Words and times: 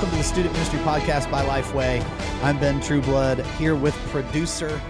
Welcome 0.00 0.16
to 0.16 0.22
the 0.22 0.28
Student 0.32 0.54
Ministry 0.54 0.78
Podcast 0.78 1.30
by 1.30 1.44
Lifeway. 1.44 2.02
I'm 2.42 2.58
Ben 2.58 2.80
Trueblood 2.80 3.44
here 3.58 3.74
with 3.74 3.94
producer 4.08 4.80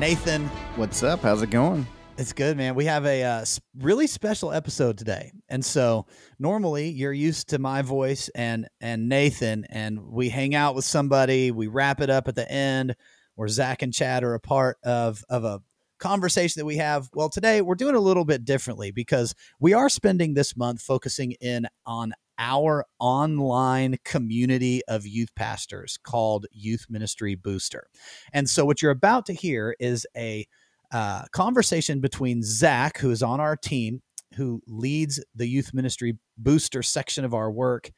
Nathan. 0.00 0.46
What's 0.74 1.04
up? 1.04 1.20
How's 1.20 1.42
it 1.42 1.50
going? 1.50 1.86
It's 2.16 2.32
good, 2.32 2.56
man. 2.56 2.74
We 2.74 2.84
have 2.86 3.06
a 3.06 3.22
uh, 3.22 3.44
really 3.78 4.08
special 4.08 4.52
episode 4.52 4.98
today, 4.98 5.30
and 5.48 5.64
so 5.64 6.06
normally 6.40 6.88
you're 6.88 7.12
used 7.12 7.50
to 7.50 7.60
my 7.60 7.82
voice 7.82 8.30
and 8.34 8.66
and 8.80 9.08
Nathan, 9.08 9.64
and 9.70 10.08
we 10.08 10.28
hang 10.28 10.56
out 10.56 10.74
with 10.74 10.84
somebody. 10.84 11.52
We 11.52 11.68
wrap 11.68 12.00
it 12.00 12.10
up 12.10 12.26
at 12.26 12.34
the 12.34 12.50
end, 12.50 12.96
where 13.36 13.46
Zach 13.46 13.82
and 13.82 13.94
Chad 13.94 14.24
are 14.24 14.34
a 14.34 14.40
part 14.40 14.78
of 14.82 15.22
of 15.28 15.44
a 15.44 15.62
conversation 16.00 16.58
that 16.58 16.66
we 16.66 16.78
have. 16.78 17.08
Well, 17.14 17.28
today 17.28 17.62
we're 17.62 17.76
doing 17.76 17.94
a 17.94 18.00
little 18.00 18.24
bit 18.24 18.44
differently 18.44 18.90
because 18.90 19.36
we 19.60 19.72
are 19.72 19.88
spending 19.88 20.34
this 20.34 20.56
month 20.56 20.82
focusing 20.82 21.36
in 21.40 21.68
on 21.86 22.12
our 22.38 22.84
online 22.98 23.96
community 24.04 24.82
of 24.88 25.06
youth 25.06 25.34
pastors 25.34 25.98
called 26.02 26.46
Youth 26.52 26.86
Ministry 26.88 27.34
Booster. 27.34 27.88
And 28.32 28.48
so, 28.48 28.64
what 28.64 28.82
you're 28.82 28.90
about 28.90 29.26
to 29.26 29.32
hear 29.32 29.76
is 29.78 30.06
a 30.16 30.46
uh, 30.92 31.22
conversation 31.32 32.00
between 32.00 32.42
Zach, 32.42 32.98
who 32.98 33.10
is 33.10 33.22
on 33.22 33.40
our 33.40 33.56
team, 33.56 34.00
who 34.34 34.62
leads 34.66 35.22
the 35.34 35.46
Youth 35.46 35.74
Ministry 35.74 36.18
Booster 36.36 36.82
section 36.82 37.24
of 37.24 37.34
our 37.34 37.50
work, 37.50 37.90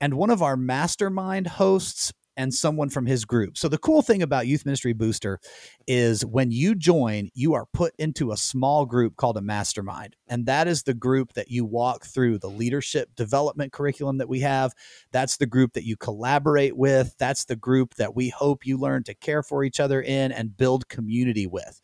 and 0.00 0.14
one 0.14 0.30
of 0.30 0.42
our 0.42 0.56
mastermind 0.56 1.46
hosts, 1.46 2.12
and 2.36 2.52
someone 2.52 2.88
from 2.88 3.06
his 3.06 3.24
group. 3.24 3.56
So 3.58 3.68
the 3.68 3.78
cool 3.78 4.02
thing 4.02 4.22
about 4.22 4.46
Youth 4.46 4.64
Ministry 4.64 4.92
Booster 4.92 5.38
is 5.86 6.24
when 6.24 6.50
you 6.50 6.74
join, 6.74 7.28
you 7.34 7.54
are 7.54 7.66
put 7.72 7.94
into 7.98 8.32
a 8.32 8.36
small 8.36 8.86
group 8.86 9.16
called 9.16 9.36
a 9.36 9.42
mastermind. 9.42 10.16
And 10.28 10.46
that 10.46 10.66
is 10.66 10.82
the 10.82 10.94
group 10.94 11.34
that 11.34 11.50
you 11.50 11.64
walk 11.64 12.06
through 12.06 12.38
the 12.38 12.48
leadership 12.48 13.10
development 13.16 13.72
curriculum 13.72 14.18
that 14.18 14.28
we 14.28 14.40
have. 14.40 14.72
That's 15.10 15.36
the 15.36 15.46
group 15.46 15.74
that 15.74 15.84
you 15.84 15.96
collaborate 15.96 16.76
with. 16.76 17.14
That's 17.18 17.44
the 17.44 17.56
group 17.56 17.94
that 17.94 18.14
we 18.14 18.30
hope 18.30 18.66
you 18.66 18.78
learn 18.78 19.02
to 19.04 19.14
care 19.14 19.42
for 19.42 19.64
each 19.64 19.80
other 19.80 20.00
in 20.00 20.32
and 20.32 20.56
build 20.56 20.88
community 20.88 21.46
with. 21.46 21.80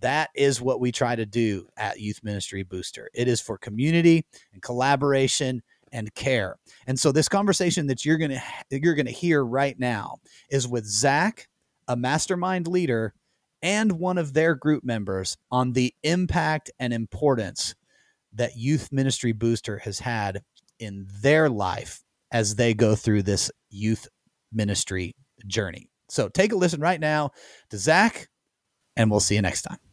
That 0.00 0.30
is 0.34 0.62
what 0.62 0.80
we 0.80 0.92
try 0.92 1.16
to 1.16 1.26
do 1.26 1.68
at 1.76 2.00
Youth 2.00 2.20
Ministry 2.22 2.62
Booster. 2.62 3.10
It 3.12 3.28
is 3.28 3.40
for 3.40 3.58
community 3.58 4.24
and 4.52 4.62
collaboration 4.62 5.62
and 5.92 6.14
care. 6.14 6.56
And 6.86 6.98
so 6.98 7.12
this 7.12 7.28
conversation 7.28 7.86
that 7.88 8.04
you're 8.04 8.18
to 8.30 8.40
you're 8.70 8.94
to 9.06 9.12
hear 9.12 9.44
right 9.44 9.78
now 9.78 10.18
is 10.50 10.68
with 10.68 10.86
Zach, 10.86 11.48
a 11.88 11.96
mastermind 11.96 12.66
leader 12.66 13.14
and 13.62 13.92
one 13.92 14.18
of 14.18 14.32
their 14.32 14.54
group 14.54 14.84
members 14.84 15.36
on 15.50 15.72
the 15.72 15.94
impact 16.02 16.70
and 16.78 16.92
importance 16.92 17.74
that 18.32 18.56
Youth 18.56 18.90
Ministry 18.92 19.32
Booster 19.32 19.78
has 19.78 19.98
had 19.98 20.42
in 20.78 21.06
their 21.20 21.48
life 21.48 22.02
as 22.32 22.54
they 22.54 22.74
go 22.74 22.94
through 22.94 23.22
this 23.22 23.50
youth 23.70 24.08
ministry 24.52 25.14
journey. 25.46 25.88
So 26.08 26.28
take 26.28 26.52
a 26.52 26.56
listen 26.56 26.80
right 26.80 27.00
now 27.00 27.30
to 27.70 27.78
Zach, 27.78 28.28
and 28.96 29.10
we'll 29.10 29.20
see 29.20 29.34
you 29.34 29.42
next 29.42 29.62
time. 29.62 29.89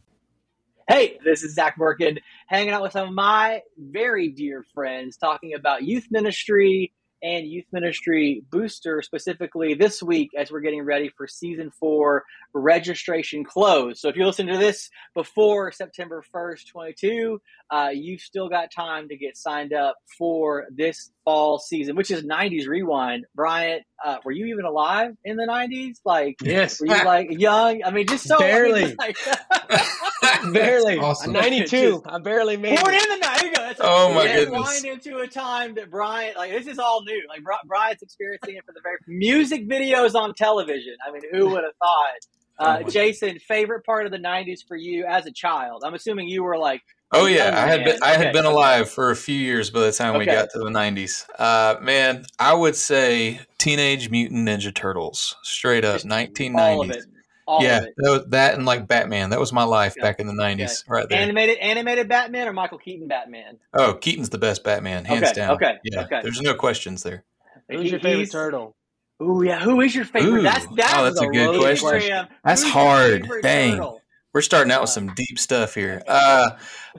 Hey, 0.90 1.18
this 1.22 1.42
is 1.42 1.54
Zach 1.54 1.76
Merkin, 1.78 2.16
hanging 2.46 2.70
out 2.70 2.80
with 2.80 2.92
some 2.92 3.08
of 3.08 3.14
my 3.14 3.60
very 3.76 4.30
dear 4.30 4.64
friends, 4.74 5.18
talking 5.18 5.52
about 5.52 5.82
youth 5.82 6.06
ministry 6.10 6.94
and 7.22 7.46
youth 7.46 7.66
ministry 7.72 8.42
booster 8.50 9.02
specifically 9.02 9.74
this 9.74 10.02
week 10.02 10.30
as 10.34 10.50
we're 10.50 10.60
getting 10.60 10.82
ready 10.82 11.10
for 11.14 11.26
season 11.26 11.70
four 11.78 12.24
registration 12.54 13.44
close. 13.44 14.00
So 14.00 14.08
if 14.08 14.16
you 14.16 14.24
listen 14.24 14.46
to 14.46 14.56
this 14.56 14.88
before 15.14 15.72
September 15.72 16.24
1st, 16.34 16.68
22, 16.72 17.38
uh, 17.70 17.90
you've 17.92 18.20
still 18.20 18.48
got 18.48 18.70
time 18.74 19.08
to 19.08 19.16
get 19.16 19.36
signed 19.36 19.72
up 19.72 19.96
for 20.18 20.66
this 20.74 21.10
fall 21.24 21.58
season, 21.58 21.96
which 21.96 22.10
is 22.10 22.22
90s 22.24 22.66
rewind. 22.66 23.26
Bryant, 23.34 23.82
uh, 24.04 24.16
were 24.24 24.32
you 24.32 24.46
even 24.46 24.64
alive 24.64 25.12
in 25.24 25.36
the 25.36 25.44
90s? 25.44 25.96
Like, 26.04 26.36
yes. 26.42 26.80
Were 26.80 26.86
you 26.86 27.04
like 27.04 27.28
young? 27.30 27.82
I 27.84 27.90
mean, 27.90 28.06
just 28.06 28.26
so 28.26 28.38
barely, 28.38 28.84
I 28.84 28.86
mean, 28.86 28.96
like, 28.98 30.52
barely. 30.52 30.98
Awesome. 31.08 31.32
92. 31.32 32.02
I 32.06 32.18
barely 32.18 32.56
made 32.56 32.80
born 32.80 32.94
it. 32.94 33.02
in 33.02 33.08
the 33.10 33.16
night. 33.16 33.38
There 33.40 33.48
you 33.50 33.54
go. 33.54 33.62
That's 33.62 33.80
Oh, 33.82 34.12
my 34.14 34.26
goodness. 34.26 34.46
Rewind 34.48 34.84
into 34.84 35.18
a 35.18 35.26
time 35.26 35.74
that 35.76 35.90
Bryant, 35.90 36.36
like, 36.36 36.50
this 36.50 36.66
is 36.66 36.78
all 36.78 37.02
new. 37.04 37.22
Like, 37.28 37.42
Bri- 37.42 37.54
Bryant's 37.66 38.02
experiencing 38.02 38.56
it 38.56 38.64
for 38.64 38.72
the 38.72 38.80
very 38.82 38.96
music 39.06 39.68
videos 39.68 40.14
on 40.14 40.34
television. 40.34 40.96
I 41.06 41.12
mean, 41.12 41.22
who 41.32 41.48
would 41.50 41.64
have 41.64 41.74
thought? 41.78 42.18
Uh, 42.58 42.82
Oh, 42.84 42.88
Jason, 42.90 43.38
favorite 43.38 43.84
part 43.84 44.04
of 44.04 44.10
the 44.10 44.18
'90s 44.18 44.66
for 44.66 44.76
you 44.76 45.04
as 45.04 45.26
a 45.26 45.30
child? 45.32 45.84
I'm 45.86 45.94
assuming 45.94 46.26
you 46.28 46.42
were 46.42 46.58
like, 46.58 46.82
Oh 47.10 47.24
yeah, 47.26 47.52
I 47.56 47.66
had 47.66 47.84
been, 47.84 47.98
I 48.02 48.08
had 48.10 48.20
Okay. 48.26 48.32
been 48.32 48.44
alive 48.44 48.90
for 48.90 49.10
a 49.10 49.16
few 49.16 49.34
years 49.38 49.70
by 49.70 49.80
the 49.80 49.92
time 49.92 50.18
we 50.18 50.26
got 50.26 50.50
to 50.50 50.58
the 50.58 50.66
'90s. 50.66 51.24
Uh, 51.38 51.76
man, 51.80 52.26
I 52.38 52.52
would 52.52 52.76
say 52.76 53.40
Teenage 53.56 54.10
Mutant 54.10 54.46
Ninja 54.46 54.74
Turtles, 54.74 55.36
straight 55.42 55.84
up, 55.86 55.94
just 55.94 56.06
1990s. 56.06 56.58
all 56.58 56.80
of 56.82 56.90
it, 56.90 57.04
all 57.46 57.62
yeah, 57.62 57.80
that, 57.80 58.10
was- 58.10 58.24
that 58.28 58.54
and 58.56 58.66
like 58.66 58.86
Batman. 58.86 59.30
That 59.30 59.40
was 59.40 59.54
my 59.54 59.64
life 59.64 59.94
Yeah. 59.96 60.02
back 60.04 60.20
in 60.20 60.26
the 60.26 60.34
'90s, 60.34 60.84
right 60.86 61.08
there. 61.08 61.18
Animated, 61.18 61.56
animated 61.58 62.08
Batman 62.08 62.46
or 62.46 62.52
Michael 62.52 62.76
Keaton 62.78 63.08
Batman? 63.08 63.58
oh, 63.72 63.94
Keaton's 63.94 64.28
the 64.28 64.38
best 64.38 64.62
Batman, 64.62 65.06
hands 65.06 65.22
Okay, 65.24 65.32
down. 65.32 65.50
okay, 65.52 65.78
yeah, 65.84 66.02
okay. 66.02 66.20
there's 66.22 66.42
no 66.42 66.52
questions 66.54 67.02
there. 67.04 67.24
Who's 67.70 67.84
He- 67.84 67.88
your 67.90 68.00
favorite 68.00 68.18
he's- 68.18 68.32
turtle? 68.32 68.74
Ooh, 69.22 69.42
yeah. 69.44 69.58
Who 69.60 69.80
is 69.80 69.94
your 69.96 70.04
favorite? 70.04 70.30
Ooh. 70.40 70.42
that's 70.42 70.64
that's, 70.76 70.94
Oh, 70.94 71.04
that's 71.04 71.20
a 71.20 71.24
the 71.24 71.32
good 71.32 71.58
question. 71.58 71.88
program. 71.88 72.28
That's 72.44 72.62
Who's 72.62 72.72
hard. 72.72 73.22
favorite 73.22 73.42
Dang. 73.42 73.72
turtle? 73.72 73.97
We're 74.38 74.42
starting 74.42 74.70
out 74.70 74.82
with 74.82 74.90
Uh, 74.90 74.92
some 74.92 75.14
deep 75.14 75.36
stuff 75.36 75.74
here. 75.74 76.00
Uh, 76.06 76.50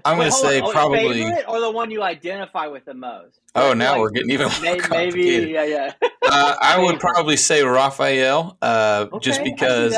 I'm 0.03 0.17
gonna 0.17 0.29
say 0.29 0.59
on. 0.59 0.67
Oh, 0.67 0.71
probably. 0.73 1.23
favorite 1.23 1.45
or 1.47 1.61
the 1.61 1.71
one 1.71 1.89
you 1.89 2.03
identify 2.03 2.67
with 2.67 2.83
the 2.83 2.93
most. 2.93 3.39
Oh, 3.55 3.71
now 3.71 3.93
Like, 3.93 4.01
we're 4.01 4.09
getting 4.09 4.31
even 4.31 4.47
more 4.49 4.59
may- 4.61 4.71
maybe, 4.73 4.81
complicated. 4.81 5.49
yeah, 5.49 5.63
yeah. 5.63 5.93
uh, 6.29 6.55
I 6.61 6.77
would 6.83 6.99
probably 6.99 7.37
say 7.37 7.63
Raphael, 7.63 8.57
uh, 8.61 9.05
just 9.21 9.39
Okay, 9.39 9.41
I 9.41 9.45
see 9.45 9.51
because, 9.53 9.97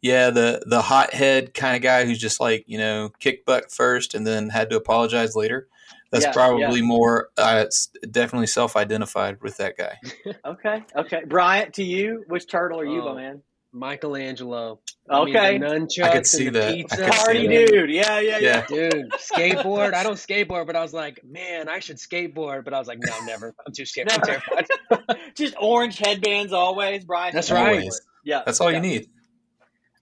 yeah, 0.00 0.30
the 0.30 0.64
the 0.66 0.82
hothead 0.82 1.54
kind 1.54 1.76
of 1.76 1.82
guy 1.82 2.04
who's 2.04 2.18
just 2.18 2.40
like 2.40 2.64
you 2.66 2.78
know 2.78 3.12
kick 3.20 3.46
butt 3.46 3.70
first 3.70 4.14
and 4.16 4.26
then 4.26 4.48
had 4.48 4.68
to 4.70 4.76
apologize 4.76 5.36
later. 5.36 5.68
That's 6.10 6.24
Yeah, 6.24 6.32
probably 6.32 6.82
more. 6.82 7.28
Uh, 7.38 7.62
it's 7.64 7.90
definitely 8.10 8.48
self-identified 8.48 9.40
with 9.40 9.56
that 9.58 9.76
guy. 9.78 9.98
Okay, 10.44 10.82
okay. 10.96 11.22
Bryant, 11.28 11.74
to 11.74 11.84
you, 11.84 12.24
which 12.26 12.48
turtle 12.48 12.80
are 12.80 12.84
you, 12.84 13.02
Oh, 13.02 13.14
my 13.14 13.22
man? 13.22 13.42
Michelangelo. 13.72 14.80
I 15.10 15.24
mean, 15.24 15.36
Okay. 15.36 15.58
the 15.58 15.64
nunchucks 15.66 16.02
I 16.04 16.12
could 16.12 16.26
see 16.26 16.46
and 16.46 16.56
the 16.56 16.60
that. 16.60 16.68
I 16.68 16.74
pizza. 16.74 16.96
could 16.96 17.14
see 17.14 17.20
Party 17.24 17.46
that. 17.48 17.66
dude. 17.68 17.90
Yeah, 17.90 18.20
yeah, 18.20 18.38
yeah. 18.38 18.66
Yeah. 18.70 18.88
Dude, 18.90 19.10
skateboard. 19.12 19.94
I 19.94 20.02
don't 20.02 20.14
skateboard, 20.16 20.66
but 20.66 20.76
I 20.76 20.82
was 20.82 20.92
like, 20.92 21.20
man, 21.24 21.68
I 21.68 21.78
should 21.80 21.96
skateboard. 21.96 22.64
But 22.64 22.74
I 22.74 22.78
was 22.78 22.88
like, 22.88 22.98
no, 23.00 23.12
never. 23.24 23.54
I'm 23.66 23.72
too 23.72 23.84
scared. 23.86 24.10
I'm 24.12 24.20
terrified. 24.20 24.66
Just 25.34 25.54
orange 25.60 25.98
headbands 25.98 26.52
always. 26.52 27.04
Brian. 27.04 27.34
That's 27.34 27.50
right. 27.50 27.78
Always. 27.78 28.00
Yeah, 28.24 28.42
That's 28.46 28.60
all 28.60 28.70
yeah. 28.70 28.76
you 28.76 28.82
need. 28.82 29.06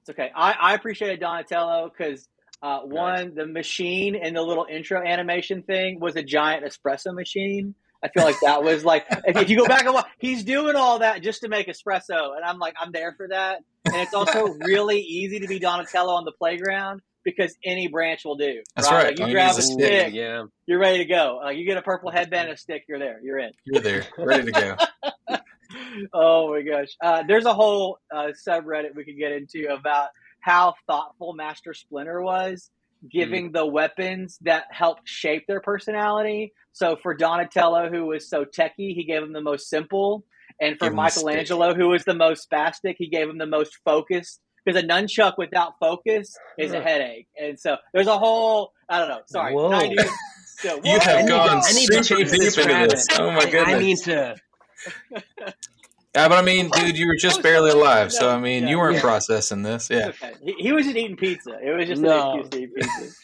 It's 0.02 0.10
okay. 0.10 0.30
I, 0.34 0.52
I 0.52 0.74
appreciated 0.74 1.20
Donatello 1.20 1.90
because 1.96 2.28
uh, 2.62 2.80
one, 2.80 3.34
the 3.34 3.46
machine 3.46 4.14
and 4.16 4.36
the 4.36 4.42
little 4.42 4.66
intro 4.70 5.02
animation 5.06 5.62
thing 5.62 6.00
was 6.00 6.16
a 6.16 6.22
giant 6.22 6.64
espresso 6.64 7.14
machine. 7.14 7.74
I 8.02 8.08
feel 8.08 8.24
like 8.24 8.36
that 8.42 8.62
was 8.62 8.84
like 8.84 9.04
if, 9.26 9.36
if 9.36 9.50
you 9.50 9.56
go 9.58 9.66
back 9.66 9.84
and 9.84 9.94
watch, 9.94 10.06
he's 10.18 10.44
doing 10.44 10.76
all 10.76 11.00
that 11.00 11.22
just 11.22 11.42
to 11.42 11.48
make 11.48 11.68
espresso, 11.68 12.36
and 12.36 12.44
I'm 12.44 12.58
like, 12.58 12.74
I'm 12.80 12.92
there 12.92 13.12
for 13.16 13.28
that. 13.28 13.58
And 13.86 13.96
it's 13.96 14.14
also 14.14 14.46
really 14.60 15.00
easy 15.00 15.40
to 15.40 15.46
be 15.46 15.58
Donatello 15.58 16.14
on 16.14 16.24
the 16.24 16.32
playground 16.32 17.02
because 17.24 17.56
any 17.64 17.88
branch 17.88 18.24
will 18.24 18.36
do. 18.36 18.62
That's 18.76 18.90
right. 18.90 19.06
Like 19.06 19.18
you 19.18 19.24
All 19.24 19.28
you 19.28 19.34
grab 19.34 19.54
a 19.56 19.58
a 19.58 19.62
stick, 19.62 19.76
stick. 19.76 20.14
yeah. 20.14 20.44
you're 20.66 20.78
ready 20.78 20.98
to 20.98 21.04
go. 21.04 21.40
Like 21.42 21.56
you 21.58 21.64
get 21.64 21.76
a 21.76 21.82
purple 21.82 22.10
headband 22.10 22.48
and 22.48 22.56
a 22.56 22.60
stick, 22.60 22.84
you're 22.88 22.98
there. 22.98 23.20
You're 23.22 23.38
in. 23.38 23.52
You're 23.64 23.82
there, 23.82 24.06
ready 24.18 24.50
to 24.50 24.52
go. 24.52 24.76
oh 26.14 26.50
my 26.54 26.62
gosh. 26.62 26.88
Uh, 27.02 27.22
there's 27.26 27.44
a 27.44 27.54
whole 27.54 27.98
uh, 28.14 28.28
subreddit 28.46 28.94
we 28.94 29.04
could 29.04 29.18
get 29.18 29.32
into 29.32 29.72
about 29.72 30.08
how 30.40 30.74
thoughtful 30.86 31.34
Master 31.34 31.74
Splinter 31.74 32.22
was, 32.22 32.70
giving 33.08 33.46
mm-hmm. 33.46 33.56
the 33.56 33.66
weapons 33.66 34.38
that 34.42 34.64
helped 34.70 35.08
shape 35.08 35.46
their 35.46 35.60
personality. 35.60 36.52
So 36.72 36.96
for 37.02 37.14
Donatello, 37.14 37.90
who 37.90 38.06
was 38.06 38.28
so 38.28 38.44
techie, 38.44 38.94
he 38.94 39.04
gave 39.04 39.22
him 39.22 39.32
the 39.32 39.40
most 39.40 39.68
simple. 39.68 40.24
And 40.60 40.78
for 40.78 40.86
Give 40.86 40.92
him 40.92 40.98
a 40.98 41.10
stick. 41.10 41.24
Michelangelo, 41.24 41.74
who 41.74 41.88
was 41.88 42.04
the 42.04 42.14
most 42.14 42.48
spastic, 42.50 42.96
he 42.98 43.08
gave 43.08 43.28
him 43.28 43.38
the 43.38 43.46
most 43.46 43.78
focused. 43.84 44.40
Because 44.64 44.82
a 44.82 44.86
nunchuck 44.86 45.38
without 45.38 45.74
focus 45.80 46.36
is 46.58 46.72
a 46.72 46.82
headache. 46.82 47.28
And 47.40 47.58
so 47.58 47.76
there's 47.94 48.06
a 48.06 48.18
whole, 48.18 48.72
I 48.90 48.98
don't 48.98 49.08
know, 49.08 49.22
sorry. 49.26 49.54
Whoa. 49.54 49.70
90s 49.70 50.06
so, 50.60 50.80
You 50.84 50.98
have 50.98 51.08
I 51.08 51.22
need, 51.22 51.28
gone 51.28 51.62
to, 51.62 51.68
I 51.68 51.72
need 51.72 51.86
to 51.88 52.04
super 52.04 52.24
deep 52.24 52.30
this 52.30 52.58
into 52.58 52.68
rabbit. 52.68 52.90
this. 52.90 53.06
Oh 53.18 53.30
my 53.30 53.40
I- 53.40 53.64
I 53.64 53.78
need 53.78 53.96
to. 53.98 54.36
Yeah, 56.14 56.28
but 56.28 56.38
I 56.38 56.42
mean, 56.42 56.70
dude, 56.70 56.98
you 56.98 57.06
were 57.06 57.16
just 57.16 57.42
barely 57.44 57.70
alive, 57.70 58.12
so 58.12 58.28
I 58.30 58.38
mean, 58.40 58.66
you 58.66 58.78
weren't 58.78 58.96
Yeah. 58.96 59.00
processing 59.02 59.62
this. 59.62 59.88
Yeah. 59.90 60.08
Okay. 60.08 60.32
He, 60.42 60.52
he 60.58 60.72
was 60.72 60.84
just 60.84 60.96
eating 60.96 61.16
pizza. 61.16 61.56
It 61.62 61.70
was 61.76 61.86
just 61.86 62.02
No. 62.02 62.32
an 62.32 62.40
excuse 62.40 62.48
to 62.50 62.62
eat 62.62 62.74
pizza. 62.74 63.16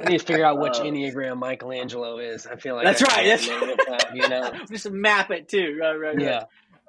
I 0.00 0.04
need 0.10 0.18
to 0.20 0.26
figure 0.26 0.44
out 0.44 0.58
which 0.60 0.74
Uh, 0.76 0.82
Enneagram 0.84 1.38
Michelangelo 1.38 2.18
is. 2.18 2.46
I 2.46 2.56
feel 2.56 2.74
like 2.74 2.84
That's 2.84 3.02
I 3.02 3.06
right, 3.06 3.38
can't 3.40 3.78
that's- 3.78 4.12
name 4.12 4.22
you 4.22 4.28
know. 4.28 4.52
just 4.70 4.90
map 4.90 5.30
it 5.30 5.48
too. 5.48 5.78
Right, 5.80 5.94
right, 5.94 6.14
right. 6.16 6.20
Yeah. 6.20 6.44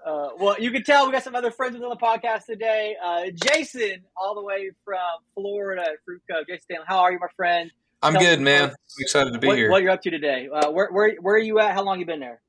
Uh, 0.05 0.29
well, 0.37 0.59
you 0.59 0.69
can 0.71 0.83
tell 0.83 1.05
we 1.05 1.13
got 1.13 1.23
some 1.23 1.33
other 1.35 1.49
friends 1.51 1.75
on 1.75 1.81
the 1.81 1.95
podcast 1.95 2.45
today. 2.45 2.95
Uh, 3.01 3.25
Jason, 3.33 4.03
all 4.17 4.35
the 4.35 4.41
way 4.43 4.71
from 4.83 4.97
Florida, 5.33 5.85
Fruit 6.03 6.21
Cove. 6.29 6.45
Jason, 6.45 6.61
Stanley, 6.63 6.85
how 6.87 6.99
are 6.99 7.11
you, 7.13 7.19
my 7.19 7.27
friend? 7.37 7.71
I'm 8.01 8.13
Tell 8.13 8.21
good, 8.21 8.41
man. 8.41 8.69
I'm 8.71 8.75
excited 8.99 9.31
to 9.31 9.39
be 9.39 9.47
what, 9.47 9.57
here. 9.57 9.71
what 9.71 9.81
you're 9.81 9.91
up 9.91 10.01
to 10.01 10.09
today. 10.09 10.49
Uh, 10.53 10.71
where, 10.71 10.89
where, 10.91 11.15
where 11.21 11.35
are 11.35 11.39
you 11.39 11.59
at? 11.59 11.73
How 11.73 11.83
long 11.83 11.99
you 12.01 12.05
been 12.05 12.19
there? 12.19 12.41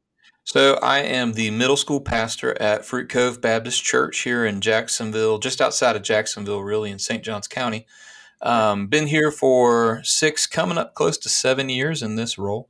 So 0.44 0.74
I 0.82 0.98
am 1.00 1.32
the 1.32 1.50
middle 1.50 1.76
school 1.76 2.00
pastor 2.00 2.60
at 2.60 2.84
Fruit 2.84 3.08
Cove 3.08 3.40
Baptist 3.40 3.82
Church 3.82 4.20
here 4.20 4.44
in 4.44 4.60
Jacksonville, 4.60 5.38
just 5.38 5.60
outside 5.60 5.96
of 5.96 6.02
Jacksonville, 6.02 6.62
really 6.62 6.90
in 6.90 6.98
St. 6.98 7.22
Johns 7.24 7.48
County. 7.48 7.86
Um, 8.42 8.88
been 8.88 9.06
here 9.06 9.30
for 9.30 10.00
six, 10.04 10.46
coming 10.46 10.76
up 10.76 10.94
close 10.94 11.16
to 11.18 11.30
seven 11.30 11.70
years 11.70 12.02
in 12.02 12.16
this 12.16 12.36
role. 12.36 12.68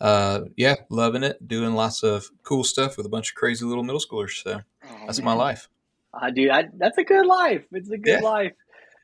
Uh, 0.00 0.44
yeah, 0.56 0.76
loving 0.88 1.22
it, 1.22 1.46
doing 1.46 1.74
lots 1.74 2.02
of 2.02 2.30
cool 2.42 2.64
stuff 2.64 2.96
with 2.96 3.04
a 3.04 3.10
bunch 3.10 3.30
of 3.30 3.34
crazy 3.34 3.66
little 3.66 3.84
middle 3.84 4.00
schoolers. 4.00 4.42
So 4.42 4.62
Oh, 4.82 4.96
that's 5.06 5.20
my 5.20 5.34
life. 5.34 5.68
Uh, 6.14 6.30
dude, 6.30 6.50
I, 6.50 6.64
that's 6.78 6.96
a 6.96 7.04
good 7.04 7.26
life. 7.26 7.64
It's 7.70 7.90
a 7.90 7.98
good 7.98 8.20
Yeah. 8.22 8.28
life. 8.28 8.52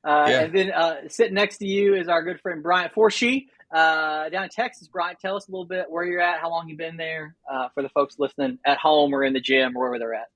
Uh, 0.02 0.26
Yeah. 0.30 0.40
And 0.44 0.54
then 0.54 0.72
uh, 0.72 0.96
sitting 1.08 1.34
next 1.34 1.58
to 1.58 1.66
you 1.66 1.94
is 1.94 2.08
our 2.08 2.22
good 2.22 2.40
friend 2.40 2.62
Bryant 2.62 2.94
Forshee 2.94 3.48
uh, 3.72 4.28
down 4.28 4.44
in 4.44 4.48
Texas. 4.50 4.88
Brian, 4.88 5.16
tell 5.20 5.36
us 5.36 5.48
a 5.48 5.50
little 5.50 5.66
bit 5.66 5.86
where 5.88 6.04
you're 6.04 6.20
at, 6.20 6.40
how 6.40 6.50
long 6.50 6.68
you've 6.68 6.78
been 6.78 6.96
there 6.96 7.34
uh, 7.50 7.68
for 7.74 7.82
the 7.82 7.88
folks 7.90 8.16
listening 8.18 8.58
at 8.64 8.78
home 8.78 9.14
or 9.14 9.24
in 9.24 9.32
the 9.32 9.40
gym 9.40 9.76
or 9.76 9.80
wherever 9.80 9.98
they're 9.98 10.14
at. 10.14 10.28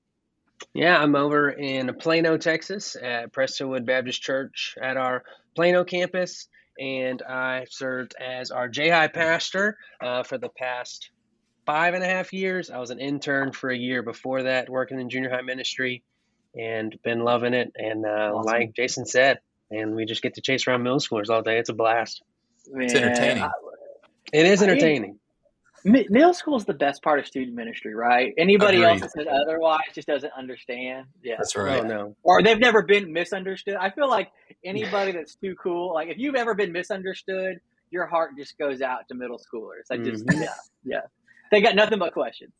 Yeah, 0.73 1.01
I'm 1.01 1.15
over 1.15 1.49
in 1.49 1.93
Plano, 1.95 2.37
Texas 2.37 2.95
at 3.01 3.33
Prestonwood 3.33 3.85
Baptist 3.85 4.21
Church 4.21 4.75
at 4.81 4.95
our 4.95 5.23
Plano 5.55 5.83
campus, 5.83 6.47
and 6.79 7.21
I 7.23 7.65
served 7.69 8.15
as 8.19 8.51
our 8.51 8.69
J 8.69 8.89
High 8.89 9.07
pastor 9.07 9.77
uh, 10.01 10.23
for 10.23 10.37
the 10.37 10.49
past 10.49 11.09
five 11.65 11.93
and 11.93 12.03
a 12.03 12.07
half 12.07 12.31
years. 12.31 12.69
I 12.69 12.77
was 12.77 12.91
an 12.91 12.99
intern 12.99 13.51
for 13.53 13.69
a 13.69 13.77
year 13.77 14.03
before 14.03 14.43
that, 14.43 14.69
working 14.69 14.99
in 14.99 15.09
junior 15.09 15.29
high 15.29 15.41
ministry, 15.41 16.03
and 16.57 16.95
been 17.03 17.23
loving 17.23 17.53
it. 17.53 17.71
And 17.75 18.05
uh, 18.05 18.33
Awesome. 18.33 18.45
like 18.45 18.73
Jason 18.73 19.05
said, 19.05 19.39
and 19.71 19.95
we 19.95 20.05
just 20.05 20.21
get 20.21 20.35
to 20.35 20.41
chase 20.41 20.67
around 20.67 20.83
middle 20.83 20.99
schoolers 20.99 21.29
all 21.29 21.41
day. 21.41 21.57
It's 21.57 21.69
a 21.69 21.73
blast. 21.73 22.21
It's 22.75 22.93
entertaining. 22.93 23.43
I- 23.43 23.51
It 24.33 24.45
is 24.45 24.61
entertaining. 24.61 25.17
Mi- 25.83 26.05
middle 26.09 26.33
school 26.33 26.55
is 26.57 26.65
the 26.65 26.75
best 26.75 27.01
part 27.01 27.17
of 27.17 27.25
student 27.25 27.55
ministry, 27.55 27.95
right? 27.95 28.33
Anybody 28.37 28.83
else 28.83 29.01
that 29.01 29.11
says 29.11 29.25
otherwise 29.31 29.79
just 29.95 30.07
doesn't 30.07 30.31
understand. 30.37 31.07
Yeah. 31.23 31.35
That's 31.39 31.55
Oh 31.57 31.63
right. 31.63 31.83
no. 31.83 32.15
Or 32.21 32.43
they've 32.43 32.59
never 32.59 32.83
been 32.83 33.11
misunderstood. 33.11 33.75
I 33.75 33.89
feel 33.89 34.07
like 34.07 34.31
anybody 34.63 35.11
that's 35.11 35.33
too 35.35 35.55
cool, 35.55 35.93
like 35.93 36.07
if 36.09 36.17
you've 36.19 36.35
ever 36.35 36.53
been 36.53 36.71
misunderstood, 36.71 37.57
your 37.89 38.05
heart 38.05 38.31
just 38.37 38.57
goes 38.59 38.81
out 38.83 39.07
to 39.07 39.15
middle 39.15 39.39
schoolers. 39.39 39.89
Like 39.89 40.03
just 40.03 40.23
Mhm. 40.27 40.41
yeah, 40.43 40.53
yeah. 40.83 41.01
They 41.51 41.61
got 41.61 41.75
nothing 41.75 41.97
but 41.99 42.13
questions. 42.13 42.53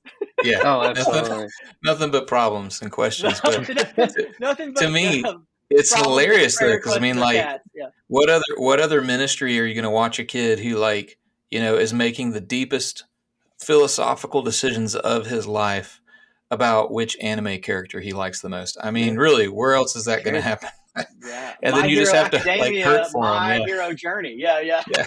Yeah. 0.44 0.62
Oh, 0.66 0.82
nothing, 0.82 0.98
absolutely. 0.98 1.48
nothing 1.84 2.12
but 2.12 2.26
problems 2.28 2.82
and 2.82 2.92
questions. 2.92 3.40
But 3.42 3.60
nothing 4.40 4.74
but 4.74 4.82
to 4.82 4.90
me, 4.92 5.24
um, 5.24 5.46
it's 5.72 5.96
hilarious 5.96 6.60
though, 6.60 6.76
because 6.76 6.96
I 6.96 7.00
mean, 7.00 7.18
like, 7.18 7.36
yeah. 7.36 7.88
what 8.08 8.30
other 8.30 8.44
what 8.58 8.80
other 8.80 9.02
ministry 9.02 9.60
are 9.60 9.66
you 9.66 9.74
going 9.74 9.84
to 9.84 9.90
watch 9.90 10.20
a 10.20 10.26
kid 10.26 10.60
who 10.60 10.78
like 10.78 11.18
you 11.50 11.60
know 11.60 11.76
is 11.76 11.94
making 11.94 12.32
the 12.32 12.42
deepest 12.42 13.06
philosophical 13.60 14.42
decisions 14.42 14.96
of 14.96 15.28
his 15.28 15.48
life 15.48 16.02
about 16.50 16.92
which 16.92 17.16
anime 17.22 17.60
character 17.62 18.02
he 18.02 18.12
likes 18.12 18.42
the 18.42 18.50
most 18.50 18.76
i 18.82 18.90
mean 18.90 19.16
really 19.16 19.48
where 19.48 19.74
else 19.74 19.96
is 19.96 20.06
that 20.06 20.24
going 20.24 20.34
to 20.34 20.42
happen 20.42 20.70
Yeah. 21.24 21.54
And 21.64 21.76
then 21.76 21.88
you 21.88 21.96
just 21.96 22.14
have 22.14 22.32
to, 22.32 22.38
like, 22.38 22.76
hurt 22.84 23.12
for 23.12 23.22
My 23.22 23.58
yeah. 23.58 23.66
hero 23.66 23.94
journey. 23.94 24.36
Yeah, 24.38 24.60
yeah. 24.60 24.84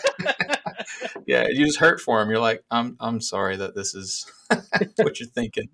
yeah 1.27 1.47
you 1.49 1.67
just 1.67 1.79
hurt 1.79 2.01
for 2.01 2.21
him 2.21 2.31
you're 2.31 2.41
like 2.41 2.63
i'm 2.71 2.97
i'm 3.01 3.21
sorry 3.21 3.57
that 3.57 3.75
this 3.75 3.95
is 3.95 4.31
what 4.97 5.21
you're 5.21 5.29
thinking 5.29 5.69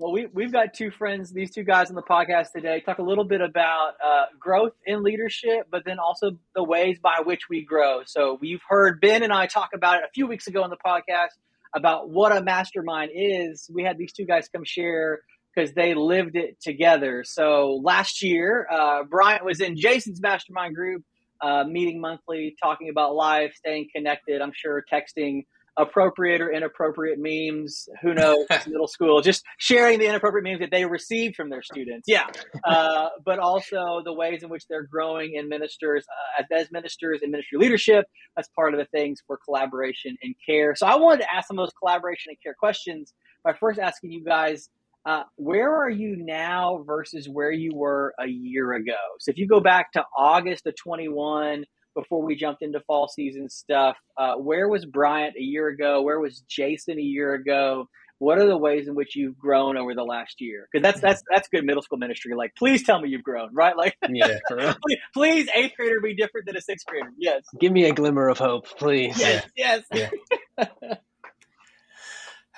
Well, 0.00 0.12
we, 0.12 0.28
we've 0.32 0.50
got 0.50 0.72
two 0.72 0.90
friends, 0.90 1.30
these 1.30 1.50
two 1.50 1.62
guys 1.62 1.90
on 1.90 1.94
the 1.94 2.00
podcast 2.00 2.52
today, 2.52 2.80
talk 2.80 3.00
a 3.00 3.02
little 3.02 3.24
bit 3.24 3.42
about 3.42 3.92
uh, 4.02 4.24
growth 4.38 4.72
in 4.86 5.02
leadership, 5.02 5.66
but 5.70 5.84
then 5.84 5.98
also 5.98 6.38
the 6.54 6.64
ways 6.64 6.98
by 6.98 7.20
which 7.22 7.50
we 7.50 7.66
grow. 7.66 8.00
So 8.06 8.38
we've 8.40 8.62
heard 8.66 9.02
Ben 9.02 9.22
and 9.22 9.30
I 9.30 9.44
talk 9.44 9.72
about 9.74 9.98
it 9.98 10.04
a 10.04 10.10
few 10.14 10.26
weeks 10.26 10.46
ago 10.46 10.62
on 10.62 10.70
the 10.70 10.78
podcast 10.78 11.36
about 11.74 12.08
what 12.08 12.34
a 12.34 12.40
mastermind 12.40 13.10
is. 13.14 13.70
We 13.70 13.82
had 13.84 13.98
these 13.98 14.14
two 14.14 14.24
guys 14.24 14.48
come 14.48 14.64
share 14.64 15.20
because 15.54 15.74
they 15.74 15.92
lived 15.92 16.34
it 16.34 16.62
together. 16.62 17.22
So 17.22 17.78
last 17.84 18.22
year, 18.22 18.66
uh, 18.72 19.04
Bryant 19.04 19.44
was 19.44 19.60
in 19.60 19.76
Jason's 19.76 20.22
mastermind 20.22 20.76
group, 20.76 21.04
uh, 21.42 21.64
meeting 21.64 22.00
monthly, 22.00 22.56
talking 22.62 22.88
about 22.88 23.14
life, 23.14 23.52
staying 23.54 23.88
connected. 23.94 24.40
I'm 24.40 24.52
sure 24.54 24.82
texting 24.90 25.42
appropriate 25.76 26.40
or 26.40 26.52
inappropriate 26.52 27.18
memes. 27.18 27.88
Who 28.02 28.14
knows? 28.14 28.46
Middle 28.66 28.88
school, 28.88 29.20
just 29.20 29.44
sharing 29.58 29.98
the 29.98 30.06
inappropriate 30.06 30.44
memes 30.44 30.60
that 30.60 30.70
they 30.70 30.84
received 30.84 31.36
from 31.36 31.50
their 31.50 31.62
students. 31.62 32.04
Yeah, 32.06 32.26
uh, 32.64 33.08
but 33.24 33.38
also 33.38 34.02
the 34.04 34.12
ways 34.12 34.42
in 34.42 34.48
which 34.48 34.64
they're 34.68 34.86
growing 34.86 35.34
in 35.34 35.48
ministers 35.48 36.04
uh, 36.38 36.54
as 36.54 36.70
ministers 36.70 37.20
in 37.22 37.30
ministry 37.30 37.58
leadership. 37.58 38.06
That's 38.36 38.48
part 38.48 38.74
of 38.74 38.80
the 38.80 38.86
things 38.86 39.20
for 39.26 39.38
collaboration 39.44 40.16
and 40.22 40.34
care. 40.46 40.74
So 40.74 40.86
I 40.86 40.96
wanted 40.96 41.22
to 41.22 41.34
ask 41.34 41.48
some 41.48 41.58
of 41.58 41.66
those 41.66 41.74
collaboration 41.78 42.30
and 42.30 42.38
care 42.42 42.54
questions 42.58 43.12
by 43.44 43.52
first 43.54 43.78
asking 43.78 44.12
you 44.12 44.24
guys. 44.24 44.68
Uh, 45.06 45.22
where 45.36 45.74
are 45.74 45.88
you 45.88 46.14
now 46.14 46.84
versus 46.86 47.26
where 47.26 47.50
you 47.50 47.74
were 47.74 48.12
a 48.20 48.26
year 48.26 48.74
ago? 48.74 48.92
So 49.18 49.30
if 49.30 49.38
you 49.38 49.48
go 49.48 49.58
back 49.58 49.92
to 49.92 50.04
August 50.14 50.66
of 50.66 50.76
21, 50.76 51.64
before 51.94 52.22
we 52.22 52.34
jumped 52.36 52.62
into 52.62 52.80
fall 52.80 53.08
season 53.08 53.48
stuff, 53.48 53.96
uh, 54.16 54.34
where 54.34 54.68
was 54.68 54.84
Bryant 54.86 55.36
a 55.36 55.42
year 55.42 55.68
ago? 55.68 56.02
Where 56.02 56.20
was 56.20 56.40
Jason 56.48 56.98
a 56.98 57.02
year 57.02 57.34
ago? 57.34 57.88
What 58.18 58.38
are 58.38 58.46
the 58.46 58.56
ways 58.56 58.86
in 58.86 58.94
which 58.94 59.16
you've 59.16 59.38
grown 59.38 59.78
over 59.78 59.94
the 59.94 60.02
last 60.04 60.42
year? 60.42 60.68
Because 60.70 60.82
that's 60.82 61.00
that's 61.00 61.22
that's 61.30 61.48
good 61.48 61.64
middle 61.64 61.82
school 61.82 61.96
ministry. 61.96 62.34
Like, 62.34 62.54
please 62.54 62.82
tell 62.82 63.00
me 63.00 63.08
you've 63.08 63.22
grown, 63.22 63.48
right? 63.54 63.74
Like, 63.74 63.96
Yeah, 64.10 64.38
please, 64.82 64.98
please 65.14 65.48
eighth 65.54 65.72
grader 65.76 66.00
be 66.02 66.14
different 66.14 66.46
than 66.46 66.54
a 66.56 66.60
sixth 66.60 66.86
grader. 66.86 67.10
Yes, 67.16 67.44
Give 67.58 67.72
me 67.72 67.84
a 67.86 67.94
glimmer 67.94 68.28
of 68.28 68.38
hope, 68.38 68.66
please. 68.78 69.18
yes, 69.18 69.48
yes. 69.56 69.84
Yeah. 69.92 70.10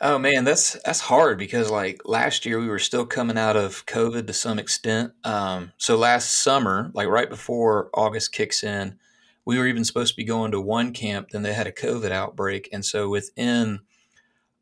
Oh 0.04 0.18
man, 0.18 0.42
that's 0.42 0.72
that's 0.84 0.98
hard 0.98 1.38
because 1.38 1.70
like 1.70 2.00
last 2.04 2.44
year 2.44 2.58
we 2.58 2.66
were 2.66 2.80
still 2.80 3.06
coming 3.06 3.38
out 3.38 3.56
of 3.56 3.86
COVID 3.86 4.26
to 4.26 4.32
some 4.32 4.58
extent. 4.58 5.12
Um, 5.22 5.70
so 5.76 5.96
last 5.96 6.32
summer, 6.32 6.90
like 6.92 7.06
right 7.06 7.30
before 7.30 7.88
August 7.94 8.32
kicks 8.32 8.64
in, 8.64 8.98
we 9.44 9.58
were 9.58 9.66
even 9.66 9.84
supposed 9.84 10.12
to 10.12 10.16
be 10.16 10.24
going 10.24 10.50
to 10.52 10.60
one 10.60 10.92
camp. 10.92 11.30
Then 11.30 11.42
they 11.42 11.52
had 11.54 11.66
a 11.66 11.72
COVID 11.72 12.10
outbreak, 12.10 12.68
and 12.72 12.84
so 12.84 13.08
within, 13.08 13.80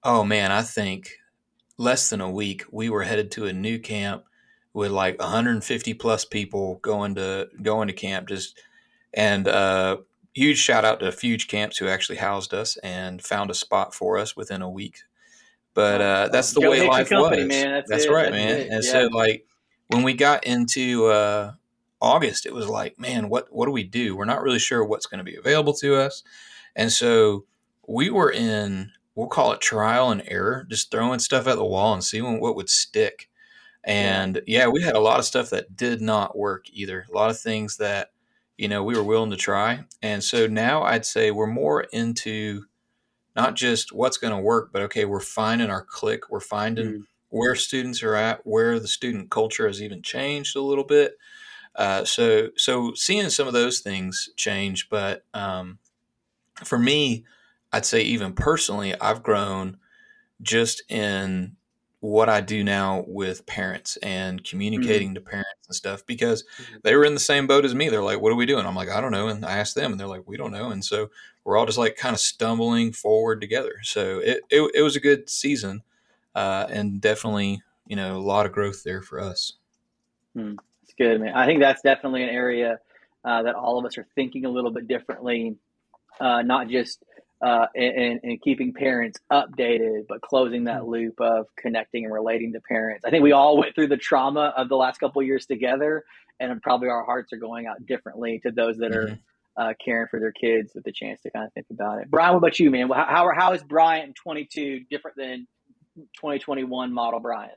oh 0.02 0.24
man, 0.24 0.52
I 0.52 0.62
think 0.62 1.18
less 1.78 2.10
than 2.10 2.20
a 2.20 2.30
week, 2.30 2.64
we 2.70 2.88
were 2.90 3.02
headed 3.04 3.30
to 3.32 3.46
a 3.46 3.52
new 3.52 3.78
camp 3.78 4.24
with 4.72 4.90
like 4.92 5.18
150 5.20 5.94
plus 5.94 6.24
people 6.24 6.76
going 6.82 7.14
to 7.16 7.48
going 7.62 7.88
to 7.88 7.94
camp. 7.94 8.28
Just 8.28 8.60
and 9.12 9.48
uh, 9.48 9.98
huge 10.34 10.58
shout 10.58 10.84
out 10.84 11.00
to 11.00 11.06
Fuge 11.06 11.48
Camps 11.48 11.78
who 11.78 11.88
actually 11.88 12.18
housed 12.18 12.54
us 12.54 12.76
and 12.78 13.22
found 13.22 13.50
a 13.50 13.54
spot 13.54 13.94
for 13.94 14.16
us 14.18 14.36
within 14.36 14.62
a 14.62 14.70
week. 14.70 15.00
But 15.74 16.00
uh, 16.00 16.28
that's 16.32 16.52
the 16.52 16.60
Joe 16.60 16.70
way 16.70 16.86
life 16.86 17.08
Company, 17.08 17.42
was. 17.42 17.48
man. 17.48 17.82
That's 17.86 18.04
it. 18.04 18.10
right, 18.10 18.30
That's 18.30 18.32
man. 18.32 18.56
it. 18.56 18.68
And 18.70 18.84
Yeah. 18.84 18.90
so, 18.90 19.06
like, 19.12 19.46
when 19.88 20.02
we 20.02 20.14
got 20.14 20.44
into 20.44 21.06
uh, 21.06 21.52
August, 22.00 22.46
it 22.46 22.54
was 22.54 22.68
like, 22.68 22.98
man, 22.98 23.28
what 23.28 23.52
what 23.52 23.66
do 23.66 23.72
we 23.72 23.84
do? 23.84 24.16
We're 24.16 24.24
not 24.24 24.42
really 24.42 24.58
sure 24.58 24.84
what's 24.84 25.06
going 25.06 25.18
to 25.18 25.24
be 25.24 25.36
available 25.36 25.74
to 25.74 25.96
us, 25.96 26.22
and 26.76 26.90
so 26.92 27.44
we 27.88 28.10
were 28.10 28.30
in 28.30 28.92
we'll 29.14 29.26
call 29.28 29.52
it 29.52 29.60
trial 29.60 30.10
and 30.10 30.22
error, 30.26 30.66
just 30.70 30.90
throwing 30.90 31.18
stuff 31.18 31.46
at 31.46 31.56
the 31.56 31.64
wall 31.64 31.92
and 31.92 32.02
seeing 32.04 32.40
what 32.40 32.56
would 32.56 32.70
stick. 32.70 33.28
And 33.84 34.42
yeah, 34.46 34.68
we 34.68 34.82
had 34.82 34.94
a 34.94 35.00
lot 35.00 35.18
of 35.18 35.24
stuff 35.24 35.50
that 35.50 35.76
did 35.76 36.00
not 36.00 36.36
work 36.38 36.66
either. 36.72 37.06
A 37.10 37.14
lot 37.14 37.30
of 37.30 37.40
things 37.40 37.76
that 37.78 38.10
you 38.58 38.68
know 38.68 38.84
we 38.84 38.94
were 38.96 39.04
willing 39.04 39.30
to 39.30 39.36
try, 39.36 39.84
and 40.02 40.22
so 40.24 40.46
now 40.46 40.82
I'd 40.82 41.06
say 41.06 41.30
we're 41.30 41.46
more 41.46 41.82
into 41.92 42.64
not 43.36 43.54
just 43.56 43.92
what's 43.92 44.16
going 44.18 44.34
to 44.34 44.42
work, 44.42 44.70
but 44.72 44.82
okay, 44.82 45.04
we're 45.04 45.20
finding 45.20 45.70
our 45.70 45.84
click. 45.84 46.30
We're 46.30 46.40
finding 46.40 46.86
Mm. 46.86 47.02
where 47.28 47.54
students 47.54 48.02
are 48.02 48.14
at, 48.16 48.44
where 48.46 48.80
the 48.80 48.88
student 48.88 49.30
culture 49.30 49.66
has 49.66 49.80
even 49.82 50.02
changed 50.02 50.56
a 50.56 50.60
little 50.62 50.84
bit. 50.84 51.16
Uh, 51.76 52.04
so, 52.04 52.50
so 52.56 52.94
seeing 52.94 53.30
some 53.30 53.46
of 53.46 53.52
those 53.52 53.80
things 53.80 54.28
change, 54.36 54.88
but 54.90 55.24
um, 55.34 55.78
for 56.64 56.78
me, 56.78 57.24
I'd 57.72 57.86
say 57.86 58.02
even 58.02 58.34
personally, 58.34 58.98
I've 59.00 59.22
grown 59.22 59.78
just 60.42 60.82
in 60.90 61.56
what 62.00 62.28
I 62.30 62.40
do 62.40 62.64
now 62.64 63.04
with 63.08 63.46
parents 63.46 63.96
and 63.98 64.44
communicating 64.44 65.14
to 65.14 65.20
parents 65.20 65.66
and 65.68 65.74
stuff 65.76 66.06
because 66.06 66.44
Mhm. 66.58 66.80
they 66.82 66.96
were 66.96 67.04
in 67.04 67.14
the 67.14 67.20
same 67.20 67.46
boat 67.46 67.64
as 67.64 67.74
me. 67.74 67.88
They're 67.90 68.02
like, 68.02 68.20
"What 68.20 68.32
are 68.32 68.36
we 68.36 68.46
doing?" 68.46 68.66
I'm 68.66 68.76
like, 68.76 68.88
"I 68.90 69.00
don't 69.00 69.12
know," 69.12 69.28
and 69.28 69.44
I 69.44 69.58
asked 69.58 69.74
them, 69.74 69.92
and 69.92 70.00
they're 70.00 70.06
like, 70.08 70.26
"We 70.26 70.36
don't 70.38 70.52
know," 70.52 70.70
and 70.70 70.84
so 70.84 71.10
we're 71.44 71.56
all 71.58 71.66
just 71.66 71.78
like 71.78 71.96
kind 71.96 72.14
of 72.14 72.20
stumbling 72.20 72.92
forward 72.92 73.40
together. 73.40 73.80
So 73.82 74.20
it 74.20 74.42
it, 74.50 74.70
it 74.76 74.82
was 74.82 74.96
a 74.96 75.00
good 75.00 75.30
season, 75.30 75.82
uh, 76.34 76.66
and 76.70 77.00
definitely 77.00 77.62
you 77.86 77.96
know 77.96 78.16
a 78.16 78.20
lot 78.20 78.46
of 78.46 78.52
growth 78.52 78.84
there 78.84 79.02
for 79.02 79.20
us. 79.20 79.54
It's 80.90 80.94
good, 80.98 81.20
man. 81.20 81.34
I 81.34 81.46
think 81.46 81.60
that's 81.60 81.82
definitely 81.82 82.24
an 82.24 82.30
area 82.30 82.78
uh, 83.24 83.42
that 83.44 83.54
all 83.54 83.78
of 83.78 83.84
us 83.84 83.96
are 83.96 84.06
thinking 84.16 84.44
a 84.44 84.48
little 84.48 84.72
bit 84.72 84.88
differently, 84.88 85.54
uh, 86.20 86.42
not 86.42 86.68
just 86.68 87.00
uh, 87.40 87.66
in, 87.76 88.18
in 88.24 88.38
keeping 88.42 88.72
parents 88.72 89.20
updated, 89.32 90.06
but 90.08 90.20
closing 90.20 90.64
that 90.64 90.86
loop 90.88 91.20
of 91.20 91.46
connecting 91.56 92.04
and 92.06 92.12
relating 92.12 92.54
to 92.54 92.60
parents. 92.60 93.04
I 93.06 93.10
think 93.10 93.22
we 93.22 93.30
all 93.30 93.56
went 93.56 93.74
through 93.76 93.86
the 93.86 93.96
trauma 93.96 94.52
of 94.56 94.68
the 94.68 94.74
last 94.74 94.98
couple 94.98 95.22
years 95.22 95.46
together, 95.46 96.02
and 96.40 96.60
probably 96.60 96.88
our 96.88 97.04
hearts 97.04 97.32
are 97.32 97.38
going 97.38 97.66
out 97.68 97.86
differently 97.86 98.40
to 98.44 98.50
those 98.50 98.78
that 98.78 98.90
are 98.90 99.06
Mhm. 99.08 99.18
uh, 99.56 99.74
caring 99.84 100.08
for 100.10 100.18
their 100.18 100.32
kids 100.32 100.72
with 100.74 100.82
the 100.82 100.92
chance 100.92 101.20
to 101.20 101.30
kind 101.30 101.46
of 101.46 101.52
think 101.52 101.66
about 101.70 102.00
it. 102.00 102.10
Brian, 102.10 102.32
what 102.32 102.38
about 102.38 102.58
you, 102.58 102.70
man? 102.70 102.88
How 102.90 103.04
how, 103.04 103.30
how 103.36 103.52
is 103.52 103.62
Bryant 103.62 104.16
22 104.16 104.80
different 104.90 105.16
than 105.16 105.46
2021 106.16 106.92
model 106.92 107.20
Bryant? 107.20 107.52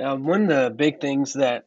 Uh, 0.00 0.16
one 0.16 0.42
of 0.42 0.48
the 0.48 0.70
big 0.74 1.00
things 1.00 1.34
that 1.34 1.64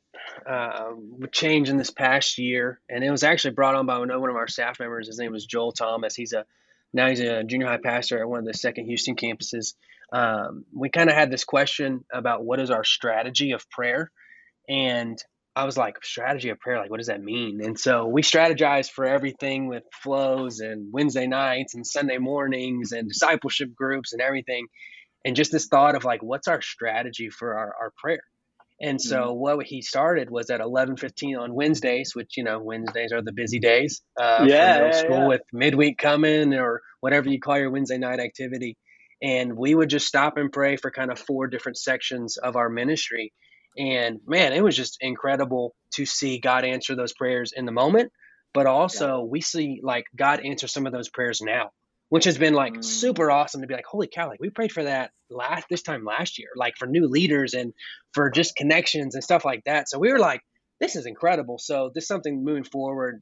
uh, 0.50 0.92
would 0.96 1.32
change 1.32 1.70
in 1.70 1.78
this 1.78 1.92
past 1.92 2.38
year, 2.38 2.82
and 2.90 3.04
it 3.04 3.12
was 3.12 3.24
actually 3.24 3.54
brought 3.54 3.76
on 3.76 3.86
by 3.86 4.00
one 4.00 4.10
of 4.10 4.36
our 4.36 4.48
staff 4.48 4.80
members. 4.80 5.08
His 5.08 5.20
name 5.20 5.32
was 5.32 5.46
Joel 5.46 5.72
Thomas. 5.72 6.16
He's 6.16 6.34
a 6.34 6.46
now 6.94 7.10
he's 7.10 7.20
a 7.20 7.44
junior 7.44 7.68
high 7.68 7.78
pastor 7.84 8.20
at 8.20 8.28
one 8.28 8.40
of 8.40 8.46
the 8.46 8.54
second 8.54 8.86
Houston 8.86 9.16
campuses. 9.16 9.74
Um, 10.14 10.66
we 10.74 10.90
kind 10.90 11.10
of 11.10 11.16
had 11.16 11.30
this 11.30 11.44
question 11.44 12.06
about 12.12 12.44
what 12.44 12.60
is 12.60 12.72
our 12.72 12.84
strategy 12.84 13.52
of 13.52 13.70
prayer, 13.70 14.12
and 14.68 15.22
I 15.56 15.64
was 15.66 15.78
like, 15.78 16.04
strategy 16.04 16.50
of 16.50 16.60
prayer, 16.60 16.80
like 16.80 16.90
what 16.90 16.98
does 16.98 17.08
that 17.08 17.24
mean? 17.24 17.62
And 17.64 17.80
so 17.80 18.08
we 18.08 18.24
strategized 18.24 18.92
for 18.92 19.06
everything 19.06 19.68
with 19.68 19.84
flows 20.04 20.60
and 20.60 20.92
Wednesday 20.92 21.28
nights 21.28 21.76
and 21.76 21.88
Sunday 21.88 22.18
mornings 22.18 22.92
and 22.92 23.08
discipleship 23.08 23.74
groups 23.74 24.12
and 24.12 24.22
everything 24.22 24.68
and 25.26 25.36
just 25.36 25.52
this 25.52 25.68
thought 25.68 25.96
of 25.96 26.06
like 26.06 26.24
what's 26.24 26.48
our 26.48 26.62
strategy 26.62 27.30
for 27.30 27.58
our, 27.58 27.76
our 27.82 27.94
prayer 27.98 28.22
and 28.82 29.02
so 29.02 29.28
mm-hmm. 29.28 29.40
what 29.40 29.66
he 29.66 29.82
started 29.82 30.30
was 30.30 30.50
at 30.50 30.60
11:15 30.60 31.40
on 31.40 31.54
Wednesdays, 31.54 32.14
which 32.14 32.36
you 32.36 32.44
know 32.44 32.60
Wednesdays 32.60 33.14
are 33.14 33.22
the 33.22 33.32
busy 33.32 33.60
days 33.60 34.02
uh, 34.20 34.44
yeah, 34.46 34.80
for 34.80 34.86
yeah, 34.86 34.92
school 34.92 35.18
yeah. 35.20 35.28
with 35.28 35.42
midweek 35.54 35.98
coming 35.98 36.54
or 36.54 36.82
whatever 37.00 37.30
you 37.30 37.40
call 37.40 37.58
your 37.58 37.72
Wednesday 37.72 37.98
night 37.98 38.20
activity. 38.20 38.78
And 39.22 39.56
we 39.56 39.74
would 39.74 39.90
just 39.90 40.08
stop 40.08 40.36
and 40.36 40.52
pray 40.52 40.76
for 40.76 40.92
kind 40.92 41.10
of 41.10 41.18
four 41.18 41.48
different 41.48 41.78
sections 41.78 42.36
of 42.36 42.58
our 42.58 42.70
ministry. 42.70 43.32
And 43.78 44.20
man, 44.28 44.52
it 44.52 44.64
was 44.64 44.76
just 44.76 44.98
incredible 45.00 45.74
to 45.94 46.06
see 46.06 46.40
God 46.40 46.66
answer 46.66 46.96
those 46.96 47.14
prayers 47.14 47.54
in 47.56 47.66
the 47.66 47.72
moment, 47.72 48.12
but 48.54 48.68
also 48.68 49.22
we 49.22 49.40
see 49.40 49.80
like 49.84 50.06
God 50.16 50.42
answer 50.42 50.68
some 50.68 50.86
of 50.86 50.92
those 50.92 51.10
prayers 51.10 51.42
now 51.42 51.72
which 52.16 52.24
has 52.24 52.38
been 52.38 52.54
like 52.54 52.76
mm. 52.76 52.82
super 52.82 53.30
awesome 53.30 53.60
to 53.60 53.68
be 53.68 53.74
like, 53.74 53.86
holy 53.86 54.08
cow, 54.08 54.30
like 54.30 54.40
we 54.40 54.50
prayed 54.50 54.72
for 54.72 54.84
that 54.84 55.12
last 55.30 55.66
this 55.70 55.82
time 55.82 56.06
last 56.06 56.40
year, 56.40 56.48
like 56.56 56.78
for 56.78 56.86
new 56.86 57.10
leaders 57.10 57.54
and 57.54 57.74
for 58.14 58.30
just 58.30 58.56
connections 58.56 59.16
and 59.16 59.24
stuff 59.24 59.44
like 59.44 59.66
that. 59.66 59.90
So 59.90 60.00
we 60.00 60.10
were 60.14 60.18
like, 60.18 60.40
this 60.80 60.96
is 60.96 61.08
incredible. 61.08 61.58
So 61.58 61.92
this 61.94 62.06
is 62.06 62.08
something 62.08 62.42
moving 62.42 62.64
forward, 62.64 63.22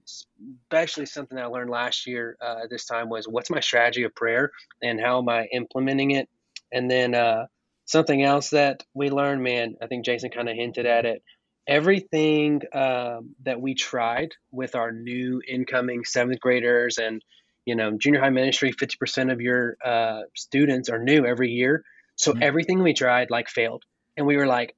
especially 0.71 1.07
something 1.07 1.39
I 1.39 1.45
learned 1.45 1.71
last 1.71 2.05
year. 2.05 2.37
Uh, 2.39 2.67
this 2.69 2.85
time 2.85 3.09
was 3.09 3.27
what's 3.27 3.49
my 3.49 3.61
strategy 3.61 4.03
of 4.03 4.13
prayer 4.13 4.51
and 4.83 5.01
how 5.01 5.17
am 5.17 5.27
I 5.27 5.47
implementing 5.51 6.11
it? 6.11 6.29
And 6.71 6.91
then 6.91 7.15
uh, 7.15 7.47
something 7.85 8.21
else 8.21 8.51
that 8.51 8.83
we 8.93 9.09
learned, 9.09 9.41
man, 9.41 9.73
I 9.81 9.87
think 9.87 10.05
Jason 10.05 10.29
kind 10.29 10.47
of 10.47 10.55
hinted 10.55 10.85
at 10.85 11.07
it. 11.07 11.23
Everything 11.67 12.61
um, 12.73 13.33
that 13.41 13.59
we 13.59 13.73
tried 13.73 14.33
with 14.51 14.75
our 14.75 14.91
new 14.91 15.41
incoming 15.47 16.05
seventh 16.05 16.39
graders 16.39 16.99
and 16.99 17.23
you 17.65 17.75
know 17.75 17.91
junior 17.97 18.19
high 18.19 18.29
ministry 18.29 18.73
50% 18.73 19.31
of 19.31 19.41
your 19.41 19.77
uh, 19.83 20.21
students 20.35 20.89
are 20.89 20.99
new 20.99 21.25
every 21.25 21.51
year 21.51 21.83
so 22.15 22.31
mm-hmm. 22.31 22.43
everything 22.43 22.83
we 22.83 22.93
tried 22.93 23.29
like 23.29 23.49
failed 23.49 23.83
and 24.17 24.25
we 24.25 24.37
were 24.37 24.47
like 24.47 24.75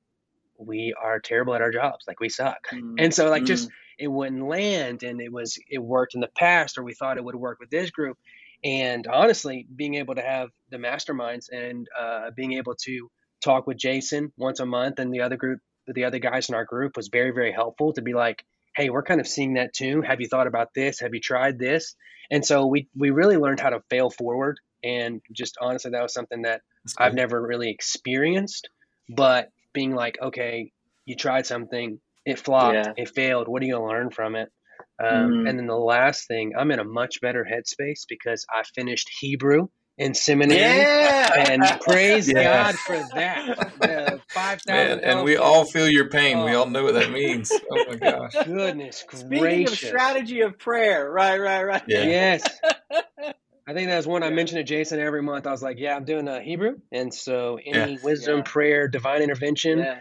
we 0.57 0.93
are 1.01 1.19
terrible 1.19 1.53
at 1.53 1.61
our 1.61 1.71
jobs 1.71 2.05
like 2.07 2.19
we 2.19 2.29
suck 2.29 2.67
mm-hmm. 2.71 2.95
and 2.97 3.13
so 3.13 3.29
like 3.29 3.41
mm-hmm. 3.41 3.47
just 3.47 3.69
it 3.97 4.07
wouldn't 4.07 4.45
land 4.45 5.03
and 5.03 5.21
it 5.21 5.31
was 5.31 5.57
it 5.69 5.79
worked 5.79 6.15
in 6.15 6.21
the 6.21 6.29
past 6.37 6.77
or 6.77 6.83
we 6.83 6.93
thought 6.93 7.17
it 7.17 7.23
would 7.23 7.35
work 7.35 7.59
with 7.59 7.69
this 7.69 7.91
group 7.91 8.17
and 8.63 9.07
honestly 9.07 9.67
being 9.75 9.95
able 9.95 10.15
to 10.15 10.21
have 10.21 10.49
the 10.69 10.77
masterminds 10.77 11.49
and 11.51 11.87
uh, 11.97 12.31
being 12.35 12.53
able 12.53 12.75
to 12.75 13.09
talk 13.43 13.67
with 13.67 13.77
jason 13.77 14.31
once 14.37 14.59
a 14.59 14.65
month 14.65 14.99
and 14.99 15.13
the 15.13 15.21
other 15.21 15.37
group 15.37 15.59
the 15.87 16.05
other 16.05 16.19
guys 16.19 16.49
in 16.49 16.55
our 16.55 16.65
group 16.65 16.95
was 16.95 17.09
very 17.09 17.31
very 17.31 17.51
helpful 17.51 17.93
to 17.93 18.01
be 18.01 18.13
like 18.13 18.43
hey 18.75 18.89
we're 18.89 19.03
kind 19.03 19.21
of 19.21 19.27
seeing 19.27 19.53
that 19.53 19.73
too. 19.73 20.01
Have 20.01 20.21
you 20.21 20.27
thought 20.27 20.47
about 20.47 20.73
this? 20.73 20.99
Have 20.99 21.13
you 21.13 21.21
tried 21.21 21.57
this? 21.59 21.95
And 22.31 22.45
so 22.45 22.65
we 22.67 22.87
we 22.95 23.11
really 23.11 23.37
learned 23.37 23.59
how 23.59 23.69
to 23.69 23.81
fail 23.89 24.09
forward. 24.09 24.59
And 24.83 25.21
just 25.31 25.57
honestly 25.59 25.91
that 25.91 26.01
was 26.01 26.13
something 26.13 26.43
that 26.43 26.61
I've 26.97 27.13
never 27.13 27.41
really 27.41 27.69
experienced. 27.69 28.69
But 29.09 29.49
being 29.73 29.93
like 29.93 30.17
okay 30.21 30.71
you 31.05 31.15
tried 31.15 31.45
something 31.45 31.99
it 32.25 32.39
flopped 32.39 32.75
yeah. 32.75 32.93
it 32.97 33.09
failed. 33.09 33.47
What 33.47 33.61
are 33.61 33.65
you 33.65 33.73
going 33.73 33.87
to 33.87 33.93
learn 33.95 34.09
from 34.09 34.35
it? 34.35 34.51
Um, 34.97 35.07
mm-hmm. 35.09 35.47
and 35.47 35.59
then 35.59 35.67
the 35.67 35.75
last 35.75 36.27
thing 36.27 36.53
I'm 36.57 36.71
in 36.71 36.79
a 36.79 36.83
much 36.83 37.21
better 37.21 37.45
headspace 37.45 38.05
because 38.07 38.45
I 38.53 38.63
finished 38.63 39.09
Hebrew 39.19 39.67
in 39.97 40.13
seminary. 40.13 40.59
Yeah! 40.59 41.49
And 41.49 41.81
praise 41.81 42.31
God 42.31 42.75
for 42.75 42.97
that. 43.13 44.21
Five 44.29 44.61
thousand. 44.61 44.99
And 45.01 45.23
we 45.23 45.37
all 45.37 45.65
feel 45.65 45.87
your 45.87 46.09
pain. 46.09 46.37
Oh. 46.37 46.45
We 46.45 46.53
all 46.53 46.65
oh. 46.65 46.69
know 46.69 46.83
what 46.83 46.95
that 46.95 47.11
means. 47.11 47.51
Oh 47.71 47.85
my 47.87 47.95
gosh. 47.95 48.33
Goodness 48.45 49.05
Speaking 49.09 49.39
gracious. 49.39 49.83
of 49.83 49.87
strategy 49.87 50.41
of 50.41 50.57
prayer, 50.57 51.09
right, 51.09 51.39
right, 51.39 51.63
right. 51.63 51.83
Yeah. 51.87 52.03
Yes. 52.03 52.59
I 53.67 53.73
think 53.73 53.89
that's 53.89 54.05
one 54.05 54.21
I 54.21 54.29
mentioned 54.29 54.59
to 54.59 54.63
Jason 54.63 54.99
every 54.99 55.23
month. 55.23 55.47
I 55.47 55.51
was 55.51 55.63
like, 55.63 55.79
"Yeah, 55.79 55.95
I'm 55.95 56.05
doing 56.05 56.27
a 56.27 56.39
Hebrew, 56.39 56.75
and 56.91 57.11
so 57.11 57.57
any 57.65 57.93
yeah. 57.93 57.99
wisdom, 58.03 58.37
yeah. 58.37 58.43
prayer, 58.43 58.87
divine 58.87 59.23
intervention, 59.23 59.79
yeah. 59.79 59.99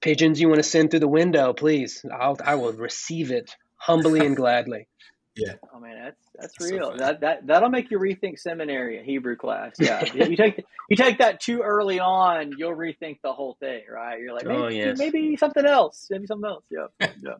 pigeons 0.00 0.40
you 0.40 0.48
want 0.48 0.60
to 0.60 0.62
send 0.62 0.90
through 0.90 1.00
the 1.00 1.08
window, 1.08 1.52
please. 1.52 2.06
I'll 2.10 2.38
I 2.42 2.54
will 2.54 2.72
receive 2.72 3.30
it 3.30 3.54
humbly 3.76 4.24
and 4.24 4.34
gladly." 4.34 4.88
Yeah. 5.34 5.54
Oh 5.72 5.80
man, 5.80 5.96
that's 6.02 6.16
that's, 6.34 6.58
that's 6.58 6.70
real. 6.70 6.92
So 6.92 6.96
that 6.98 7.20
that 7.20 7.46
that'll 7.46 7.70
make 7.70 7.90
you 7.90 7.98
rethink 7.98 8.38
seminary, 8.38 9.00
a 9.00 9.02
Hebrew 9.02 9.36
class. 9.36 9.74
Yeah. 9.78 10.04
you 10.14 10.36
take 10.36 10.62
you 10.90 10.96
take 10.96 11.18
that 11.18 11.40
too 11.40 11.62
early 11.62 12.00
on, 12.00 12.52
you'll 12.58 12.76
rethink 12.76 13.20
the 13.22 13.32
whole 13.32 13.56
thing, 13.58 13.82
right? 13.90 14.20
You're 14.20 14.34
like, 14.34 14.44
maybe, 14.44 14.60
oh, 14.60 14.68
yes. 14.68 14.98
maybe 14.98 15.36
something 15.36 15.64
else, 15.64 16.08
maybe 16.10 16.26
something 16.26 16.48
else. 16.48 16.64
Yeah. 16.70 16.86
yeah. 17.00 17.32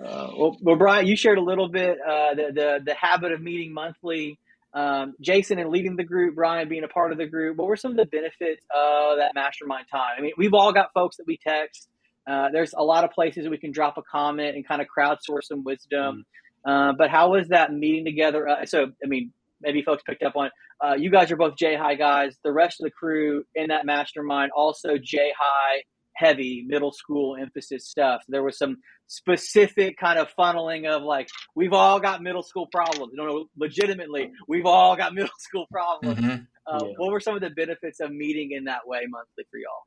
Uh, 0.00 0.30
well, 0.36 0.56
well, 0.62 0.76
Brian, 0.76 1.06
you 1.06 1.16
shared 1.16 1.38
a 1.38 1.42
little 1.42 1.68
bit 1.68 1.98
uh, 2.00 2.34
the, 2.34 2.52
the 2.54 2.78
the 2.86 2.94
habit 2.94 3.32
of 3.32 3.40
meeting 3.40 3.72
monthly. 3.72 4.38
Um, 4.74 5.14
Jason 5.20 5.58
and 5.58 5.70
leading 5.70 5.96
the 5.96 6.04
group, 6.04 6.36
Brian 6.36 6.68
being 6.68 6.84
a 6.84 6.88
part 6.88 7.10
of 7.10 7.18
the 7.18 7.26
group. 7.26 7.56
What 7.56 7.66
were 7.66 7.76
some 7.76 7.90
of 7.90 7.96
the 7.96 8.04
benefits 8.04 8.64
of 8.72 9.18
that 9.18 9.34
mastermind 9.34 9.86
time? 9.90 10.12
I 10.16 10.20
mean, 10.20 10.32
we've 10.36 10.54
all 10.54 10.72
got 10.72 10.92
folks 10.92 11.16
that 11.16 11.26
we 11.26 11.38
text. 11.38 11.88
Uh, 12.28 12.50
there's 12.52 12.74
a 12.76 12.84
lot 12.84 13.04
of 13.04 13.10
places 13.10 13.48
we 13.48 13.56
can 13.56 13.72
drop 13.72 13.96
a 13.96 14.02
comment 14.02 14.54
and 14.54 14.68
kind 14.68 14.82
of 14.82 14.86
crowdsource 14.86 15.44
some 15.44 15.64
wisdom. 15.64 16.18
Mm. 16.18 16.22
Uh, 16.68 16.92
but 16.92 17.08
how 17.08 17.30
was 17.30 17.48
that 17.48 17.72
meeting 17.72 18.04
together? 18.04 18.46
Uh, 18.46 18.66
so, 18.66 18.88
I 19.02 19.06
mean, 19.06 19.32
maybe 19.62 19.82
folks 19.82 20.02
picked 20.02 20.22
up 20.22 20.36
on. 20.36 20.50
Uh, 20.84 20.94
you 20.94 21.10
guys 21.10 21.32
are 21.32 21.36
both 21.36 21.56
J 21.56 21.76
High 21.76 21.94
guys. 21.94 22.36
The 22.44 22.52
rest 22.52 22.80
of 22.80 22.84
the 22.84 22.90
crew 22.90 23.44
in 23.54 23.68
that 23.68 23.86
mastermind 23.86 24.52
also 24.54 24.98
J 25.02 25.32
High 25.38 25.82
heavy 26.12 26.64
middle 26.68 26.92
school 26.92 27.36
emphasis 27.40 27.86
stuff. 27.86 28.22
There 28.28 28.42
was 28.42 28.58
some 28.58 28.76
specific 29.06 29.96
kind 29.96 30.18
of 30.18 30.28
funneling 30.38 30.86
of 30.86 31.02
like 31.02 31.28
we've 31.54 31.72
all 31.72 32.00
got 32.00 32.22
middle 32.22 32.42
school 32.42 32.66
problems. 32.70 33.12
No, 33.14 33.24
no, 33.24 33.46
legitimately, 33.56 34.30
we've 34.46 34.66
all 34.66 34.94
got 34.94 35.14
middle 35.14 35.30
school 35.38 35.66
problems. 35.72 36.18
Mm-hmm. 36.18 36.42
Uh, 36.66 36.84
yeah. 36.84 36.92
What 36.98 37.12
were 37.12 37.20
some 37.20 37.34
of 37.34 37.40
the 37.40 37.50
benefits 37.50 38.00
of 38.00 38.12
meeting 38.12 38.50
in 38.52 38.64
that 38.64 38.86
way 38.86 39.00
monthly 39.08 39.44
for 39.50 39.58
y'all? 39.58 39.86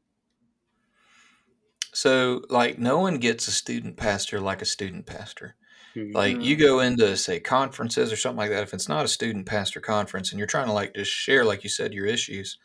So, 1.93 2.43
like, 2.49 2.79
no 2.79 2.99
one 2.99 3.17
gets 3.17 3.47
a 3.47 3.51
student 3.51 3.97
pastor 3.97 4.39
like 4.39 4.61
a 4.61 4.65
student 4.65 5.05
pastor. 5.05 5.55
Like 5.95 6.41
you 6.41 6.55
mm-hmm. 6.55 6.65
go 6.65 6.79
into 6.79 7.17
say 7.17 7.39
conferences 7.39 8.11
or 8.11 8.15
something 8.15 8.37
like 8.37 8.51
that. 8.51 8.63
If 8.63 8.73
it's 8.73 8.89
not 8.89 9.05
a 9.05 9.09
student 9.09 9.45
pastor 9.45 9.79
conference 9.79 10.31
and 10.31 10.39
you're 10.39 10.47
trying 10.47 10.67
to 10.67 10.73
like 10.73 10.95
just 10.95 11.11
share, 11.11 11.43
like 11.43 11.63
you 11.63 11.69
said, 11.69 11.93
your 11.93 12.05
issues 12.05 12.57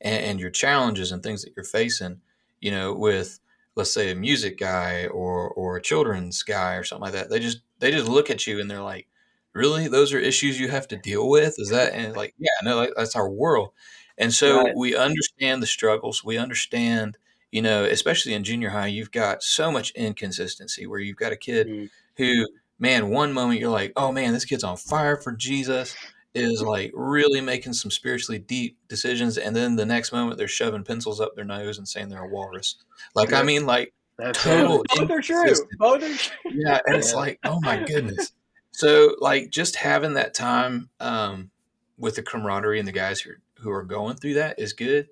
and, 0.00 0.24
and 0.24 0.40
your 0.40 0.50
challenges 0.50 1.12
and 1.12 1.22
things 1.22 1.42
that 1.42 1.52
you're 1.56 1.64
facing, 1.64 2.20
you 2.60 2.70
know, 2.70 2.94
with 2.94 3.40
let's 3.76 3.92
say 3.92 4.10
a 4.10 4.14
music 4.14 4.58
guy 4.58 5.06
or 5.06 5.48
or 5.50 5.76
a 5.76 5.82
children's 5.82 6.42
guy 6.42 6.74
or 6.74 6.84
something 6.84 7.04
like 7.04 7.12
that, 7.12 7.30
they 7.30 7.38
just 7.38 7.60
they 7.78 7.90
just 7.90 8.08
look 8.08 8.30
at 8.30 8.46
you 8.46 8.60
and 8.60 8.70
they're 8.70 8.82
like, 8.82 9.08
"Really, 9.52 9.88
those 9.88 10.12
are 10.12 10.18
issues 10.18 10.58
you 10.60 10.68
have 10.68 10.88
to 10.88 10.96
deal 10.96 11.28
with?" 11.28 11.54
Is 11.58 11.70
that 11.70 11.92
and 11.94 12.16
like, 12.16 12.34
yeah, 12.38 12.48
no, 12.62 12.92
that's 12.96 13.16
our 13.16 13.28
world. 13.28 13.70
And 14.18 14.32
so 14.32 14.62
right. 14.62 14.76
we 14.76 14.94
understand 14.94 15.62
the 15.62 15.66
struggles. 15.66 16.22
We 16.22 16.36
understand, 16.36 17.16
you 17.50 17.62
know, 17.62 17.84
especially 17.84 18.34
in 18.34 18.44
junior 18.44 18.68
high, 18.68 18.88
you've 18.88 19.10
got 19.10 19.42
so 19.42 19.72
much 19.72 19.92
inconsistency 19.92 20.86
where 20.86 21.00
you've 21.00 21.16
got 21.16 21.32
a 21.32 21.36
kid 21.36 21.66
mm. 21.66 21.90
who 22.16 22.46
man, 22.80 23.10
one 23.10 23.32
moment 23.32 23.60
you're 23.60 23.70
like, 23.70 23.92
oh 23.94 24.10
man, 24.10 24.32
this 24.32 24.44
kid's 24.44 24.64
on 24.64 24.76
fire 24.76 25.16
for 25.16 25.32
Jesus, 25.32 25.94
is 26.34 26.62
like 26.62 26.90
really 26.94 27.40
making 27.40 27.74
some 27.74 27.90
spiritually 27.90 28.38
deep 28.38 28.76
decisions, 28.88 29.38
and 29.38 29.54
then 29.54 29.76
the 29.76 29.86
next 29.86 30.12
moment 30.12 30.38
they're 30.38 30.48
shoving 30.48 30.82
pencils 30.82 31.20
up 31.20 31.36
their 31.36 31.44
nose 31.44 31.78
and 31.78 31.86
saying 31.86 32.08
they're 32.08 32.24
a 32.24 32.28
walrus. 32.28 32.76
Like, 33.14 33.32
I 33.32 33.42
mean, 33.42 33.66
like 33.66 33.92
That's 34.18 34.42
total. 34.42 34.84
Both 34.96 35.10
are 35.10 35.20
true. 35.20 35.54
Both 35.78 36.02
are 36.02 36.16
true. 36.16 36.52
Yeah, 36.52 36.80
and 36.86 36.96
it's 36.96 37.14
like, 37.14 37.38
oh 37.44 37.60
my 37.60 37.82
goodness. 37.82 38.32
So, 38.72 39.16
like, 39.20 39.50
just 39.50 39.76
having 39.76 40.14
that 40.14 40.32
time 40.32 40.88
um, 41.00 41.50
with 41.98 42.16
the 42.16 42.22
camaraderie 42.22 42.78
and 42.78 42.88
the 42.88 42.92
guys 42.92 43.20
who 43.20 43.32
who 43.60 43.70
are 43.70 43.84
going 43.84 44.16
through 44.16 44.34
that 44.34 44.58
is 44.58 44.72
good. 44.72 45.08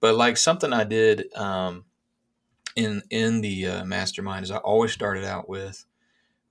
But 0.00 0.16
like 0.16 0.36
something 0.36 0.72
I 0.72 0.84
did 0.84 1.32
um, 1.34 1.84
in 2.76 3.02
in 3.10 3.40
the 3.40 3.66
uh, 3.66 3.84
mastermind 3.84 4.44
is 4.44 4.50
I 4.50 4.58
always 4.58 4.92
started 4.92 5.24
out 5.24 5.48
with 5.48 5.84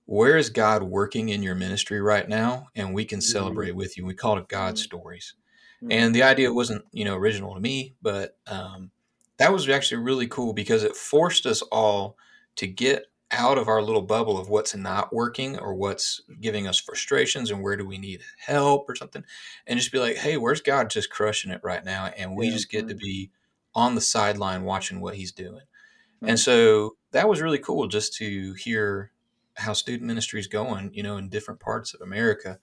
where 0.06 0.36
is 0.36 0.50
God 0.50 0.82
working 0.82 1.30
in 1.30 1.42
your 1.42 1.54
ministry 1.54 2.00
right 2.00 2.28
now? 2.28 2.68
And 2.74 2.94
we 2.94 3.04
can 3.04 3.20
mm-hmm. 3.20 3.32
celebrate 3.32 3.70
mm-hmm. 3.70 3.78
with 3.78 3.96
you. 3.96 4.04
We 4.04 4.14
call 4.14 4.38
it 4.38 4.48
God 4.48 4.74
mm-hmm. 4.74 4.82
stories. 4.82 5.34
Mm-hmm. 5.82 5.92
And 5.92 6.14
the 6.14 6.22
idea 6.22 6.52
wasn't, 6.52 6.84
you 6.92 7.04
know, 7.04 7.16
original 7.16 7.54
to 7.54 7.60
me, 7.60 7.94
but 8.02 8.36
um, 8.46 8.90
that 9.38 9.52
was 9.52 9.68
actually 9.68 10.02
really 10.02 10.26
cool 10.26 10.52
because 10.52 10.84
it 10.84 10.96
forced 10.96 11.46
us 11.46 11.62
all 11.62 12.16
to 12.56 12.66
get 12.66 13.06
out 13.30 13.58
of 13.58 13.68
our 13.68 13.82
little 13.82 14.02
bubble 14.02 14.38
of 14.38 14.48
what's 14.48 14.76
not 14.76 15.12
working 15.12 15.58
or 15.58 15.74
what's 15.74 16.20
giving 16.40 16.68
us 16.68 16.78
frustrations 16.78 17.50
and 17.50 17.62
where 17.62 17.76
do 17.76 17.86
we 17.86 17.98
need 17.98 18.20
help 18.38 18.88
or 18.88 18.94
something 18.94 19.24
and 19.66 19.78
just 19.78 19.90
be 19.90 19.98
like 19.98 20.16
hey 20.16 20.36
where's 20.36 20.60
god 20.60 20.88
just 20.88 21.10
crushing 21.10 21.50
it 21.50 21.60
right 21.64 21.84
now 21.84 22.06
and 22.16 22.36
we 22.36 22.46
yeah, 22.46 22.52
just 22.52 22.70
get 22.70 22.86
to 22.86 22.94
be 22.94 23.30
on 23.74 23.94
the 23.94 24.00
sideline 24.00 24.62
watching 24.62 25.00
what 25.00 25.16
he's 25.16 25.32
doing 25.32 25.54
mm-hmm. 25.54 26.28
and 26.28 26.38
so 26.38 26.96
that 27.10 27.28
was 27.28 27.40
really 27.40 27.58
cool 27.58 27.88
just 27.88 28.14
to 28.14 28.52
hear 28.54 29.10
how 29.56 29.72
student 29.72 30.06
ministry 30.06 30.40
is 30.40 30.46
going 30.46 30.90
you 30.92 31.02
know 31.02 31.16
in 31.16 31.28
different 31.28 31.60
parts 31.60 31.94
of 31.94 32.00
america 32.00 32.58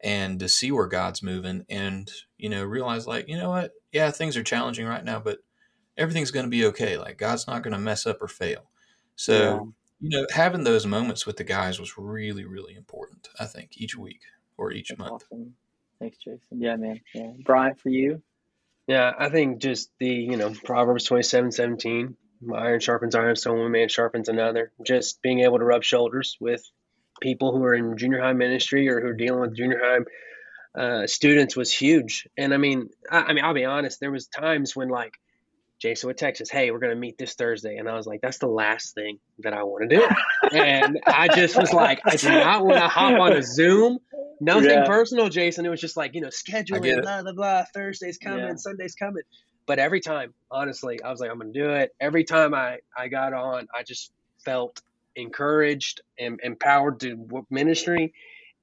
and 0.00 0.38
to 0.38 0.48
see 0.48 0.70
where 0.70 0.86
god's 0.86 1.22
moving 1.22 1.64
and 1.68 2.10
you 2.36 2.48
know 2.48 2.64
realize 2.64 3.06
like 3.06 3.28
you 3.28 3.36
know 3.36 3.50
what 3.50 3.72
yeah 3.92 4.10
things 4.10 4.36
are 4.36 4.42
challenging 4.42 4.86
right 4.86 5.04
now 5.04 5.18
but 5.18 5.38
everything's 5.96 6.30
going 6.30 6.46
to 6.46 6.50
be 6.50 6.66
okay 6.66 6.96
like 6.96 7.18
god's 7.18 7.46
not 7.46 7.62
going 7.62 7.72
to 7.72 7.78
mess 7.78 8.06
up 8.06 8.22
or 8.22 8.28
fail 8.28 8.70
so 9.16 9.34
yeah 9.34 9.60
you 10.00 10.10
know, 10.10 10.26
having 10.30 10.64
those 10.64 10.86
moments 10.86 11.26
with 11.26 11.36
the 11.36 11.44
guys 11.44 11.80
was 11.80 11.98
really, 11.98 12.44
really 12.44 12.74
important. 12.74 13.28
I 13.38 13.46
think 13.46 13.72
each 13.76 13.96
week 13.96 14.20
or 14.56 14.72
each 14.72 14.88
That's 14.90 14.98
month. 14.98 15.24
Awesome. 15.30 15.54
Thanks, 15.98 16.18
Jason. 16.18 16.40
Yeah, 16.52 16.76
man. 16.76 17.00
Yeah, 17.12 17.32
Brian, 17.44 17.74
for 17.74 17.88
you. 17.88 18.22
Yeah, 18.86 19.12
I 19.18 19.28
think 19.28 19.58
just 19.58 19.90
the 19.98 20.08
you 20.08 20.36
know 20.36 20.54
Proverbs 20.64 21.04
twenty 21.04 21.24
seven 21.24 21.50
seventeen, 21.50 22.16
iron 22.54 22.80
sharpens 22.80 23.14
iron, 23.14 23.36
so 23.36 23.54
one 23.54 23.70
man 23.70 23.88
sharpens 23.88 24.28
another. 24.28 24.72
Just 24.84 25.22
being 25.22 25.40
able 25.40 25.58
to 25.58 25.64
rub 25.64 25.82
shoulders 25.82 26.36
with 26.40 26.62
people 27.20 27.52
who 27.56 27.64
are 27.64 27.74
in 27.74 27.96
junior 27.96 28.20
high 28.20 28.32
ministry 28.32 28.88
or 28.88 29.00
who 29.00 29.08
are 29.08 29.14
dealing 29.14 29.40
with 29.40 29.56
junior 29.56 29.80
high 29.82 30.80
uh, 30.80 31.06
students 31.06 31.56
was 31.56 31.72
huge. 31.72 32.28
And 32.36 32.54
I 32.54 32.56
mean, 32.56 32.90
I, 33.10 33.22
I 33.22 33.32
mean, 33.32 33.44
I'll 33.44 33.54
be 33.54 33.64
honest. 33.64 34.00
There 34.00 34.12
was 34.12 34.28
times 34.28 34.76
when 34.76 34.88
like 34.88 35.14
Jason 35.80 36.08
with 36.08 36.16
Texas, 36.16 36.50
"Hey, 36.50 36.70
we're 36.70 36.78
gonna 36.78 36.96
meet 36.96 37.18
this 37.18 37.34
Thursday," 37.34 37.76
and 37.76 37.88
I 37.88 37.94
was 37.94 38.06
like, 38.06 38.20
"That's 38.20 38.38
the 38.38 38.48
last 38.48 38.94
thing 38.94 39.18
that 39.40 39.52
I 39.52 39.62
want 39.62 39.88
to 39.88 39.96
do." 39.96 40.08
and 40.56 41.00
I 41.06 41.28
just 41.28 41.56
was 41.56 41.72
like, 41.72 42.00
"I 42.04 42.16
do 42.16 42.28
not 42.28 42.64
want 42.64 42.78
to 42.78 42.88
hop 42.88 43.18
on 43.18 43.32
a 43.32 43.42
Zoom." 43.42 43.98
Nothing 44.40 44.70
yeah. 44.70 44.86
personal, 44.86 45.28
Jason. 45.28 45.66
It 45.66 45.68
was 45.68 45.80
just 45.80 45.96
like 45.96 46.14
you 46.14 46.20
know, 46.20 46.28
scheduling, 46.28 47.02
blah 47.02 47.22
blah 47.22 47.32
blah. 47.32 47.64
Thursday's 47.74 48.18
coming, 48.18 48.40
yeah. 48.40 48.54
Sunday's 48.56 48.94
coming. 48.94 49.22
But 49.68 49.78
every 49.78 50.00
time, 50.00 50.32
honestly, 50.50 51.00
I 51.02 51.10
was 51.10 51.20
like, 51.20 51.30
"I'm 51.30 51.38
gonna 51.38 51.52
do 51.52 51.70
it." 51.70 51.94
Every 52.00 52.24
time 52.24 52.54
I 52.54 52.78
I 52.96 53.08
got 53.08 53.34
on, 53.34 53.68
I 53.72 53.82
just 53.84 54.10
felt 54.44 54.80
encouraged 55.14 56.00
and 56.18 56.40
empowered 56.42 57.00
to 57.00 57.44
ministry, 57.50 58.14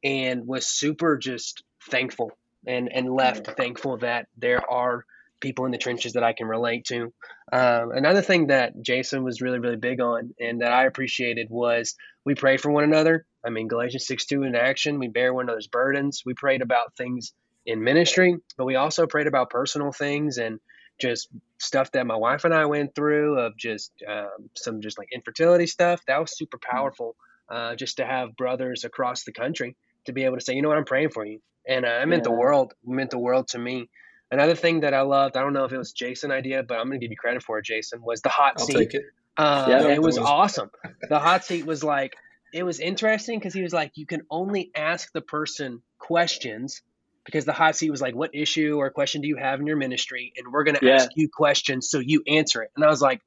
and 0.04 0.48
was 0.48 0.66
super 0.66 1.16
just 1.18 1.64
thankful 1.90 2.36
and 2.66 2.92
and 2.92 3.14
left 3.14 3.46
thankful 3.56 3.98
that 3.98 4.28
there 4.36 4.68
are 4.70 5.06
people 5.40 5.66
in 5.66 5.72
the 5.72 5.78
trenches 5.78 6.14
that 6.14 6.24
I 6.24 6.34
can 6.34 6.48
relate 6.48 6.86
to. 6.86 7.14
Um, 7.54 7.92
another 7.92 8.24
thing 8.24 8.48
that 8.48 8.82
Jason 8.82 9.24
was 9.24 9.42
really, 9.42 9.60
really 9.60 9.76
big 9.76 10.02
on 10.02 10.34
and 10.40 10.62
that 10.62 10.72
I 10.72 10.86
appreciated 10.86 11.52
was 11.52 11.96
we 12.24 12.34
pray 12.34 12.58
for 12.58 12.72
one 12.72 12.84
another. 12.84 13.28
I 13.46 13.52
mean, 13.52 13.68
Galatians 13.68 14.08
6 14.08 14.26
2 14.26 14.42
in 14.42 14.56
action, 14.56 14.98
we 14.98 15.08
bear 15.08 15.36
one 15.36 15.46
another's 15.46 15.68
burdens. 15.68 16.24
We 16.26 16.34
prayed 16.34 16.64
about 16.64 16.96
things 16.98 17.34
in 17.64 17.84
ministry, 17.84 18.38
but 18.58 18.66
we 18.66 18.76
also 18.76 19.06
prayed 19.06 19.28
about 19.28 19.52
personal 19.52 19.92
things 19.92 20.40
and 20.40 20.60
just 21.00 21.30
stuff 21.58 21.92
that 21.92 22.06
my 22.08 22.16
wife 22.16 22.46
and 22.46 22.54
I 22.54 22.66
went 22.66 22.96
through 22.96 23.40
of 23.40 23.58
just 23.58 23.92
um, 24.08 24.50
some 24.56 24.82
just 24.82 24.98
like 24.98 25.10
infertility 25.12 25.68
stuff. 25.68 26.02
That 26.08 26.20
was 26.20 26.38
super 26.38 26.58
mm. 26.58 26.70
powerful 26.70 27.16
uh, 27.50 27.75
just 27.75 27.98
to 27.98 28.06
have 28.06 28.36
brothers 28.36 28.84
across 28.84 29.24
the 29.24 29.32
country 29.32 29.75
to 30.06 30.14
be 30.14 30.24
able 30.24 30.38
to 30.38 30.42
say, 30.44 30.54
you 30.54 30.62
know 30.62 30.70
what, 30.70 30.78
I'm 30.78 30.86
praying 30.86 31.10
for 31.10 31.25
you. 31.25 31.40
And 31.68 31.86
uh, 31.86 32.00
it 32.02 32.08
meant 32.08 32.22
yeah. 32.22 32.32
the 32.32 32.38
world, 32.38 32.74
it 32.84 32.90
meant 32.90 33.10
the 33.10 33.20
world 33.20 33.48
to 33.50 33.60
me. 33.60 33.90
Another 34.32 34.56
thing 34.56 34.82
that 34.82 34.94
I 34.94 35.02
loved, 35.02 35.38
I 35.38 35.42
don't 35.42 35.54
know 35.54 35.66
if 35.66 35.72
it 35.72 35.78
was 35.78 35.92
Jason 35.92 36.32
idea, 36.32 36.64
but 36.64 36.75
I'm 36.75 36.88
going 36.88 37.00
to 37.00 37.04
give 37.04 37.12
you 37.12 37.18
credit 37.18 37.44
for 37.44 37.60
it, 37.60 37.66
Jason, 37.66 38.02
was 38.02 38.22
the 38.22 38.30
hot 38.30 38.56
I'll 38.58 38.66
seat. 38.66 38.94
It. 38.94 39.04
Uh, 39.38 39.66
yeah, 39.70 39.88
it 39.88 40.02
was, 40.02 40.18
was 40.18 40.28
awesome. 40.28 40.72
The 41.10 41.20
hot 41.20 41.46
seat 41.46 41.66
was 41.66 41.84
like, 41.84 42.16
it 42.53 42.64
was 42.64 42.79
interesting 42.79 43.38
because 43.38 43.53
he 43.53 43.62
was 43.62 43.74
like, 43.74 43.92
you 43.96 44.05
can 44.05 44.22
only 44.29 44.72
ask 44.75 45.12
the 45.12 45.22
person 45.22 45.81
questions 46.00 46.81
because 47.25 47.46
the 47.46 47.53
hot 47.53 47.75
seat 47.75 47.90
was 47.90 48.01
like, 48.01 48.16
what 48.16 48.33
issue 48.33 48.77
or 48.77 48.90
question 48.92 49.22
do 49.22 49.27
you 49.27 49.35
have 49.35 49.59
in 49.59 49.68
your 49.68 49.77
ministry? 49.77 50.31
And 50.38 50.51
we're 50.51 50.64
going 50.64 50.77
to 50.77 50.85
yeah. 50.85 50.96
ask 50.96 51.09
you 51.16 51.27
questions 51.27 51.90
so 51.90 52.00
you 52.00 52.24
answer 52.27 52.61
it. 52.61 52.72
And 52.75 52.85
I 52.85 52.88
was 52.88 53.01
like, 53.01 53.22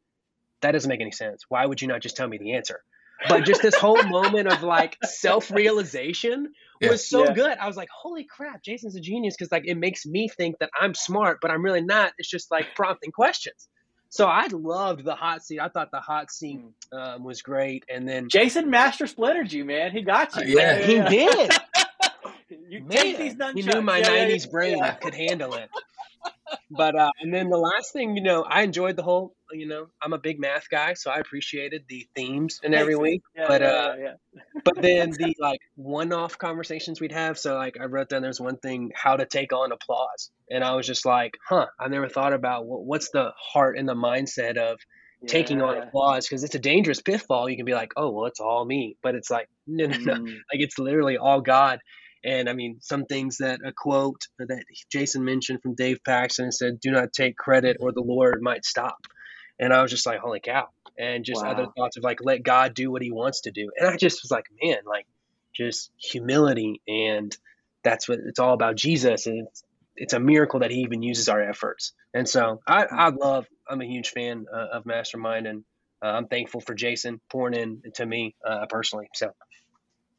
that 0.63 0.73
doesn't 0.73 0.89
make 0.89 1.01
any 1.01 1.13
sense. 1.13 1.45
Why 1.49 1.67
would 1.67 1.83
you 1.83 1.89
not 1.89 2.01
just 2.01 2.17
tell 2.17 2.29
me 2.29 2.39
the 2.39 2.55
answer? 2.55 2.81
But 3.29 3.45
just 3.45 3.63
this 3.63 3.75
whole 3.75 4.03
moment 4.05 4.47
of 4.49 4.63
like 4.63 4.97
self 5.05 5.51
realization 5.51 6.53
yeah. 6.81 6.91
was 6.91 7.09
so 7.09 7.25
yeah. 7.25 7.33
good. 7.33 7.59
I 7.59 7.67
was 7.67 7.77
like, 7.77 7.89
holy 7.91 8.25
crap, 8.25 8.63
Jason's 8.63 8.95
a 8.95 9.01
genius 9.01 9.35
because 9.37 9.51
like 9.51 9.67
it 9.67 9.77
makes 9.77 10.07
me 10.07 10.29
think 10.29 10.59
that 10.61 10.71
I'm 10.81 10.95
smart, 10.95 11.39
but 11.43 11.51
I'm 11.51 11.65
really 11.65 11.83
not. 11.83 12.13
It's 12.19 12.31
just 12.31 12.51
like 12.51 12.75
prompting 12.77 13.11
questions. 13.11 13.69
So 14.11 14.27
I 14.27 14.47
loved 14.47 15.05
the 15.05 15.15
hot 15.15 15.45
seat. 15.45 15.61
I 15.61 15.69
thought 15.69 15.91
the 15.91 16.01
hot 16.01 16.31
seat 16.31 16.61
um, 16.93 17.25
was 17.25 17.43
great. 17.43 17.85
And 17.91 18.09
then 18.09 18.29
Jason 18.31 18.71
Master 18.71 19.07
Splintered 19.07 19.53
you, 19.53 19.65
man. 19.67 19.91
He 19.93 20.03
got 20.03 20.35
you. 20.37 20.59
Uh, 20.59 20.61
yeah, 20.63 20.79
he 20.79 21.01
did. 21.01 21.53
You 22.51 22.81
man, 22.81 22.91
take 22.91 23.19
these 23.19 23.37
He 23.55 23.63
knew 23.63 23.83
my 23.83 23.99
yeah, 23.99 24.27
90s 24.29 24.51
brain 24.51 24.79
could 25.01 25.15
handle 25.15 25.55
it 25.55 25.69
but 26.71 26.97
uh, 26.97 27.11
and 27.21 27.33
then 27.33 27.51
the 27.51 27.59
last 27.59 27.93
thing, 27.93 28.17
you 28.17 28.23
know, 28.23 28.43
I 28.43 28.63
enjoyed 28.63 28.97
the 28.97 29.03
whole. 29.03 29.35
You 29.51 29.67
know, 29.67 29.87
I'm 30.03 30.13
a 30.13 30.19
big 30.19 30.39
math 30.39 30.69
guy, 30.69 30.93
so 30.95 31.11
I 31.11 31.19
appreciated 31.19 31.85
the 31.89 32.07
themes 32.15 32.61
in 32.63 32.75
every 32.75 32.97
week. 32.97 33.23
Yeah, 33.35 33.47
but 33.49 33.61
yeah, 33.63 33.69
uh, 33.69 33.95
yeah. 33.99 34.43
but 34.65 34.81
then 34.81 35.11
the 35.11 35.35
like 35.41 35.61
one-off 35.77 36.37
conversations 36.37 37.01
we'd 37.01 37.13
have. 37.13 37.39
So 37.39 37.55
like 37.55 37.79
I 37.81 37.85
wrote 37.85 38.11
down 38.11 38.23
there's 38.23 38.41
one 38.41 38.59
thing 38.59 38.93
how 38.95 39.17
to 39.17 39.25
take 39.25 39.53
on 39.53 39.73
applause, 39.73 40.31
and 40.51 40.63
I 40.63 40.75
was 40.75 40.87
just 40.87 41.07
like, 41.07 41.39
huh, 41.49 41.67
I 41.81 41.89
never 41.89 42.09
thought 42.09 42.35
about 42.35 42.67
what's 42.67 43.11
the 43.11 43.33
heart 43.37 43.79
and 43.79 43.89
the 43.89 43.95
mindset 43.95 44.59
of 44.59 44.79
taking 45.27 45.63
on 45.63 45.79
applause 45.79 46.29
because 46.29 46.45
it's 46.45 46.55
a 46.55 46.61
dangerous 46.61 47.01
pitfall. 47.01 47.49
You 47.49 47.57
can 47.57 47.65
be 47.65 47.75
like, 47.75 47.93
oh 47.97 48.11
well, 48.11 48.27
it's 48.27 48.41
all 48.41 48.65
me, 48.65 48.97
but 49.03 49.15
it's 49.15 49.31
like 49.31 49.49
no, 49.67 49.87
no, 49.87 49.97
no, 49.97 50.15
mm. 50.15 50.35
like 50.53 50.61
it's 50.61 50.79
literally 50.79 51.17
all 51.17 51.41
God. 51.41 51.81
And 52.25 52.49
I 52.49 52.53
mean, 52.53 52.79
some 52.81 53.05
things 53.05 53.39
that 53.39 53.61
a 53.65 53.73
quote 53.73 54.23
that 54.39 54.65
Jason 54.91 55.25
mentioned 55.25 55.63
from 55.63 55.75
Dave 55.75 56.03
Paxton 56.05 56.51
said, 56.53 56.81
"Do 56.81 56.91
not 56.91 57.13
take 57.13 57.37
credit, 57.37 57.79
or 57.81 57.93
the 57.93 58.01
Lord 58.03 58.43
might 58.43 58.65
stop." 58.65 58.99
And 59.59 59.73
I 59.73 59.83
was 59.83 59.91
just 59.91 60.07
like, 60.07 60.21
"Holy 60.21 60.41
cow!" 60.41 60.69
And 60.99 61.25
just 61.25 61.43
wow. 61.43 61.53
other 61.53 61.67
thoughts 61.77 61.97
of 61.97 62.03
like, 62.03 62.19
"Let 62.25 62.43
God 62.43 62.75
do 62.75 62.91
what 62.91 63.03
He 63.03 63.13
wants 63.13 63.43
to 63.43 63.53
do." 63.53 63.71
And 63.77 63.89
I 63.89 63.97
just 63.97 64.23
was 64.23 64.31
like, 64.31 64.47
"Man, 64.63 64.79
like 64.85 65.07
just 65.55 65.91
humility, 65.97 66.83
and 66.89 67.37
that's 67.85 68.09
what 68.09 68.19
it's 68.27 68.41
all 68.41 68.55
about. 68.55 68.77
Jesus, 68.77 69.27
and 69.27 69.47
it's 69.47 69.63
it's 69.97 70.13
a 70.13 70.21
miracle 70.21 70.61
that 70.61 70.71
He 70.73 70.79
even 70.81 71.03
uses 71.03 71.29
our 71.29 71.41
efforts." 71.41 71.93
And 72.13 72.29
so 72.29 72.61
I 72.67 72.85
I 72.85 73.09
love. 73.11 73.47
I'm 73.69 73.81
a 73.81 73.87
huge 73.87 74.11
fan 74.11 74.47
uh, 74.53 74.77
of 74.79 74.87
Mastermind, 74.87 75.47
and 75.47 75.65
uh, 76.03 76.09
I'm 76.09 76.27
thankful 76.27 76.61
for 76.61 76.75
Jason 76.75 77.21
pouring 77.31 77.55
in 77.55 77.83
to 77.95 78.05
me 78.05 78.35
uh, 78.45 78.67
personally. 78.67 79.09
So. 79.15 79.33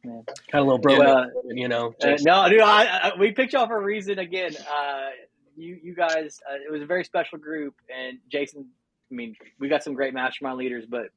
Man. 0.03 0.23
Kind 0.25 0.37
of 0.53 0.59
a 0.61 0.63
little 0.63 0.77
bro, 0.77 0.93
yeah. 0.95 1.25
you 1.47 1.67
know. 1.67 1.93
Uh, 2.01 2.15
no, 2.21 2.47
dude, 2.47 2.61
I, 2.61 2.85
I, 2.85 3.11
we 3.19 3.31
picked 3.31 3.53
you 3.53 3.59
all 3.59 3.67
for 3.67 3.77
a 3.77 3.83
reason. 3.83 4.17
Again, 4.17 4.55
uh, 4.55 5.09
you 5.57 5.77
you 5.83 5.93
guys, 5.93 6.39
uh, 6.49 6.55
it 6.55 6.71
was 6.71 6.81
a 6.81 6.85
very 6.85 7.03
special 7.03 7.37
group, 7.37 7.75
and 7.93 8.17
Jason. 8.31 8.67
I 9.11 9.15
mean, 9.15 9.35
we 9.59 9.67
got 9.67 9.83
some 9.83 9.95
great 9.95 10.13
mastermind 10.13 10.57
leaders, 10.57 10.85
but 10.87 11.07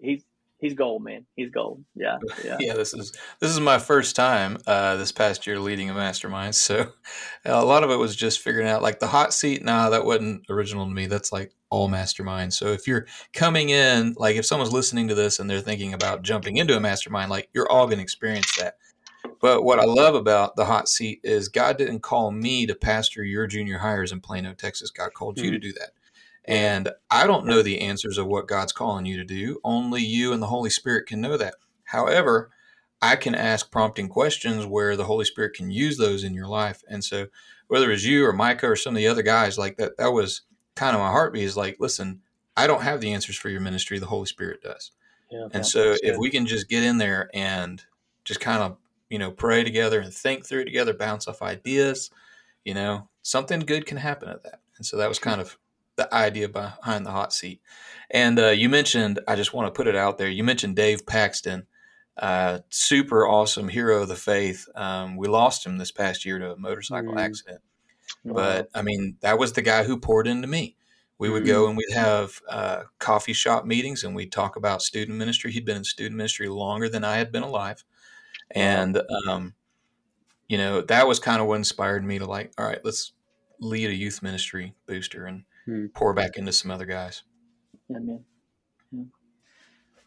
he's 0.00 0.22
he's 0.60 0.74
gold, 0.74 1.02
man. 1.02 1.26
He's 1.34 1.50
gold. 1.50 1.82
Yeah, 1.94 2.18
yeah. 2.44 2.56
yeah 2.60 2.74
this 2.74 2.94
is 2.94 3.12
this 3.40 3.50
is 3.50 3.60
my 3.60 3.78
first 3.78 4.14
time 4.14 4.58
uh, 4.66 4.96
this 4.96 5.10
past 5.10 5.46
year 5.46 5.58
leading 5.58 5.90
a 5.90 5.94
mastermind, 5.94 6.54
so 6.54 6.92
a 7.44 7.64
lot 7.64 7.82
of 7.82 7.90
it 7.90 7.96
was 7.96 8.14
just 8.14 8.40
figuring 8.40 8.68
out 8.68 8.82
like 8.82 9.00
the 9.00 9.08
hot 9.08 9.34
seat. 9.34 9.64
Nah, 9.64 9.90
that 9.90 10.04
wasn't 10.04 10.44
original 10.48 10.86
to 10.86 10.92
me. 10.92 11.06
That's 11.06 11.32
like 11.32 11.52
all 11.70 11.88
mastermind. 11.88 12.52
So 12.52 12.68
if 12.68 12.86
you're 12.86 13.06
coming 13.32 13.70
in, 13.70 14.14
like 14.18 14.36
if 14.36 14.44
someone's 14.44 14.72
listening 14.72 15.08
to 15.08 15.14
this 15.14 15.38
and 15.38 15.48
they're 15.48 15.60
thinking 15.60 15.94
about 15.94 16.22
jumping 16.22 16.56
into 16.56 16.76
a 16.76 16.80
mastermind, 16.80 17.30
like 17.30 17.48
you're 17.54 17.70
all 17.70 17.86
going 17.86 17.98
to 17.98 18.02
experience 18.02 18.54
that. 18.56 18.76
But 19.40 19.64
what 19.64 19.78
I 19.78 19.84
love 19.84 20.14
about 20.14 20.56
the 20.56 20.66
hot 20.66 20.88
seat 20.88 21.20
is 21.22 21.48
God 21.48 21.78
didn't 21.78 22.00
call 22.00 22.30
me 22.30 22.66
to 22.66 22.74
pastor 22.74 23.24
your 23.24 23.46
junior 23.46 23.78
highers 23.78 24.12
in 24.12 24.20
Plano, 24.20 24.52
Texas. 24.54 24.90
God 24.90 25.14
called 25.14 25.36
mm-hmm. 25.36 25.46
you 25.46 25.50
to 25.52 25.56
mm-hmm. 25.56 25.68
do 25.68 25.72
that. 25.74 25.90
And 26.44 26.90
I 27.10 27.26
don't 27.26 27.46
know 27.46 27.62
the 27.62 27.80
answers 27.80 28.18
of 28.18 28.26
what 28.26 28.48
God's 28.48 28.72
calling 28.72 29.06
you 29.06 29.16
to 29.18 29.24
do. 29.24 29.58
Only 29.62 30.02
you 30.02 30.32
and 30.32 30.42
the 30.42 30.46
Holy 30.46 30.70
Spirit 30.70 31.06
can 31.06 31.20
know 31.20 31.36
that. 31.36 31.54
However, 31.84 32.50
I 33.02 33.16
can 33.16 33.34
ask 33.34 33.70
prompting 33.70 34.08
questions 34.08 34.66
where 34.66 34.96
the 34.96 35.04
Holy 35.04 35.24
Spirit 35.24 35.54
can 35.54 35.70
use 35.70 35.96
those 35.96 36.24
in 36.24 36.34
your 36.34 36.48
life. 36.48 36.82
And 36.88 37.02
so 37.04 37.26
whether 37.68 37.86
it 37.86 37.92
was 37.92 38.06
you 38.06 38.26
or 38.26 38.32
Micah 38.32 38.70
or 38.70 38.76
some 38.76 38.94
of 38.94 38.98
the 38.98 39.06
other 39.06 39.22
guys, 39.22 39.56
like 39.56 39.76
that, 39.76 39.96
that 39.96 40.12
was 40.12 40.42
kind 40.80 40.96
of 40.96 41.02
my 41.02 41.10
heartbeat 41.10 41.44
is 41.44 41.58
like, 41.58 41.76
listen, 41.78 42.22
I 42.56 42.66
don't 42.66 42.80
have 42.80 43.02
the 43.02 43.12
answers 43.12 43.36
for 43.36 43.50
your 43.50 43.60
ministry. 43.60 43.98
The 43.98 44.06
Holy 44.06 44.24
Spirit 44.24 44.62
does. 44.62 44.92
Yeah, 45.30 45.48
and 45.52 45.64
so 45.64 45.94
if 46.02 46.16
we 46.16 46.30
can 46.30 46.46
just 46.46 46.70
get 46.70 46.82
in 46.82 46.96
there 46.96 47.28
and 47.34 47.84
just 48.24 48.40
kind 48.40 48.62
of, 48.62 48.78
you 49.10 49.18
know, 49.18 49.30
pray 49.30 49.62
together 49.62 50.00
and 50.00 50.12
think 50.12 50.46
through 50.46 50.62
it 50.62 50.64
together, 50.64 50.94
bounce 50.94 51.28
off 51.28 51.42
ideas, 51.42 52.10
you 52.64 52.72
know, 52.72 53.08
something 53.20 53.60
good 53.60 53.84
can 53.84 53.98
happen 53.98 54.30
at 54.30 54.42
that. 54.44 54.62
And 54.78 54.86
so 54.86 54.96
that 54.96 55.08
was 55.08 55.18
kind 55.18 55.38
of 55.42 55.58
the 55.96 56.12
idea 56.14 56.48
behind 56.48 57.04
the 57.04 57.10
hot 57.10 57.34
seat. 57.34 57.60
And 58.10 58.38
uh, 58.38 58.48
you 58.48 58.70
mentioned, 58.70 59.20
I 59.28 59.36
just 59.36 59.52
want 59.52 59.66
to 59.66 59.76
put 59.76 59.86
it 59.86 59.96
out 59.96 60.16
there. 60.16 60.30
You 60.30 60.44
mentioned 60.44 60.76
Dave 60.76 61.04
Paxton, 61.04 61.66
uh, 62.16 62.60
super 62.70 63.28
awesome 63.28 63.68
hero 63.68 64.00
of 64.00 64.08
the 64.08 64.16
faith. 64.16 64.66
Um, 64.74 65.18
we 65.18 65.28
lost 65.28 65.66
him 65.66 65.76
this 65.76 65.92
past 65.92 66.24
year 66.24 66.38
to 66.38 66.52
a 66.52 66.56
motorcycle 66.56 67.12
mm. 67.12 67.20
accident. 67.20 67.60
Wow. 68.24 68.34
But 68.34 68.70
I 68.74 68.82
mean, 68.82 69.16
that 69.20 69.38
was 69.38 69.52
the 69.52 69.62
guy 69.62 69.84
who 69.84 69.98
poured 69.98 70.26
into 70.26 70.46
me. 70.48 70.76
we 71.18 71.28
would 71.28 71.44
go 71.44 71.68
and 71.68 71.76
we'd 71.76 71.94
have 71.94 72.40
uh, 72.48 72.82
coffee 72.98 73.34
shop 73.34 73.66
meetings 73.66 74.04
and 74.04 74.14
we'd 74.14 74.32
talk 74.32 74.56
about 74.56 74.80
student 74.82 75.18
ministry. 75.18 75.52
He'd 75.52 75.66
been 75.66 75.76
in 75.76 75.84
student 75.84 76.16
ministry 76.16 76.48
longer 76.48 76.88
than 76.88 77.04
I 77.04 77.16
had 77.16 77.30
been 77.30 77.42
alive. 77.42 77.84
And, 78.52 79.00
um, 79.28 79.54
you 80.48 80.56
know, 80.58 80.80
that 80.80 81.06
was 81.06 81.18
kind 81.18 81.40
of 81.40 81.46
what 81.46 81.56
inspired 81.56 82.04
me 82.04 82.18
to 82.18 82.24
like, 82.24 82.52
all 82.58 82.66
right, 82.66 82.80
let's 82.84 83.12
lead 83.60 83.90
a 83.90 83.94
youth 83.94 84.22
ministry 84.22 84.74
booster 84.86 85.26
and 85.26 85.44
hmm. 85.66 85.86
pour 85.94 86.14
back 86.14 86.36
into 86.36 86.52
some 86.52 86.70
other 86.70 86.86
guys. 86.86 87.22
Yeah, 87.88 87.98
man. 87.98 88.24
Yeah. 88.90 89.04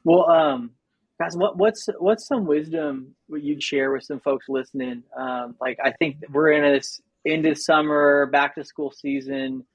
Well, 0.04 0.30
um, 0.30 0.72
guys, 1.20 1.38
what, 1.38 1.58
what's 1.58 1.88
what's 2.00 2.28
some 2.28 2.46
wisdom 2.46 3.16
you'd 3.30 3.64
share 3.64 3.92
with 3.92 4.04
some 4.04 4.20
folks 4.20 4.50
listening? 4.50 5.04
Um, 5.16 5.56
like, 5.62 5.78
I 5.84 5.92
think 5.92 6.18
we're 6.32 6.52
in 6.52 6.64
this 6.64 7.02
into 7.26 7.56
summer, 7.56 8.28
back 8.28 8.56
to 8.56 8.64
school 8.64 8.92
season. 8.92 9.66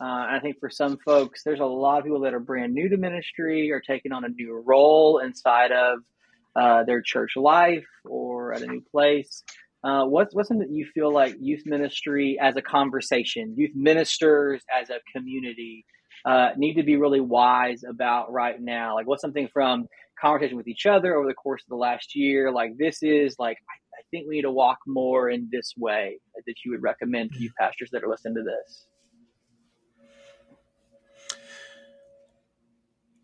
Uh, 0.00 0.04
I 0.04 0.38
think 0.40 0.60
for 0.60 0.70
some 0.70 0.98
folks, 1.04 1.42
there's 1.42 1.60
a 1.60 1.64
lot 1.64 1.98
of 1.98 2.04
people 2.04 2.20
that 2.20 2.34
are 2.34 2.40
brand 2.40 2.72
new 2.72 2.88
to 2.88 2.96
ministry 2.96 3.72
or 3.72 3.80
taking 3.80 4.12
on 4.12 4.24
a 4.24 4.28
new 4.28 4.62
role 4.64 5.18
inside 5.18 5.72
of 5.72 5.98
uh, 6.54 6.84
their 6.84 7.02
church 7.02 7.36
life 7.36 7.86
or 8.04 8.52
at 8.52 8.62
a 8.62 8.66
new 8.66 8.82
place. 8.92 9.42
Uh, 9.82 10.04
what's 10.04 10.34
what's 10.34 10.48
something 10.48 10.66
that 10.66 10.74
you 10.74 10.86
feel 10.92 11.12
like 11.12 11.36
youth 11.40 11.62
ministry 11.64 12.38
as 12.40 12.56
a 12.56 12.62
conversation, 12.62 13.54
youth 13.56 13.70
ministers 13.74 14.62
as 14.80 14.90
a 14.90 14.98
community 15.14 15.84
uh, 16.24 16.50
need 16.56 16.74
to 16.74 16.82
be 16.82 16.96
really 16.96 17.20
wise 17.20 17.84
about 17.88 18.32
right 18.32 18.60
now? 18.60 18.94
Like, 18.94 19.06
what's 19.06 19.22
something 19.22 19.48
from 19.52 19.86
conversation 20.20 20.56
with 20.56 20.66
each 20.66 20.86
other 20.86 21.14
over 21.14 21.28
the 21.28 21.34
course 21.34 21.62
of 21.62 21.68
the 21.68 21.76
last 21.76 22.16
year? 22.16 22.50
Like, 22.50 22.76
this 22.76 23.02
is 23.02 23.36
like 23.38 23.58
I, 23.70 23.74
I 23.98 24.02
think 24.10 24.28
we 24.28 24.36
need 24.36 24.42
to 24.42 24.50
walk 24.50 24.78
more 24.86 25.30
in 25.30 25.48
this 25.50 25.74
way 25.76 26.18
that 26.46 26.54
you 26.64 26.70
would 26.70 26.82
recommend 26.82 27.32
to 27.32 27.40
you 27.40 27.50
pastors 27.58 27.90
that 27.90 28.04
are 28.04 28.08
listening 28.08 28.36
to 28.36 28.42
this. 28.42 28.86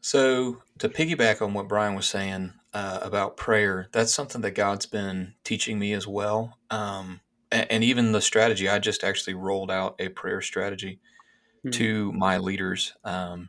So, 0.00 0.62
to 0.80 0.88
piggyback 0.88 1.40
on 1.40 1.54
what 1.54 1.68
Brian 1.68 1.94
was 1.94 2.06
saying 2.06 2.52
uh, 2.74 2.98
about 3.00 3.36
prayer, 3.36 3.88
that's 3.92 4.12
something 4.12 4.42
that 4.42 4.50
God's 4.50 4.84
been 4.84 5.34
teaching 5.44 5.78
me 5.78 5.94
as 5.94 6.06
well. 6.06 6.58
Um, 6.70 7.20
and, 7.50 7.66
and, 7.70 7.84
even 7.84 8.12
the 8.12 8.20
strategy, 8.20 8.68
I 8.68 8.78
just 8.80 9.02
actually 9.02 9.34
rolled 9.34 9.70
out 9.70 9.94
a 9.98 10.10
prayer 10.10 10.42
strategy 10.42 11.00
mm-hmm. 11.60 11.70
to 11.70 12.12
my 12.12 12.36
leaders. 12.36 12.92
Um, 13.02 13.48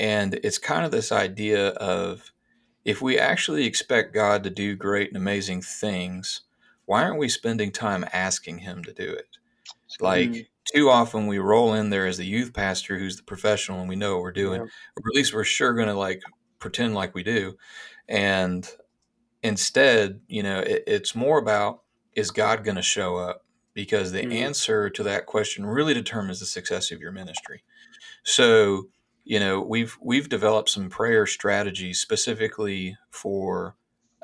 and 0.00 0.34
it's 0.42 0.58
kind 0.58 0.84
of 0.84 0.90
this 0.90 1.12
idea 1.12 1.68
of 1.68 2.32
if 2.88 3.02
we 3.02 3.18
actually 3.18 3.66
expect 3.66 4.14
God 4.14 4.42
to 4.44 4.50
do 4.50 4.74
great 4.74 5.08
and 5.08 5.16
amazing 5.18 5.60
things, 5.60 6.40
why 6.86 7.04
aren't 7.04 7.18
we 7.18 7.28
spending 7.28 7.70
time 7.70 8.02
asking 8.14 8.60
Him 8.60 8.82
to 8.84 8.94
do 8.94 9.10
it? 9.12 9.26
Like, 10.00 10.48
too 10.74 10.88
often 10.88 11.26
we 11.26 11.36
roll 11.36 11.74
in 11.74 11.90
there 11.90 12.06
as 12.06 12.16
the 12.16 12.24
youth 12.24 12.54
pastor 12.54 12.98
who's 12.98 13.18
the 13.18 13.22
professional 13.22 13.80
and 13.80 13.90
we 13.90 13.96
know 13.96 14.14
what 14.14 14.22
we're 14.22 14.32
doing, 14.32 14.62
yeah. 14.62 14.68
or 14.96 15.02
at 15.06 15.14
least 15.14 15.34
we're 15.34 15.44
sure 15.44 15.74
going 15.74 15.88
to 15.88 15.94
like 15.94 16.22
pretend 16.60 16.94
like 16.94 17.14
we 17.14 17.22
do. 17.22 17.58
And 18.08 18.66
instead, 19.42 20.20
you 20.26 20.42
know, 20.42 20.60
it, 20.60 20.84
it's 20.86 21.14
more 21.14 21.38
about 21.38 21.82
is 22.14 22.30
God 22.30 22.64
going 22.64 22.76
to 22.76 22.82
show 22.82 23.16
up? 23.16 23.44
Because 23.74 24.12
the 24.12 24.22
mm-hmm. 24.22 24.32
answer 24.32 24.88
to 24.88 25.02
that 25.02 25.26
question 25.26 25.66
really 25.66 25.92
determines 25.92 26.40
the 26.40 26.46
success 26.46 26.90
of 26.90 27.02
your 27.02 27.12
ministry. 27.12 27.64
So, 28.22 28.88
you 29.28 29.38
know, 29.38 29.60
we've 29.60 29.98
we've 30.00 30.30
developed 30.30 30.70
some 30.70 30.88
prayer 30.88 31.26
strategies 31.26 32.00
specifically 32.00 32.96
for 33.10 33.76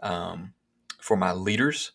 um, 0.02 0.54
for 0.98 1.14
my 1.14 1.30
leaders, 1.30 1.92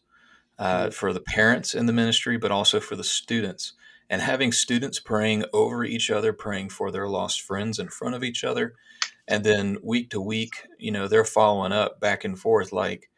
uh, 0.60 0.84
mm-hmm. 0.84 0.92
for 0.92 1.12
the 1.12 1.20
parents 1.20 1.74
in 1.74 1.88
the 1.88 1.94
ministry, 1.94 2.38
but 2.38 2.52
also 2.52 2.80
for 2.80 2.96
the 2.96 3.04
students 3.04 3.74
and 4.12 4.22
having 4.22 4.52
students 4.52 5.00
praying 5.00 5.44
over 5.54 5.84
each 5.84 6.12
other, 6.12 6.34
praying 6.34 6.70
for 6.70 6.92
their 6.92 7.08
lost 7.08 7.42
friends 7.42 7.80
in 7.80 7.88
front 7.88 8.14
of 8.14 8.24
each 8.24 8.44
other. 8.44 8.76
And 9.28 9.44
then 9.44 9.78
week 9.84 10.12
to 10.12 10.22
week, 10.22 10.68
you 10.78 10.92
know, 10.92 11.08
they're 11.08 11.26
following 11.26 11.72
up 11.72 12.00
back 12.00 12.24
and 12.24 12.38
forth. 12.38 12.72
Like, 12.72 13.10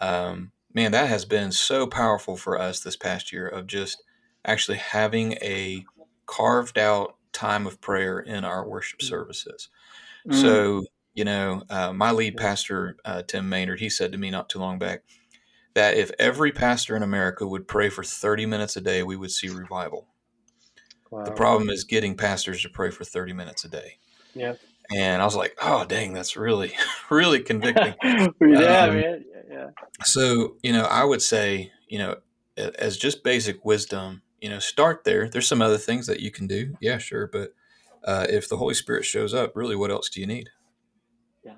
um, 0.00 0.52
man, 0.72 0.92
that 0.92 1.10
has 1.10 1.26
been 1.26 1.52
so 1.52 1.86
powerful 1.86 2.38
for 2.38 2.58
us 2.58 2.80
this 2.80 2.96
past 2.96 3.30
year 3.30 3.46
of 3.46 3.66
just 3.66 4.02
actually 4.42 4.78
having 4.78 5.34
a 5.42 5.84
carved 6.24 6.78
out 6.78 7.17
time 7.32 7.66
of 7.66 7.80
prayer 7.80 8.18
in 8.18 8.44
our 8.44 8.66
worship 8.68 9.00
mm. 9.00 9.08
services. 9.08 9.68
Mm. 10.26 10.40
So, 10.40 10.84
you 11.14 11.24
know, 11.24 11.62
uh, 11.70 11.92
my 11.92 12.12
lead 12.12 12.36
pastor, 12.36 12.96
uh, 13.04 13.22
Tim 13.22 13.48
Maynard, 13.48 13.80
he 13.80 13.90
said 13.90 14.12
to 14.12 14.18
me 14.18 14.30
not 14.30 14.48
too 14.48 14.58
long 14.58 14.78
back 14.78 15.02
that 15.74 15.96
if 15.96 16.10
every 16.18 16.52
pastor 16.52 16.96
in 16.96 17.02
America 17.02 17.46
would 17.46 17.68
pray 17.68 17.88
for 17.88 18.02
30 18.02 18.46
minutes 18.46 18.76
a 18.76 18.80
day, 18.80 19.02
we 19.02 19.16
would 19.16 19.30
see 19.30 19.48
revival. 19.48 20.08
Wow. 21.10 21.24
The 21.24 21.32
problem 21.32 21.70
is 21.70 21.84
getting 21.84 22.16
pastors 22.16 22.62
to 22.62 22.68
pray 22.68 22.90
for 22.90 23.04
30 23.04 23.32
minutes 23.32 23.64
a 23.64 23.68
day. 23.68 23.98
Yeah. 24.34 24.54
And 24.94 25.22
I 25.22 25.24
was 25.24 25.36
like, 25.36 25.56
oh, 25.62 25.84
dang, 25.84 26.12
that's 26.12 26.36
really, 26.36 26.72
really 27.10 27.40
convicting. 27.40 27.94
yeah, 28.02 28.26
um, 28.28 28.94
man. 28.94 29.24
Yeah. 29.50 29.66
So, 30.02 30.56
you 30.62 30.72
know, 30.72 30.84
I 30.84 31.04
would 31.04 31.22
say, 31.22 31.72
you 31.88 31.98
know, 31.98 32.16
as 32.56 32.96
just 32.96 33.22
basic 33.22 33.64
wisdom, 33.64 34.22
you 34.40 34.48
know, 34.48 34.58
start 34.58 35.04
there. 35.04 35.28
There's 35.28 35.48
some 35.48 35.62
other 35.62 35.78
things 35.78 36.06
that 36.06 36.20
you 36.20 36.30
can 36.30 36.46
do. 36.46 36.74
Yeah, 36.80 36.98
sure. 36.98 37.26
But 37.26 37.54
uh, 38.04 38.26
if 38.28 38.48
the 38.48 38.56
Holy 38.56 38.74
Spirit 38.74 39.04
shows 39.04 39.34
up, 39.34 39.56
really, 39.56 39.76
what 39.76 39.90
else 39.90 40.08
do 40.08 40.20
you 40.20 40.26
need? 40.26 40.48
Yeah. 41.44 41.54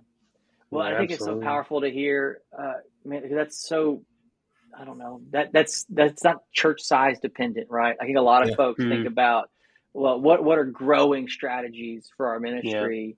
Well, 0.70 0.88
yeah, 0.88 0.94
I 0.94 0.98
think 0.98 1.12
absolutely. 1.12 1.38
it's 1.38 1.44
so 1.44 1.46
powerful 1.46 1.80
to 1.82 1.90
hear, 1.90 2.40
uh, 2.58 2.74
man, 3.04 3.34
that's 3.34 3.66
so 3.68 4.02
I 4.78 4.84
don't 4.84 4.98
know 4.98 5.20
that 5.30 5.52
that's 5.52 5.84
that's 5.90 6.24
not 6.24 6.42
church 6.52 6.80
size 6.82 7.18
dependent, 7.20 7.68
right? 7.70 7.96
I 8.00 8.04
think 8.04 8.16
a 8.16 8.22
lot 8.22 8.42
of 8.42 8.50
yeah. 8.50 8.56
folks 8.56 8.80
mm-hmm. 8.80 8.90
think 8.90 9.06
about 9.06 9.50
well, 9.92 10.20
what 10.20 10.44
what 10.44 10.58
are 10.58 10.64
growing 10.64 11.28
strategies 11.28 12.10
for 12.16 12.28
our 12.28 12.40
ministry, 12.40 13.16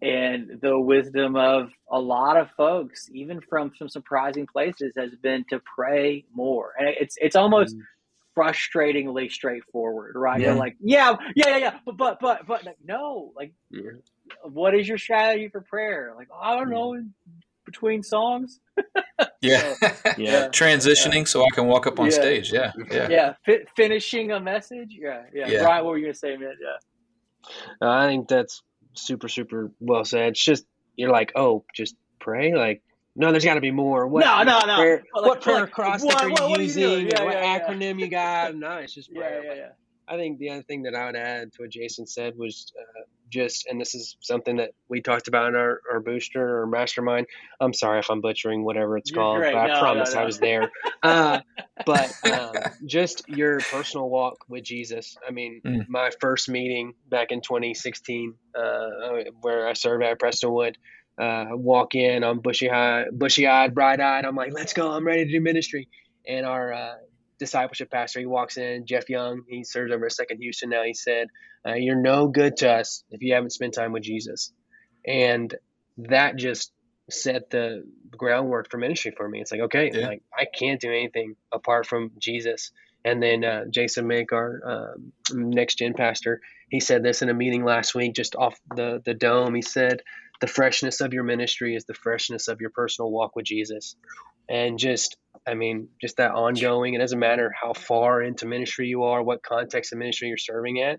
yeah. 0.00 0.08
and 0.08 0.60
the 0.60 0.78
wisdom 0.78 1.36
of 1.36 1.70
a 1.90 1.98
lot 1.98 2.36
of 2.36 2.50
folks, 2.56 3.08
even 3.12 3.40
from 3.40 3.72
some 3.76 3.88
surprising 3.88 4.46
places, 4.46 4.92
has 4.96 5.14
been 5.22 5.44
to 5.48 5.60
pray 5.60 6.24
more, 6.34 6.72
and 6.78 6.88
it's 6.88 7.16
it's 7.20 7.36
almost. 7.36 7.74
Mm-hmm. 7.74 7.84
Frustratingly 8.36 9.30
straightforward 9.30 10.14
right 10.16 10.40
yeah. 10.40 10.48
You're 10.48 10.56
like 10.56 10.76
yeah 10.80 11.16
yeah 11.36 11.48
yeah 11.48 11.56
yeah 11.56 11.78
but 11.84 11.96
but 11.96 12.18
but 12.20 12.46
but 12.46 12.64
like, 12.64 12.76
no 12.84 13.32
like 13.36 13.52
what 14.42 14.74
is 14.74 14.88
your 14.88 14.98
strategy 14.98 15.48
for 15.48 15.60
prayer 15.60 16.14
like 16.16 16.28
i 16.40 16.56
don't 16.56 16.70
know 16.70 17.02
between 17.66 18.02
songs 18.02 18.60
yeah. 19.42 19.74
yeah. 20.16 20.48
Transitioning 20.48 21.14
yeah. 21.14 21.24
so 21.24 21.42
I 21.42 21.48
can 21.52 21.66
walk 21.66 21.86
up 21.86 21.98
on 21.98 22.06
yeah. 22.06 22.12
stage. 22.12 22.52
Yeah. 22.52 22.72
Yeah. 22.90 23.08
Yeah. 23.08 23.34
F- 23.46 23.68
finishing 23.76 24.30
a 24.30 24.40
message. 24.40 24.96
Yeah. 24.98 25.22
Yeah. 25.34 25.48
yeah. 25.48 25.62
Brian, 25.62 25.84
what 25.84 25.90
were 25.92 25.98
you 25.98 26.04
going 26.04 26.12
to 26.14 26.18
say, 26.18 26.36
man? 26.36 26.54
Yeah. 26.60 27.86
Uh, 27.86 27.90
I 27.90 28.06
think 28.06 28.28
that's 28.28 28.62
super, 28.94 29.28
super 29.28 29.72
well 29.80 30.04
said. 30.04 30.28
It's 30.28 30.44
just, 30.44 30.64
you're 30.96 31.10
like, 31.10 31.32
oh, 31.34 31.64
just 31.74 31.96
pray. 32.20 32.54
Like, 32.54 32.82
no, 33.14 33.30
there's 33.30 33.44
got 33.44 33.54
to 33.54 33.60
be 33.60 33.70
more. 33.70 34.06
What, 34.06 34.24
no, 34.24 34.42
no, 34.42 34.60
no. 34.66 34.76
Prayer, 34.76 35.02
like, 35.14 35.26
what 35.26 35.40
prayer 35.42 35.60
like, 35.60 35.68
acrostic 35.68 36.08
what, 36.08 36.22
are 36.22 36.28
you 36.28 36.34
what 36.34 36.60
using? 36.60 36.82
You 36.82 37.08
yeah, 37.12 37.24
what 37.24 37.36
acronym 37.36 38.00
you 38.00 38.08
got? 38.08 38.54
No, 38.62 38.78
it's 38.78 38.94
just 38.94 39.12
prayer. 39.12 39.42
Yeah, 39.44 39.50
yeah, 39.50 39.58
yeah. 39.60 39.68
I 40.08 40.16
think 40.16 40.38
the 40.38 40.50
other 40.50 40.62
thing 40.62 40.82
that 40.82 40.94
I 40.94 41.06
would 41.06 41.16
add 41.16 41.52
to 41.54 41.62
what 41.62 41.70
Jason 41.70 42.06
said 42.06 42.36
was 42.36 42.72
uh, 42.78 43.02
just, 43.28 43.66
and 43.66 43.80
this 43.80 43.94
is 43.94 44.16
something 44.20 44.56
that 44.56 44.70
we 44.88 45.00
talked 45.00 45.28
about 45.28 45.48
in 45.48 45.56
our, 45.56 45.80
our 45.90 46.00
booster 46.00 46.60
or 46.60 46.66
mastermind. 46.66 47.26
I'm 47.60 47.72
sorry 47.72 48.00
if 48.00 48.10
I'm 48.10 48.20
butchering 48.20 48.64
whatever 48.64 48.98
it's 48.98 49.10
You're 49.10 49.20
called, 49.20 49.40
but 49.40 49.54
I 49.54 49.78
promise 49.78 50.10
no, 50.10 50.16
no. 50.16 50.22
I 50.22 50.24
was 50.26 50.38
there. 50.38 50.70
Uh, 51.02 51.40
but 51.86 52.14
um, 52.30 52.52
just 52.84 53.28
your 53.28 53.60
personal 53.60 54.08
walk 54.08 54.44
with 54.48 54.64
Jesus. 54.64 55.16
I 55.26 55.30
mean, 55.30 55.60
mm. 55.64 55.88
my 55.88 56.10
first 56.20 56.48
meeting 56.48 56.94
back 57.08 57.30
in 57.30 57.40
2016, 57.40 58.34
uh, 58.54 58.88
where 59.40 59.66
I 59.66 59.72
served 59.72 60.04
at 60.04 60.18
Prestonwood, 60.18 60.74
uh, 61.18 61.46
walk 61.50 61.94
in, 61.94 62.24
I'm 62.24 62.40
bushy 62.40 62.70
eyed, 62.70 63.06
bushy 63.12 63.46
eyed, 63.46 63.74
bright 63.74 64.00
eyed. 64.00 64.24
I'm 64.24 64.36
like, 64.36 64.52
let's 64.52 64.72
go. 64.72 64.90
I'm 64.90 65.06
ready 65.06 65.24
to 65.24 65.30
do 65.30 65.40
ministry. 65.40 65.88
And 66.26 66.46
our 66.46 66.72
uh, 66.72 66.94
discipleship 67.42 67.90
pastor. 67.90 68.20
He 68.20 68.26
walks 68.26 68.56
in, 68.56 68.86
Jeff 68.86 69.10
Young. 69.10 69.42
He 69.48 69.64
serves 69.64 69.92
over 69.92 70.06
at 70.06 70.12
Second 70.12 70.38
Houston 70.38 70.70
now. 70.70 70.84
He 70.84 70.94
said, 70.94 71.26
uh, 71.66 71.74
"You're 71.74 72.00
no 72.00 72.28
good 72.28 72.56
to 72.58 72.70
us 72.70 73.02
if 73.10 73.20
you 73.20 73.34
haven't 73.34 73.50
spent 73.50 73.74
time 73.74 73.90
with 73.90 74.04
Jesus," 74.04 74.52
and 75.04 75.52
that 75.98 76.36
just 76.36 76.72
set 77.10 77.50
the 77.50 77.84
groundwork 78.12 78.70
for 78.70 78.78
ministry 78.78 79.12
for 79.16 79.28
me. 79.28 79.40
It's 79.40 79.50
like, 79.50 79.62
okay, 79.62 79.90
yeah. 79.92 80.06
like 80.06 80.22
I 80.36 80.46
can't 80.46 80.80
do 80.80 80.88
anything 80.88 81.34
apart 81.50 81.86
from 81.86 82.12
Jesus. 82.18 82.70
And 83.04 83.20
then 83.20 83.44
uh, 83.44 83.64
Jason 83.68 84.06
Mick, 84.06 84.32
our 84.32 84.94
um, 84.94 85.12
next 85.32 85.78
gen 85.78 85.94
pastor, 85.94 86.40
he 86.70 86.78
said 86.78 87.02
this 87.02 87.22
in 87.22 87.28
a 87.28 87.34
meeting 87.34 87.64
last 87.64 87.96
week, 87.96 88.14
just 88.14 88.36
off 88.36 88.58
the 88.76 89.02
the 89.04 89.14
dome. 89.14 89.56
He 89.56 89.62
said, 89.62 90.02
"The 90.42 90.48
freshness 90.48 91.00
of 91.00 91.14
your 91.14 91.22
ministry 91.22 91.76
is 91.76 91.84
the 91.84 91.94
freshness 91.94 92.48
of 92.48 92.60
your 92.60 92.70
personal 92.70 93.12
walk 93.12 93.36
with 93.36 93.46
Jesus," 93.46 93.96
and 94.48 94.76
just 94.78 95.16
I 95.46 95.54
mean, 95.54 95.88
just 96.00 96.16
that 96.16 96.32
ongoing. 96.32 96.94
It 96.94 96.98
doesn't 96.98 97.18
matter 97.18 97.52
how 97.60 97.72
far 97.74 98.20
into 98.22 98.46
ministry 98.46 98.88
you 98.88 99.04
are, 99.04 99.22
what 99.22 99.42
context 99.42 99.92
of 99.92 99.98
ministry 99.98 100.28
you're 100.28 100.36
serving 100.36 100.82
at. 100.82 100.98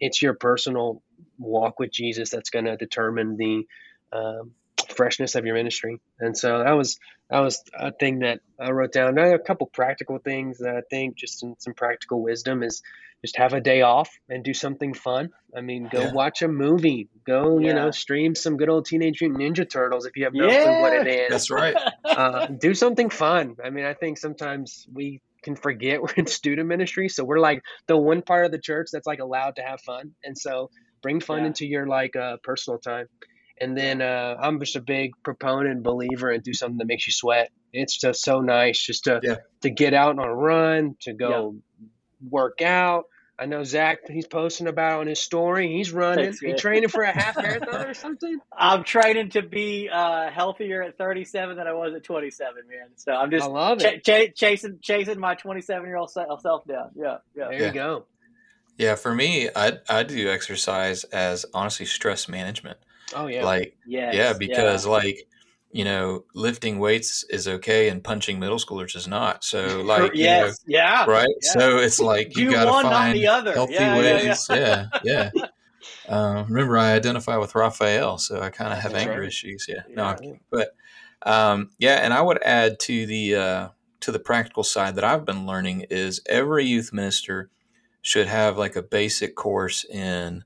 It's 0.00 0.20
your 0.20 0.34
personal 0.34 1.02
walk 1.38 1.78
with 1.78 1.92
Jesus 1.92 2.30
that's 2.30 2.50
going 2.50 2.64
to 2.64 2.76
determine 2.76 3.36
the 3.36 3.66
um, 4.12 4.52
freshness 4.88 5.36
of 5.36 5.46
your 5.46 5.54
ministry. 5.54 6.00
And 6.18 6.36
so 6.36 6.58
that 6.64 6.72
was 6.72 6.98
that 7.30 7.40
was 7.40 7.62
a 7.78 7.92
thing 7.92 8.20
that 8.20 8.40
I 8.58 8.70
wrote 8.72 8.92
down. 8.92 9.16
A 9.18 9.38
couple 9.38 9.68
practical 9.68 10.18
things 10.18 10.58
that 10.58 10.76
I 10.76 10.82
think 10.90 11.16
just 11.16 11.38
some, 11.38 11.54
some 11.58 11.74
practical 11.74 12.22
wisdom 12.22 12.64
is 12.64 12.82
just 13.22 13.36
have 13.36 13.52
a 13.52 13.60
day 13.60 13.82
off 13.82 14.10
and 14.28 14.42
do 14.42 14.54
something 14.54 14.94
fun. 14.94 15.30
I 15.54 15.60
mean, 15.60 15.88
go 15.90 16.02
Yeah. 16.04 16.12
watch 16.12 16.42
a 16.42 16.48
movie. 16.48 17.08
Go, 17.26 17.58
you 17.58 17.74
know, 17.74 17.90
stream 17.90 18.34
some 18.34 18.56
good 18.56 18.68
old 18.68 18.86
Teenage 18.86 19.20
Mutant 19.20 19.40
Ninja 19.40 19.68
Turtles 19.70 20.06
if 20.06 20.16
you 20.16 20.24
have 20.24 20.34
no 20.34 20.48
clue 20.48 20.80
what 20.80 20.92
it 20.94 21.06
is. 21.06 21.28
That's 21.30 21.50
right. 21.50 21.76
uh, 22.04 22.46
do 22.46 22.72
something 22.74 23.10
fun. 23.10 23.56
I 23.62 23.70
mean, 23.70 23.84
I 23.84 23.94
think 23.94 24.18
sometimes 24.18 24.86
we 24.92 25.20
can 25.42 25.56
forget 25.56 26.00
we're 26.02 26.14
in 26.16 26.26
student 26.26 26.68
ministry, 26.68 27.08
so 27.08 27.24
we're 27.24 27.40
like 27.40 27.62
the 27.86 27.96
one 27.96 28.22
part 28.22 28.46
of 28.46 28.52
the 28.52 28.58
church 28.58 28.88
that's 28.92 29.06
like 29.06 29.20
allowed 29.20 29.56
to 29.56 29.62
have 29.62 29.80
fun, 29.82 30.14
and 30.24 30.36
so 30.36 30.70
bring 31.02 31.20
fun 31.20 31.40
Yeah. 31.40 31.46
into 31.48 31.66
your 31.66 31.86
like 31.86 32.16
uh, 32.16 32.36
personal 32.42 32.78
time. 32.78 33.06
And 33.62 33.76
then 33.76 34.00
uh, 34.00 34.36
I'm 34.40 34.58
just 34.58 34.76
a 34.76 34.80
big 34.80 35.10
proponent, 35.22 35.82
believer, 35.82 36.30
and 36.30 36.42
do 36.42 36.54
something 36.54 36.78
that 36.78 36.86
makes 36.86 37.06
you 37.06 37.12
sweat. 37.12 37.50
It's 37.74 37.98
just 37.98 38.22
so 38.24 38.40
nice 38.40 38.80
just 38.82 39.04
to 39.04 39.20
Yeah. 39.22 39.36
to 39.60 39.68
get 39.70 39.92
out 39.92 40.18
on 40.18 40.24
a 40.24 40.34
run, 40.34 40.96
to 41.02 41.12
go 41.12 41.56
work 42.28 42.62
out. 42.62 43.04
I 43.38 43.46
know 43.46 43.64
Zach, 43.64 44.00
he's 44.06 44.26
posting 44.26 44.66
about 44.66 45.00
on 45.00 45.06
his 45.06 45.18
story. 45.18 45.72
He's 45.72 45.92
running. 45.92 46.26
That's 46.26 46.40
He 46.40 46.52
training 46.52 46.90
for 46.90 47.00
a 47.00 47.10
half 47.10 47.36
marathon 47.42 47.86
or 47.86 47.94
something. 47.94 48.38
I'm 48.54 48.84
training 48.84 49.30
to 49.30 49.40
be 49.42 49.88
uh, 49.90 50.30
healthier 50.30 50.82
at 50.82 50.98
37 50.98 51.56
than 51.56 51.66
I 51.66 51.72
was 51.72 51.94
at 51.94 52.04
27, 52.04 52.54
man. 52.68 52.88
So 52.96 53.12
I'm 53.12 53.28
I 53.28 53.30
just 53.30 53.48
love 53.48 53.78
ch- 53.78 53.84
it. 53.84 54.04
ch- 54.04 54.38
chasing 54.38 54.78
chasing 54.82 55.18
my 55.18 55.36
27 55.36 55.86
year 55.86 55.96
old 55.96 56.10
self 56.10 56.42
down. 56.66 56.90
Yeah, 56.94 57.18
yeah. 57.34 57.48
There 57.48 57.52
Yeah. 57.54 57.66
you 57.68 57.72
go. 57.72 58.04
Yeah, 58.76 58.94
for 58.96 59.14
me, 59.14 59.48
I 59.56 59.78
I 59.88 60.02
do 60.02 60.30
exercise 60.30 61.04
as 61.04 61.46
honestly 61.54 61.86
stress 61.86 62.28
management. 62.28 62.78
Oh 63.14 63.26
yeah. 63.26 63.42
Like 63.44 63.74
Yes, 63.86 64.14
yeah, 64.14 64.34
because 64.34 64.84
like 64.86 65.26
you 65.72 65.84
know, 65.84 66.24
lifting 66.34 66.78
weights 66.78 67.24
is 67.30 67.46
okay 67.46 67.88
and 67.88 68.02
punching 68.02 68.40
middle 68.40 68.58
schoolers 68.58 68.96
is 68.96 69.06
not. 69.06 69.44
So 69.44 69.80
like 69.84 70.14
you 70.14 70.24
know, 70.24 70.52
yeah. 70.66 71.04
right? 71.06 71.28
yeah. 71.42 71.50
So 71.52 71.78
it's 71.78 72.00
like 72.12 72.36
you 72.36 72.50
got 72.50 72.64
to 72.64 72.88
find 72.88 73.16
the 73.16 73.28
other. 73.28 73.52
healthy 73.54 73.74
Yeah, 73.74 73.96
yeah, 73.96 74.02
yeah. 74.02 74.26
ways. 74.28 74.46
Yeah, 74.50 74.86
yeah. 75.04 75.30
Um, 76.08 76.46
remember, 76.48 76.76
I 76.76 76.92
identify 76.92 77.36
with 77.36 77.54
Raphael, 77.54 78.18
so 78.18 78.40
I 78.40 78.50
kind 78.50 78.72
of 78.72 78.80
have 78.80 78.92
That's 78.92 79.04
anger 79.04 79.20
right. 79.20 79.28
issues. 79.28 79.66
Yeah, 79.68 79.82
no, 79.88 80.04
I'm 80.04 80.16
kidding. 80.16 80.40
but 80.50 80.74
um, 81.22 81.70
yeah, 81.78 81.96
and 82.04 82.12
I 82.12 82.20
would 82.20 82.42
add 82.42 82.80
to 82.80 83.06
the 83.06 83.36
uh, 83.36 83.68
to 84.00 84.10
the 84.12 84.18
practical 84.18 84.64
side 84.64 84.96
that 84.96 85.04
I've 85.04 85.24
been 85.24 85.46
learning 85.46 85.86
is 85.88 86.20
every 86.28 86.64
youth 86.66 86.92
minister 86.92 87.48
should 88.02 88.26
have 88.26 88.58
like 88.58 88.74
a 88.76 88.82
basic 88.82 89.36
course 89.36 89.84
in 89.84 90.42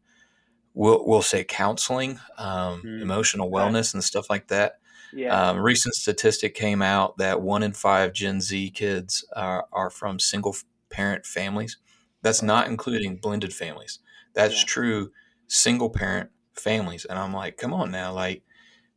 we'll 0.75 1.05
we'll 1.07 1.23
say 1.23 1.45
counseling, 1.45 2.21
um, 2.37 2.83
Mm. 2.85 3.01
emotional 3.03 3.51
wellness, 3.51 3.95
and 3.95 4.05
stuff 4.05 4.29
like 4.29 4.49
that. 4.49 4.79
Yeah. 5.15 5.41
Um, 5.51 5.59
recent 5.59 5.95
statistic 5.95 6.55
came 6.55 6.83
out 6.83 7.19
that 7.19 7.41
one 7.43 7.63
in 7.63 7.73
five 7.73 8.13
Gen 8.13 8.41
Z 8.41 8.71
kids 8.71 9.25
are, 9.35 9.67
are 9.73 9.91
from 9.91 10.19
single 10.19 10.55
parent 10.91 11.27
families. 11.27 11.79
That's 12.23 12.43
not 12.43 12.69
including 12.69 13.17
blended 13.17 13.55
families. 13.55 14.01
That's 14.35 14.55
Yeah. 14.55 14.65
true 14.65 15.13
single 15.49 15.91
parent 15.91 16.31
families. 16.55 17.05
And 17.05 17.19
I'm 17.19 17.33
like, 17.33 17.57
come 17.57 17.73
on 17.73 17.91
now, 17.91 18.13
like 18.13 18.45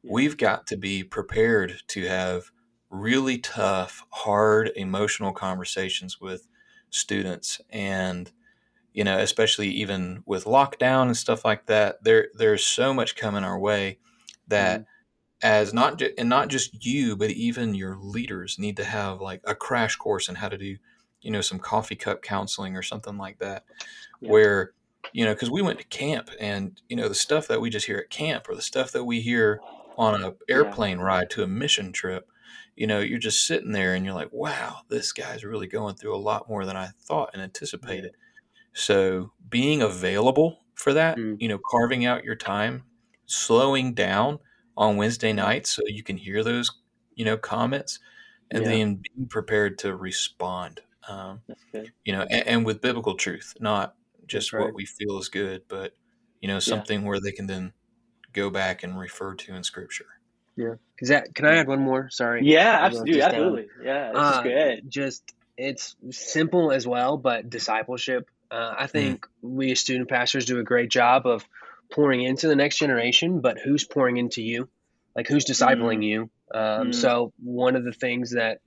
we've 0.04 0.38
got 0.38 0.68
to 0.68 0.78
be 0.78 1.04
prepared 1.04 1.82
to 1.90 2.08
have 2.08 2.52
really 2.90 3.38
tough, 3.40 4.06
hard, 4.12 4.72
emotional 4.76 5.34
conversations 5.34 6.22
with 6.22 6.48
students 6.90 7.62
and 7.70 8.32
you 8.94 9.04
know, 9.04 9.20
especially 9.20 9.70
even 9.70 10.24
with 10.26 10.46
lockdown 10.46 11.04
and 11.04 11.18
stuff 11.18 11.46
like 11.46 11.68
that, 11.68 12.04
there 12.04 12.30
there's 12.34 12.64
so 12.64 12.94
much 12.94 13.16
coming 13.16 13.44
our 13.44 13.60
way 13.60 14.00
that 14.48 14.86
as 15.44 15.74
not 15.74 16.00
ju- 16.00 16.14
and 16.18 16.30
not 16.30 16.48
just 16.50 16.84
you, 16.86 17.16
but 17.16 17.30
even 17.32 17.74
your 17.76 17.96
leaders 17.98 18.58
need 18.58 18.78
to 18.78 18.84
have 18.84 19.22
like 19.22 19.42
a 19.46 19.54
crash 19.56 19.96
course 19.96 20.30
in 20.30 20.36
how 20.36 20.50
to 20.50 20.58
do, 20.58 20.78
you 21.22 21.32
know, 21.32 21.42
some 21.42 21.60
coffee 21.60 21.96
cup 21.96 22.22
counseling 22.22 22.76
or 22.76 22.82
something 22.82 23.18
like 23.18 23.40
that, 23.40 23.64
Yeah. 24.20 24.32
where 24.32 24.74
you 25.14 25.24
know, 25.24 25.34
because 25.34 25.50
we 25.50 25.62
went 25.62 25.80
to 25.80 25.86
camp 25.86 26.30
and 26.40 26.82
you 26.90 26.96
know 26.98 27.08
the 27.08 27.16
stuff 27.16 27.48
that 27.48 27.62
we 27.62 27.70
just 27.70 27.86
hear 27.86 27.98
at 27.98 28.10
camp 28.10 28.50
or 28.50 28.56
the 28.56 28.62
stuff 28.62 28.92
that 28.92 29.06
we 29.06 29.22
hear 29.22 29.62
on 29.98 30.22
a 30.22 30.34
airplane 30.50 31.00
ride 31.00 31.30
to 31.30 31.44
a 31.44 31.48
mission 31.48 31.94
trip, 31.94 32.30
you 32.76 32.86
know, 32.86 33.00
you're 33.00 33.18
just 33.18 33.48
sitting 33.48 33.72
there 33.72 33.94
and 33.96 34.04
you're 34.06 34.14
like, 34.14 34.32
wow, 34.34 34.80
this 34.90 35.14
guy's 35.14 35.46
really 35.46 35.66
going 35.68 35.96
through 35.96 36.14
a 36.14 36.18
lot 36.18 36.50
more 36.50 36.66
than 36.66 36.76
I 36.76 36.90
thought 37.00 37.30
and 37.34 37.42
anticipated. 37.42 38.16
So 38.74 39.32
being 39.50 39.82
available 39.82 40.60
for 40.76 40.94
that, 40.94 41.18
Mm. 41.18 41.42
you 41.42 41.48
know, 41.48 41.58
carving 41.70 42.06
out 42.06 42.24
your 42.26 42.36
time, 42.36 42.84
slowing 43.26 43.94
down 43.94 44.40
on 44.78 44.96
Wednesday 44.96 45.34
nights 45.34 45.72
so 45.72 45.82
you 45.88 46.04
can 46.04 46.18
hear 46.18 46.44
those, 46.44 46.72
you 47.16 47.26
know, 47.26 47.36
comments, 47.36 48.00
and 48.52 48.64
Yeah. 48.64 48.70
then 48.70 49.02
being 49.02 49.28
prepared 49.28 49.80
to 49.80 49.96
respond. 49.96 50.82
Um, 51.10 51.42
you 52.06 52.14
know, 52.14 52.22
and, 52.30 52.48
and 52.48 52.66
with 52.66 52.82
biblical 52.82 53.16
truth, 53.16 53.54
not 53.60 53.96
just 54.28 54.54
right. 54.54 54.64
what 54.64 54.74
we 54.74 54.86
feel 54.86 55.18
is 55.20 55.30
good, 55.30 55.64
but 55.68 55.94
you 56.42 56.48
know, 56.48 56.60
something 56.60 57.04
where 57.04 57.20
they 57.20 57.32
can 57.32 57.48
then 57.48 57.74
go 58.34 58.50
back 58.50 58.84
and 58.84 59.00
refer 59.00 59.34
to 59.34 59.56
in 59.56 59.64
Scripture. 59.64 60.06
Yeah. 60.56 60.76
Is 61.00 61.10
that? 61.10 61.34
Can 61.34 61.46
I 61.46 61.56
add 61.56 61.68
one 61.68 61.80
more? 61.80 62.10
Sorry. 62.12 62.42
Yeah, 62.44 62.78
I 62.78 62.84
wrote 62.84 62.86
absolutely, 62.86 63.14
this 63.14 63.22
down. 63.22 63.34
absolutely. 63.34 63.68
Yeah, 63.84 64.12
this 64.12 64.22
Uh, 64.22 64.42
good. 64.44 64.92
Just 64.92 65.34
it's 65.58 65.96
simple 66.12 66.72
as 66.72 66.88
well, 66.88 67.18
but 67.18 67.50
discipleship. 67.50 68.30
Uh, 68.52 68.76
I 68.78 68.88
think 68.88 69.28
we 69.42 69.72
as 69.72 69.80
student 69.80 70.10
pastors 70.10 70.46
do 70.46 70.60
a 70.60 70.64
great 70.64 70.90
job 70.90 71.26
of 71.26 71.46
pouring 71.92 72.22
into 72.22 72.48
the 72.48 72.56
next 72.56 72.78
generation, 72.78 73.42
but 73.42 73.58
who's 73.60 73.86
pouring 73.86 74.18
into 74.18 74.42
you? 74.42 74.70
Like 75.16 75.28
who's 75.28 75.46
discipling 75.46 76.04
you? 76.04 76.30
Um, 76.54 76.90
Mm. 76.90 76.96
So 76.96 77.34
one 77.44 77.76
of 77.76 77.84
the 77.84 77.92
things 77.92 78.32
that 78.32 78.60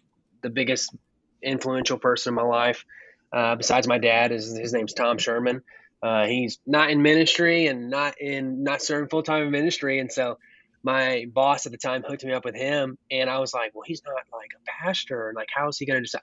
the 0.42 0.50
biggest 0.50 0.94
influential 1.42 1.98
person 1.98 2.32
in 2.32 2.34
my 2.34 2.42
life, 2.42 2.84
uh, 3.32 3.56
besides 3.56 3.86
my 3.86 3.98
dad, 3.98 4.32
is 4.32 4.56
his 4.56 4.72
name's 4.72 4.94
Tom 4.94 5.18
Sherman. 5.18 5.62
Uh, 6.02 6.26
he's 6.26 6.58
not 6.66 6.90
in 6.90 7.02
ministry 7.02 7.66
and 7.66 7.90
not 7.90 8.20
in 8.20 8.62
not 8.62 8.82
serving 8.82 9.08
full 9.08 9.22
time 9.22 9.42
in 9.42 9.50
ministry, 9.50 9.98
and 9.98 10.10
so 10.10 10.38
my 10.82 11.26
boss 11.32 11.66
at 11.66 11.72
the 11.72 11.78
time 11.78 12.02
hooked 12.02 12.24
me 12.24 12.32
up 12.32 12.44
with 12.44 12.54
him, 12.54 12.96
and 13.10 13.28
I 13.28 13.38
was 13.38 13.52
like, 13.52 13.72
well, 13.74 13.84
he's 13.86 14.02
not 14.04 14.14
like 14.14 14.50
a 14.56 14.82
pastor, 14.82 15.28
and 15.28 15.36
like 15.36 15.48
how 15.54 15.68
is 15.68 15.78
he 15.78 15.86
going 15.86 15.98
to 15.98 16.02
decide? 16.02 16.22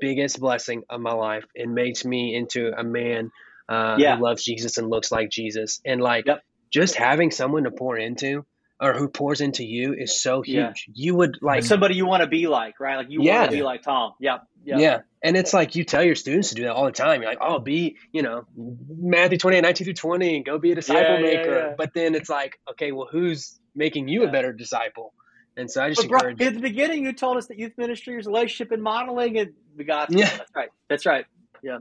Biggest 0.00 0.40
blessing 0.40 0.82
of 0.90 1.00
my 1.00 1.12
life. 1.12 1.44
It 1.54 1.68
makes 1.68 2.04
me 2.04 2.34
into 2.34 2.72
a 2.76 2.82
man 2.84 3.30
uh, 3.70 3.96
Yeah. 3.98 4.16
who 4.16 4.22
loves 4.22 4.44
Jesus 4.44 4.76
and 4.78 4.90
looks 4.90 5.10
like 5.12 5.30
Jesus, 5.30 5.80
and 5.84 6.00
like 6.00 6.26
Yep. 6.26 6.42
just 6.70 6.96
having 6.96 7.30
someone 7.30 7.64
to 7.64 7.70
pour 7.70 7.96
into 7.96 8.44
or 8.82 8.94
who 8.94 9.08
pours 9.08 9.40
into 9.42 9.62
you 9.64 9.92
is 9.94 10.20
so 10.22 10.40
huge. 10.42 10.86
Yeah. 10.88 10.92
You 10.94 11.14
would 11.14 11.38
like 11.42 11.62
somebody 11.62 11.94
you 11.96 12.06
want 12.06 12.22
to 12.22 12.26
be 12.26 12.46
like, 12.46 12.80
right? 12.80 12.96
Like 12.96 13.10
you 13.10 13.22
Yeah. 13.22 13.40
want 13.40 13.50
to 13.50 13.56
be 13.58 13.62
like 13.62 13.82
Tom. 13.82 14.14
Yeah, 14.18 14.38
yeah, 14.64 14.78
yeah. 14.78 15.00
And 15.22 15.36
it's 15.36 15.52
like 15.52 15.74
you 15.76 15.84
tell 15.84 16.02
your 16.02 16.14
students 16.14 16.48
to 16.48 16.54
do 16.54 16.62
that 16.62 16.72
all 16.72 16.86
the 16.86 16.92
time. 16.92 17.20
You're 17.20 17.30
like, 17.30 17.42
oh, 17.42 17.58
be, 17.58 17.96
you 18.10 18.22
know, 18.22 18.44
Matthew 18.56 19.36
28, 19.36 19.60
19 19.60 19.84
through 19.84 19.94
20, 19.94 20.36
and 20.36 20.44
go 20.46 20.58
be 20.58 20.72
a 20.72 20.74
disciple 20.74 21.18
maker. 21.18 21.74
But 21.76 21.92
then 21.94 22.14
it's 22.14 22.30
like, 22.30 22.58
okay, 22.70 22.90
well, 22.92 23.06
who's 23.10 23.60
making 23.74 24.08
you 24.08 24.24
a 24.24 24.28
better 24.32 24.52
disciple? 24.54 25.12
And 25.58 25.70
so 25.70 25.82
I 25.84 25.90
just 25.90 26.00
But 26.00 26.08
bro, 26.08 26.18
encourage 26.20 26.40
at 26.40 26.54
the 26.54 26.60
beginning, 26.60 27.04
you 27.04 27.12
told 27.12 27.36
us 27.36 27.48
that 27.48 27.58
youth 27.58 27.72
ministry 27.76 28.18
is 28.18 28.24
relationship 28.26 28.72
and 28.72 28.82
modeling, 28.82 29.36
and 29.38 29.52
we 29.76 29.84
got 29.84 30.10
Yeah. 30.10 30.24
that's 30.38 30.50
right. 30.56 30.70
That's 30.88 31.04
right. 31.04 31.26
Yeah. 31.62 31.78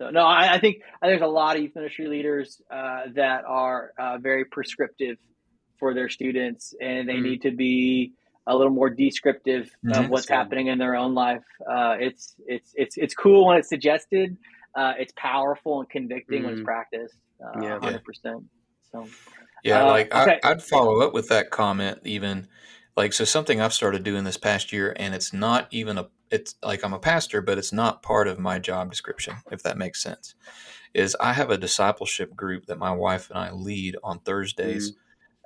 So 0.00 0.08
no, 0.08 0.22
I, 0.22 0.54
I 0.54 0.58
think 0.58 0.78
there's 1.02 1.20
a 1.20 1.26
lot 1.26 1.56
of 1.56 1.62
youth 1.62 1.74
ministry 1.74 2.08
leaders 2.08 2.62
uh, 2.72 3.02
that 3.14 3.44
are 3.46 3.92
uh, 3.98 4.16
very 4.16 4.46
prescriptive 4.46 5.18
for 5.78 5.92
their 5.92 6.08
students, 6.08 6.72
and 6.80 7.06
they 7.06 7.16
Mhm. 7.16 7.22
need 7.22 7.42
to 7.42 7.50
be 7.50 8.14
a 8.46 8.56
little 8.56 8.72
more 8.72 8.88
descriptive 8.88 9.70
Mhm. 9.84 10.04
of 10.04 10.10
what's 10.10 10.22
That's 10.22 10.26
good. 10.26 10.34
happening 10.34 10.66
in 10.68 10.78
their 10.78 10.96
own 10.96 11.14
life. 11.14 11.44
Uh, 11.70 11.96
it's 12.00 12.34
it's 12.46 12.72
it's 12.76 12.96
it's 12.96 13.14
cool 13.14 13.46
when 13.46 13.58
it's 13.58 13.68
suggested. 13.68 14.38
Uh, 14.74 14.94
it's 14.98 15.12
powerful 15.18 15.80
and 15.80 15.90
convicting 15.90 16.44
when 16.44 16.54
it's 16.54 16.62
Mhm. 16.62 16.64
practiced. 16.64 17.18
Uh, 17.44 17.60
Yeah. 17.62 17.78
hundred 17.80 18.04
percent. 18.04 18.42
So 18.90 19.06
Yeah, 19.64 19.82
Uh, 19.82 19.86
like 19.88 20.14
okay. 20.14 20.40
I, 20.42 20.50
I'd 20.50 20.62
follow 20.62 21.02
up 21.02 21.12
with 21.12 21.28
that 21.28 21.50
comment 21.50 21.98
even 22.06 22.48
like 22.96 23.12
so 23.12 23.24
something 23.24 23.60
I've 23.60 23.74
started 23.74 24.02
doing 24.02 24.24
this 24.24 24.38
past 24.38 24.72
year 24.72 24.94
and 24.96 25.14
it's 25.14 25.34
not 25.34 25.68
even 25.70 25.98
a 25.98 26.08
it's 26.30 26.54
like 26.62 26.84
I'm 26.84 26.92
a 26.92 26.98
pastor 26.98 27.42
but 27.42 27.58
it's 27.58 27.72
not 27.72 28.02
part 28.02 28.28
of 28.28 28.38
my 28.38 28.58
job 28.58 28.90
description 28.90 29.36
if 29.50 29.62
that 29.62 29.78
makes 29.78 30.02
sense 30.02 30.34
is 30.94 31.16
I 31.20 31.32
have 31.32 31.50
a 31.50 31.58
discipleship 31.58 32.34
group 32.34 32.66
that 32.66 32.78
my 32.78 32.92
wife 32.92 33.30
and 33.30 33.38
I 33.38 33.52
lead 33.52 33.96
on 34.02 34.20
Thursdays 34.20 34.92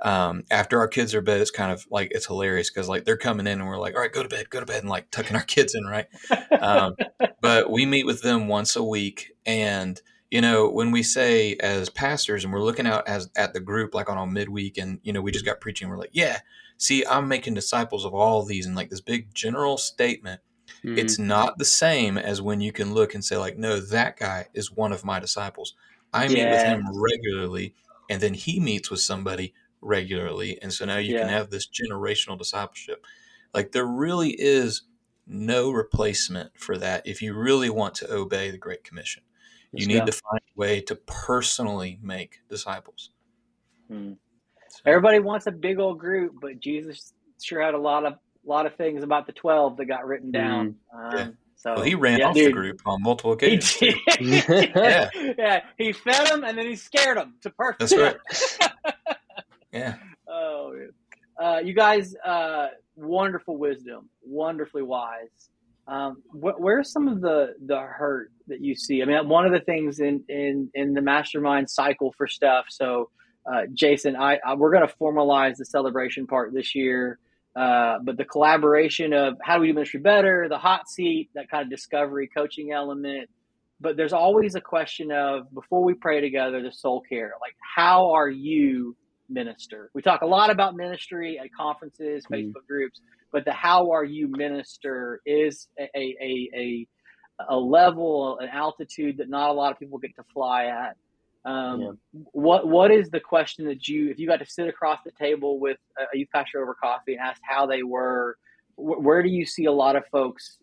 um, 0.02 0.42
after 0.50 0.78
our 0.78 0.88
kids 0.88 1.14
are 1.14 1.20
bed 1.20 1.40
it's 1.40 1.50
kind 1.50 1.72
of 1.72 1.86
like 1.90 2.08
it's 2.12 2.26
hilarious 2.26 2.70
because 2.70 2.88
like 2.88 3.04
they're 3.04 3.16
coming 3.16 3.46
in 3.46 3.60
and 3.60 3.68
we're 3.68 3.78
like 3.78 3.94
all 3.94 4.00
right 4.00 4.12
go 4.12 4.22
to 4.22 4.28
bed 4.28 4.50
go 4.50 4.60
to 4.60 4.66
bed 4.66 4.80
and 4.80 4.90
like 4.90 5.10
tucking 5.10 5.36
our 5.36 5.42
kids 5.44 5.74
in 5.74 5.84
right? 5.84 6.06
Um, 6.60 6.94
but 7.40 7.70
we 7.70 7.86
meet 7.86 8.06
with 8.06 8.22
them 8.22 8.48
once 8.48 8.76
a 8.76 8.82
week 8.82 9.32
and 9.46 10.00
you 10.34 10.40
know 10.40 10.68
when 10.68 10.90
we 10.90 11.02
say 11.02 11.54
as 11.60 11.88
pastors 11.88 12.42
and 12.42 12.52
we're 12.52 12.62
looking 12.62 12.88
out 12.88 13.06
as 13.06 13.30
at 13.36 13.52
the 13.52 13.60
group 13.60 13.94
like 13.94 14.10
on 14.10 14.18
a 14.18 14.26
midweek 14.26 14.76
and 14.78 14.98
you 15.04 15.12
know 15.12 15.20
we 15.20 15.30
just 15.30 15.44
got 15.44 15.60
preaching 15.60 15.88
we're 15.88 15.96
like 15.96 16.10
yeah 16.12 16.40
see 16.76 17.06
i'm 17.06 17.28
making 17.28 17.54
disciples 17.54 18.04
of 18.04 18.12
all 18.12 18.42
these 18.42 18.66
and 18.66 18.74
like 18.74 18.90
this 18.90 19.00
big 19.00 19.32
general 19.32 19.76
statement 19.76 20.40
Mhm. 20.84 20.98
it's 20.98 21.18
not 21.18 21.58
the 21.58 21.64
same 21.64 22.18
as 22.18 22.40
when 22.40 22.60
you 22.60 22.72
can 22.72 22.94
look 22.94 23.14
and 23.14 23.24
say 23.24 23.36
like 23.36 23.58
no 23.58 23.80
that 23.80 24.16
guy 24.16 24.46
is 24.54 24.72
one 24.72 24.92
of 24.92 25.04
my 25.04 25.20
disciples 25.20 25.74
i 26.12 26.26
meet 26.26 26.48
with 26.48 26.62
him 26.62 26.84
regularly 26.92 27.74
and 28.10 28.20
then 28.20 28.34
he 28.34 28.60
meets 28.60 28.90
with 28.90 29.00
somebody 29.00 29.54
regularly 29.80 30.58
and 30.62 30.72
so 30.72 30.84
now 30.84 30.96
you 30.96 31.14
can 31.14 31.28
have 31.28 31.50
this 31.50 31.68
generational 31.68 32.38
discipleship 32.38 33.04
like 33.52 33.72
there 33.72 33.86
really 33.86 34.30
is 34.30 34.82
no 35.26 35.70
replacement 35.70 36.50
for 36.58 36.76
that 36.76 37.06
if 37.06 37.22
you 37.22 37.34
really 37.34 37.70
want 37.70 37.94
to 37.94 38.10
obey 38.12 38.50
the 38.50 38.58
great 38.58 38.84
commission 38.84 39.22
you 39.74 39.86
need 39.86 40.06
to 40.06 40.12
find 40.12 40.40
a 40.40 40.58
way 40.58 40.80
to 40.82 40.94
personally 40.94 41.98
make 42.02 42.40
disciples. 42.48 43.10
Hmm. 43.88 44.12
So. 44.68 44.80
Everybody 44.86 45.18
wants 45.18 45.46
a 45.46 45.52
big 45.52 45.78
old 45.78 45.98
group, 45.98 46.34
but 46.40 46.60
Jesus 46.60 47.12
sure 47.42 47.60
had 47.60 47.74
a 47.74 47.78
lot 47.78 48.04
of 48.04 48.14
lot 48.48 48.66
of 48.66 48.74
things 48.76 49.02
about 49.02 49.26
the 49.26 49.32
twelve 49.32 49.76
that 49.78 49.86
got 49.86 50.06
written 50.06 50.30
down. 50.30 50.76
Mm. 50.94 51.04
Um, 51.04 51.18
yeah. 51.18 51.28
So 51.56 51.74
well, 51.76 51.82
he 51.82 51.94
ran 51.94 52.18
yeah, 52.18 52.28
off 52.28 52.34
dude. 52.34 52.48
the 52.48 52.52
group 52.52 52.82
on 52.84 53.02
multiple 53.02 53.32
occasions. 53.32 53.80
yeah, 54.20 55.08
yeah. 55.14 55.60
He 55.78 55.92
fed 55.92 56.26
them 56.26 56.44
and 56.44 56.58
then 56.58 56.66
he 56.66 56.76
scared 56.76 57.16
them 57.16 57.34
to 57.40 57.50
perfect. 57.50 57.90
That's 57.90 57.96
right. 57.96 58.96
yeah. 59.72 59.94
Oh, 60.28 60.76
uh, 61.42 61.60
you 61.64 61.72
guys, 61.72 62.14
uh, 62.24 62.68
wonderful 62.96 63.56
wisdom, 63.56 64.08
wonderfully 64.22 64.82
wise. 64.82 65.28
Um, 65.86 66.22
wh- 66.30 66.58
where's 66.58 66.90
some 66.90 67.08
of 67.08 67.20
the 67.20 67.54
the 67.64 67.78
hurt 67.78 68.30
that 68.46 68.60
you 68.60 68.74
see? 68.74 69.02
I 69.02 69.04
mean, 69.04 69.28
one 69.28 69.46
of 69.46 69.52
the 69.52 69.60
things 69.60 70.00
in 70.00 70.24
in 70.28 70.70
in 70.74 70.94
the 70.94 71.02
mastermind 71.02 71.68
cycle 71.70 72.14
for 72.16 72.26
stuff. 72.26 72.66
So, 72.68 73.10
uh, 73.50 73.62
Jason, 73.72 74.16
I, 74.16 74.38
I 74.44 74.54
we're 74.54 74.72
going 74.72 74.86
to 74.86 74.94
formalize 74.94 75.56
the 75.56 75.66
celebration 75.66 76.26
part 76.26 76.54
this 76.54 76.74
year. 76.74 77.18
Uh, 77.56 77.98
but 78.02 78.16
the 78.16 78.24
collaboration 78.24 79.12
of 79.12 79.36
how 79.42 79.54
do 79.54 79.60
we 79.60 79.68
do 79.68 79.74
ministry 79.74 80.00
better, 80.00 80.48
the 80.48 80.58
hot 80.58 80.88
seat, 80.88 81.30
that 81.34 81.48
kind 81.48 81.62
of 81.62 81.70
discovery 81.70 82.28
coaching 82.36 82.72
element. 82.72 83.30
But 83.80 83.96
there's 83.96 84.12
always 84.12 84.54
a 84.54 84.60
question 84.60 85.12
of 85.12 85.52
before 85.54 85.84
we 85.84 85.94
pray 85.94 86.20
together, 86.20 86.62
the 86.62 86.72
soul 86.72 87.02
care. 87.08 87.32
Like, 87.40 87.54
how 87.76 88.10
are 88.12 88.28
you 88.28 88.96
minister? 89.28 89.90
We 89.94 90.02
talk 90.02 90.22
a 90.22 90.26
lot 90.26 90.50
about 90.50 90.74
ministry 90.74 91.38
at 91.38 91.46
conferences, 91.56 92.24
mm-hmm. 92.24 92.34
Facebook 92.34 92.66
groups, 92.66 93.00
but 93.32 93.44
the 93.44 93.52
how 93.52 93.90
are 93.92 94.04
you 94.04 94.28
minister 94.28 95.20
is 95.24 95.68
a, 95.78 95.88
a, 95.94 96.50
a, 96.54 96.86
a 97.50 97.56
level, 97.56 98.38
an 98.38 98.48
altitude 98.48 99.18
that 99.18 99.28
not 99.28 99.50
a 99.50 99.52
lot 99.52 99.70
of 99.70 99.78
people 99.78 99.98
get 99.98 100.14
to 100.16 100.24
fly 100.32 100.66
at. 100.66 100.96
Um, 101.44 101.80
yeah. 101.80 101.90
What 102.32 102.66
what 102.66 102.90
is 102.90 103.10
the 103.10 103.20
question 103.20 103.66
that 103.66 103.86
you, 103.86 104.10
if 104.10 104.18
you 104.18 104.26
got 104.26 104.38
to 104.38 104.46
sit 104.46 104.68
across 104.68 105.00
the 105.04 105.12
table 105.12 105.58
with 105.58 105.78
a 105.98 106.16
youth 106.16 106.28
pastor 106.32 106.62
over 106.62 106.74
coffee 106.74 107.14
and 107.14 107.20
ask 107.20 107.40
how 107.44 107.66
they 107.66 107.82
were, 107.82 108.38
where 108.76 109.22
do 109.22 109.28
you 109.28 109.44
see 109.44 109.66
a 109.66 109.72
lot 109.72 109.96
of 109.96 110.04
folks 110.10 110.58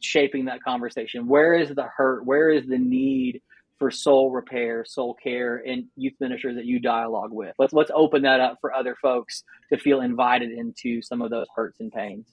shaping 0.00 0.44
that 0.44 0.62
conversation? 0.62 1.26
Where 1.26 1.54
is 1.54 1.74
the 1.74 1.84
hurt? 1.84 2.24
Where 2.24 2.50
is 2.50 2.66
the 2.66 2.78
need 2.78 3.40
for 3.78 3.90
soul 3.90 4.30
repair, 4.30 4.84
soul 4.84 5.14
care, 5.14 5.62
and 5.66 5.84
youth 5.96 6.14
ministers 6.20 6.56
that 6.56 6.66
you 6.66 6.78
dialogue 6.78 7.32
with? 7.32 7.54
Let's 7.58 7.72
let's 7.72 7.90
open 7.94 8.22
that 8.22 8.40
up 8.40 8.58
for 8.60 8.74
other 8.74 8.96
folks 9.00 9.44
to 9.72 9.78
feel 9.78 10.02
invited 10.02 10.50
into 10.50 11.00
some 11.00 11.22
of 11.22 11.30
those 11.30 11.46
hurts 11.54 11.80
and 11.80 11.90
pains. 11.90 12.26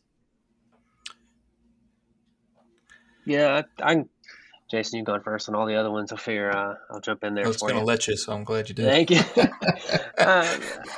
Yeah, 3.25 3.63
I, 3.79 3.91
I 3.91 4.05
Jason, 4.69 4.97
you 4.97 5.05
going 5.05 5.21
first 5.21 5.47
on 5.47 5.55
all 5.55 5.65
the 5.65 5.75
other 5.75 5.91
ones. 5.91 6.11
I 6.11 6.15
figure 6.15 6.49
uh, 6.49 6.75
I'll 6.89 6.99
jump 6.99 7.23
in 7.23 7.35
there. 7.35 7.45
I 7.45 7.47
was 7.47 7.57
going 7.57 7.75
to 7.75 7.83
let 7.83 8.07
you, 8.07 8.17
so 8.17 8.33
I'm 8.33 8.43
glad 8.43 8.67
you 8.67 8.75
did. 8.75 8.85
Thank 8.85 9.11
you. 9.11 9.21
uh, 10.17 10.57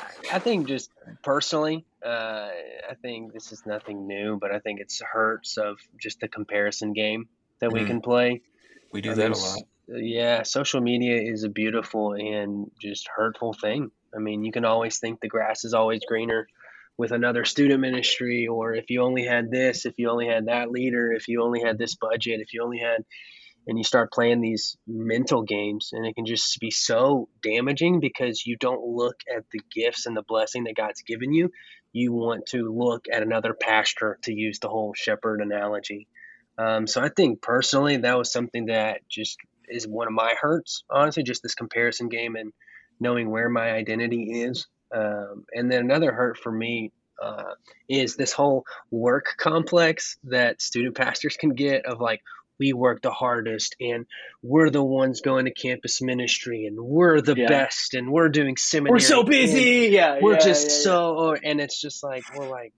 I 0.32 0.40
think 0.40 0.68
just 0.68 0.90
personally, 1.22 1.86
uh, 2.06 2.50
I 2.90 2.94
think 3.02 3.34
this 3.34 3.52
is 3.52 3.66
nothing 3.66 4.08
new, 4.08 4.38
but 4.40 4.52
I 4.52 4.60
think 4.60 4.80
it's 4.80 5.02
hurts 5.02 5.58
of 5.58 5.78
just 6.02 6.20
the 6.20 6.28
comparison 6.28 6.94
game 6.94 7.28
that 7.60 7.70
mm-hmm. 7.70 7.80
we 7.80 7.86
can 7.86 8.02
play. 8.02 8.42
We 8.92 9.02
do 9.02 9.14
that 9.14 9.32
a 9.32 9.36
lot. 9.36 9.60
Yeah, 9.90 10.44
social 10.44 10.82
media 10.82 11.22
is 11.22 11.44
a 11.44 11.50
beautiful 11.50 12.14
and 12.14 12.70
just 12.82 13.08
hurtful 13.14 13.54
thing. 13.54 13.92
I 14.16 14.20
mean, 14.20 14.44
you 14.44 14.52
can 14.52 14.66
always 14.66 15.00
think 15.00 15.20
the 15.22 15.28
grass 15.28 15.64
is 15.64 15.74
always 15.74 16.02
greener 16.06 16.48
with 16.98 17.12
another 17.12 17.46
student 17.46 17.80
ministry, 17.80 18.48
or 18.48 18.74
if 18.74 18.90
you 18.90 19.02
only 19.02 19.24
had 19.24 19.52
this, 19.52 19.86
if 19.86 19.94
you 19.98 20.10
only 20.10 20.28
had 20.28 20.48
that 20.48 20.72
leader, 20.72 21.12
if 21.14 21.28
you 21.28 21.44
only 21.44 21.62
had 21.62 21.78
this 21.78 21.96
budget, 21.96 22.42
if 22.42 22.54
you 22.54 22.64
only 22.64 22.80
had 22.80 23.06
and 23.68 23.78
you 23.78 23.84
start 23.84 24.12
playing 24.12 24.42
these 24.42 24.78
mental 24.88 25.44
games 25.44 25.90
and 25.92 26.06
it 26.06 26.16
can 26.16 26.26
just 26.26 26.58
be 26.60 26.72
so 26.72 27.28
damaging 27.44 28.00
because 28.00 28.46
you 28.46 28.56
don't 28.58 28.82
look 28.82 29.18
at 29.34 29.44
the 29.52 29.60
gifts 29.74 30.06
and 30.06 30.16
the 30.16 30.24
blessing 30.24 30.64
that 30.64 30.76
God's 30.76 31.02
given 31.02 31.34
you. 31.34 31.52
You 31.92 32.14
want 32.14 32.48
to 32.48 32.74
look 32.74 33.06
at 33.12 33.24
another 33.24 33.54
pasture 33.54 34.20
to 34.24 34.34
use 34.34 34.60
the 34.60 34.70
whole 34.70 34.94
shepherd 34.96 35.42
analogy. 35.42 36.08
Um, 36.58 36.88
so 36.88 37.02
I 37.02 37.10
think 37.10 37.42
personally 37.42 37.98
that 37.98 38.18
was 38.18 38.32
something 38.32 38.68
that 38.68 39.02
just 39.10 39.38
is 39.68 39.86
one 39.86 40.08
of 40.08 40.14
my 40.14 40.34
hurts 40.40 40.86
honestly 40.90 41.24
just 41.24 41.44
this 41.44 41.54
comparison 41.54 42.08
game 42.08 42.38
and 42.38 42.54
knowing 43.00 43.30
where 43.30 43.50
my 43.50 43.72
identity 43.72 44.42
is. 44.44 44.66
Um, 44.96 45.46
and 45.54 45.70
then 45.70 45.82
another 45.82 46.14
hurt 46.14 46.38
for 46.38 46.52
me 46.52 46.94
uh, 47.22 47.54
is 47.90 48.16
this 48.16 48.32
whole 48.32 48.64
work 48.92 49.36
complex 49.38 50.18
that 50.26 50.62
student 50.62 50.96
pastors 50.96 51.36
can 51.36 51.50
get 51.50 51.86
of 51.86 52.00
like 52.00 52.22
we 52.60 52.74
work 52.74 53.02
the 53.02 53.12
hardest 53.12 53.76
and 53.80 54.06
we're 54.42 54.70
the 54.70 54.84
ones 54.84 55.22
going 55.22 55.46
to 55.46 55.54
campus 55.54 56.02
ministry 56.02 56.66
and 56.66 56.80
we're 56.80 57.22
the 57.22 57.36
yeah. 57.36 57.48
best 57.48 57.94
and 57.94 58.12
we're 58.12 58.30
doing 58.30 58.58
seminary. 58.58 58.96
We're 58.96 59.00
so 59.00 59.24
busy. 59.24 59.90
Yeah. 59.92 60.20
We're 60.22 60.34
yeah, 60.34 60.40
just 60.40 60.68
yeah, 60.68 60.84
so, 60.84 61.36
and 61.36 61.62
it's 61.62 61.80
just 61.80 62.04
like, 62.04 62.24
we're 62.36 62.50
like, 62.50 62.74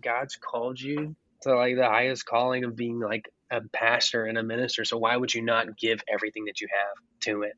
God's 0.00 0.36
called 0.36 0.80
you 0.80 1.16
to 1.42 1.54
like 1.54 1.76
the 1.76 1.86
highest 1.86 2.26
calling 2.26 2.64
of 2.64 2.76
being 2.76 3.00
like 3.00 3.30
a 3.50 3.60
pastor 3.72 4.24
and 4.24 4.38
a 4.38 4.42
minister. 4.42 4.84
So 4.84 4.98
why 4.98 5.16
would 5.16 5.32
you 5.32 5.42
not 5.42 5.76
give 5.78 6.00
everything 6.12 6.44
that 6.46 6.60
you 6.60 6.68
have 6.70 7.22
to 7.22 7.42
it? 7.42 7.54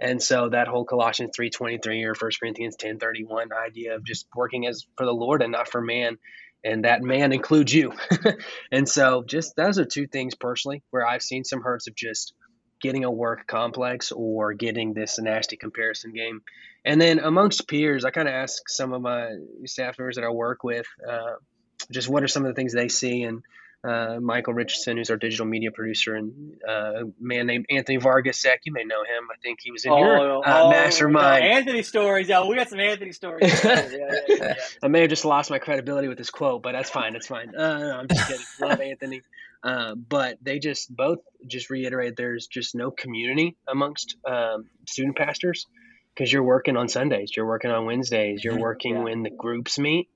And 0.00 0.22
so 0.22 0.48
that 0.48 0.66
whole 0.66 0.84
Colossians 0.84 1.36
3.23 1.38 2.04
or 2.04 2.14
1 2.18 2.30
Corinthians 2.40 2.76
10.31 2.76 3.46
idea 3.52 3.94
of 3.94 4.04
just 4.04 4.26
working 4.34 4.66
as 4.66 4.86
for 4.96 5.06
the 5.06 5.12
Lord 5.12 5.40
and 5.40 5.52
not 5.52 5.68
for 5.68 5.80
man 5.80 6.18
and 6.64 6.84
that 6.84 7.02
man 7.02 7.32
includes 7.32 7.72
you. 7.72 7.92
and 8.72 8.88
so, 8.88 9.22
just 9.22 9.54
those 9.56 9.78
are 9.78 9.84
two 9.84 10.06
things 10.06 10.34
personally 10.34 10.82
where 10.90 11.06
I've 11.06 11.22
seen 11.22 11.44
some 11.44 11.60
hurts 11.60 11.86
of 11.86 11.94
just 11.94 12.34
getting 12.80 13.04
a 13.04 13.10
work 13.10 13.46
complex 13.46 14.12
or 14.12 14.52
getting 14.52 14.92
this 14.92 15.18
nasty 15.18 15.56
comparison 15.56 16.12
game. 16.12 16.42
And 16.84 17.00
then 17.00 17.18
amongst 17.18 17.66
peers, 17.66 18.04
I 18.04 18.10
kind 18.10 18.28
of 18.28 18.34
ask 18.34 18.68
some 18.68 18.92
of 18.92 19.00
my 19.00 19.30
staff 19.64 19.98
members 19.98 20.16
that 20.16 20.24
I 20.24 20.30
work 20.30 20.64
with 20.64 20.86
uh, 21.08 21.34
just 21.90 22.08
what 22.08 22.22
are 22.22 22.28
some 22.28 22.44
of 22.44 22.48
the 22.48 22.54
things 22.54 22.74
they 22.74 22.88
see 22.88 23.22
and 23.22 23.42
uh, 23.84 24.18
Michael 24.20 24.54
Richardson, 24.54 24.96
who's 24.96 25.10
our 25.10 25.16
digital 25.16 25.46
media 25.46 25.70
producer, 25.70 26.14
and 26.14 26.56
uh, 26.66 26.72
a 26.72 27.04
man 27.20 27.46
named 27.46 27.66
Anthony 27.70 27.98
Vargas. 27.98 28.40
Zach, 28.40 28.60
you 28.64 28.72
may 28.72 28.84
know 28.84 29.02
him. 29.02 29.28
I 29.30 29.36
think 29.42 29.58
he 29.62 29.70
was 29.70 29.84
in 29.84 29.92
oh, 29.92 29.98
your 29.98 30.46
uh, 30.46 30.62
oh, 30.62 30.70
mastermind. 30.70 31.44
Anthony 31.44 31.82
stories. 31.82 32.28
Yeah, 32.28 32.46
we 32.46 32.56
got 32.56 32.70
some 32.70 32.80
Anthony 32.80 33.12
stories. 33.12 33.42
yeah, 33.64 33.88
yeah, 33.90 34.20
yeah, 34.28 34.54
I 34.82 34.88
may 34.88 35.02
have 35.02 35.10
just 35.10 35.24
lost 35.24 35.50
my 35.50 35.58
credibility 35.58 36.08
with 36.08 36.18
this 36.18 36.30
quote, 36.30 36.62
but 36.62 36.72
that's 36.72 36.90
fine. 36.90 37.12
That's 37.12 37.26
fine. 37.26 37.54
Uh, 37.54 37.78
no, 37.78 37.98
I'm 37.98 38.08
just 38.08 38.28
kidding. 38.28 38.46
Love 38.60 38.80
Anthony. 38.80 39.22
Uh, 39.62 39.94
but 39.94 40.36
they 40.42 40.58
just 40.58 40.94
both 40.94 41.20
just 41.46 41.70
reiterate 41.70 42.16
there's 42.16 42.46
just 42.46 42.74
no 42.74 42.90
community 42.90 43.56
amongst 43.66 44.16
um, 44.26 44.66
student 44.86 45.16
pastors 45.16 45.66
because 46.14 46.30
you're 46.30 46.42
working 46.42 46.76
on 46.76 46.88
Sundays, 46.88 47.32
you're 47.34 47.46
working 47.46 47.70
on 47.70 47.86
Wednesdays, 47.86 48.44
you're 48.44 48.54
mm-hmm. 48.54 48.62
working 48.62 49.02
when 49.02 49.22
the 49.22 49.30
groups 49.30 49.78
meet 49.78 50.08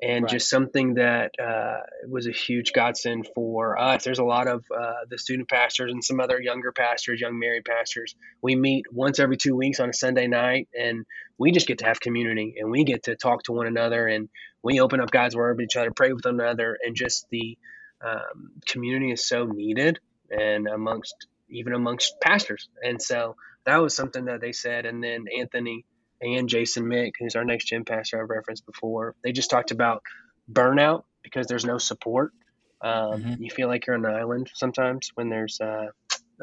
and 0.00 0.24
right. 0.24 0.30
just 0.30 0.48
something 0.48 0.94
that 0.94 1.32
uh, 1.42 1.78
was 2.08 2.26
a 2.26 2.32
huge 2.32 2.72
godsend 2.72 3.28
for 3.34 3.78
us. 3.78 4.04
There's 4.04 4.20
a 4.20 4.24
lot 4.24 4.46
of 4.46 4.64
uh, 4.74 4.92
the 5.10 5.18
student 5.18 5.48
pastors 5.48 5.92
and 5.92 6.04
some 6.04 6.20
other 6.20 6.40
younger 6.40 6.72
pastors, 6.72 7.20
young 7.20 7.38
married 7.38 7.64
pastors. 7.64 8.14
We 8.40 8.54
meet 8.54 8.86
once 8.92 9.18
every 9.18 9.36
two 9.36 9.56
weeks 9.56 9.80
on 9.80 9.90
a 9.90 9.92
Sunday 9.92 10.28
night, 10.28 10.68
and 10.78 11.04
we 11.36 11.50
just 11.50 11.66
get 11.66 11.78
to 11.78 11.84
have 11.86 12.00
community 12.00 12.54
and 12.58 12.70
we 12.70 12.84
get 12.84 13.04
to 13.04 13.16
talk 13.16 13.44
to 13.44 13.52
one 13.52 13.66
another 13.66 14.06
and 14.06 14.28
we 14.62 14.80
open 14.80 15.00
up 15.00 15.10
God's 15.10 15.36
word 15.36 15.56
with 15.56 15.64
each 15.64 15.76
other, 15.76 15.90
pray 15.90 16.12
with 16.12 16.24
one 16.24 16.40
another, 16.40 16.78
and 16.84 16.94
just 16.96 17.26
the 17.30 17.56
um, 18.04 18.50
community 18.66 19.10
is 19.12 19.26
so 19.26 19.44
needed 19.46 19.98
and 20.30 20.68
amongst 20.68 21.14
even 21.50 21.72
amongst 21.72 22.20
pastors. 22.20 22.68
And 22.82 23.00
so 23.00 23.36
that 23.64 23.78
was 23.78 23.94
something 23.94 24.26
that 24.26 24.40
they 24.40 24.52
said. 24.52 24.86
And 24.86 25.02
then 25.02 25.24
Anthony 25.36 25.84
and 26.20 26.48
Jason 26.48 26.84
Mick, 26.84 27.12
who's 27.18 27.36
our 27.36 27.44
next 27.44 27.66
gen 27.66 27.84
pastor 27.84 28.22
I've 28.22 28.30
referenced 28.30 28.66
before, 28.66 29.14
they 29.22 29.32
just 29.32 29.50
talked 29.50 29.70
about 29.70 30.02
burnout 30.50 31.04
because 31.22 31.46
there's 31.46 31.64
no 31.64 31.78
support. 31.78 32.32
Um, 32.80 32.92
mm-hmm. 32.92 33.42
You 33.42 33.50
feel 33.50 33.68
like 33.68 33.86
you're 33.86 33.96
on 33.96 34.04
an 34.04 34.14
island 34.14 34.50
sometimes 34.54 35.10
when 35.14 35.28
there's 35.28 35.60
uh, 35.60 35.86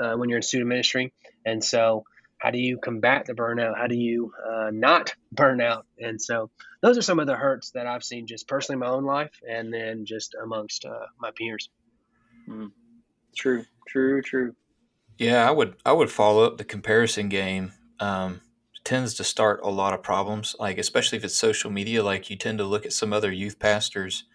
uh, 0.02 0.16
when 0.16 0.30
you're 0.30 0.38
in 0.38 0.44
student 0.44 0.70
ministry, 0.70 1.14
and 1.46 1.64
so 1.64 2.04
how 2.38 2.52
do 2.52 2.60
you 2.60 2.78
combat 2.78 3.26
the 3.26 3.34
burnout? 3.34 3.78
How 3.78 3.88
do 3.88 3.96
you 3.96 4.34
uh, 4.46 4.70
not 4.72 5.16
burn 5.32 5.62
out? 5.62 5.86
And 5.98 6.22
so 6.22 6.50
those 6.82 6.98
are 6.98 7.02
some 7.02 7.20
of 7.20 7.28
the 7.28 7.36
hurts 7.36 7.72
that 7.72 7.88
I've 7.88 8.04
seen 8.04 8.28
just 8.28 8.48
personally 8.48 8.76
in 8.76 8.80
my 8.80 8.94
own 8.94 9.06
life, 9.06 9.40
and 9.48 9.74
then 9.74 10.06
just 10.06 10.36
amongst 10.42 10.86
uh, 10.86 11.06
my 11.20 11.32
peers. 11.36 11.70
Mm. 12.50 12.72
True, 13.36 13.66
true, 13.88 14.22
true. 14.22 14.56
Yeah, 15.18 15.48
I 15.48 15.52
would 15.52 15.76
I 15.86 15.94
would 15.94 16.12
follow 16.12 16.44
up 16.44 16.58
the 16.58 16.66
comparison 16.66 17.30
game. 17.30 17.72
Um, 18.00 18.42
tends 18.86 19.16
to 19.16 19.24
start 19.24 19.60
a 19.64 19.70
lot 19.70 19.94
of 19.94 20.04
problems 20.04 20.56
like 20.60 20.78
especially 20.78 21.18
if 21.18 21.26
it's 21.26 21.38
social 21.38 21.72
media 21.72 22.04
like 22.04 22.30
you 22.30 22.36
tend 22.36 22.60
to 22.60 22.64
look 22.64 22.86
at 22.86 22.94
some 22.94 23.12
other 23.12 23.32
youth 23.32 23.60
pastors 23.60 24.26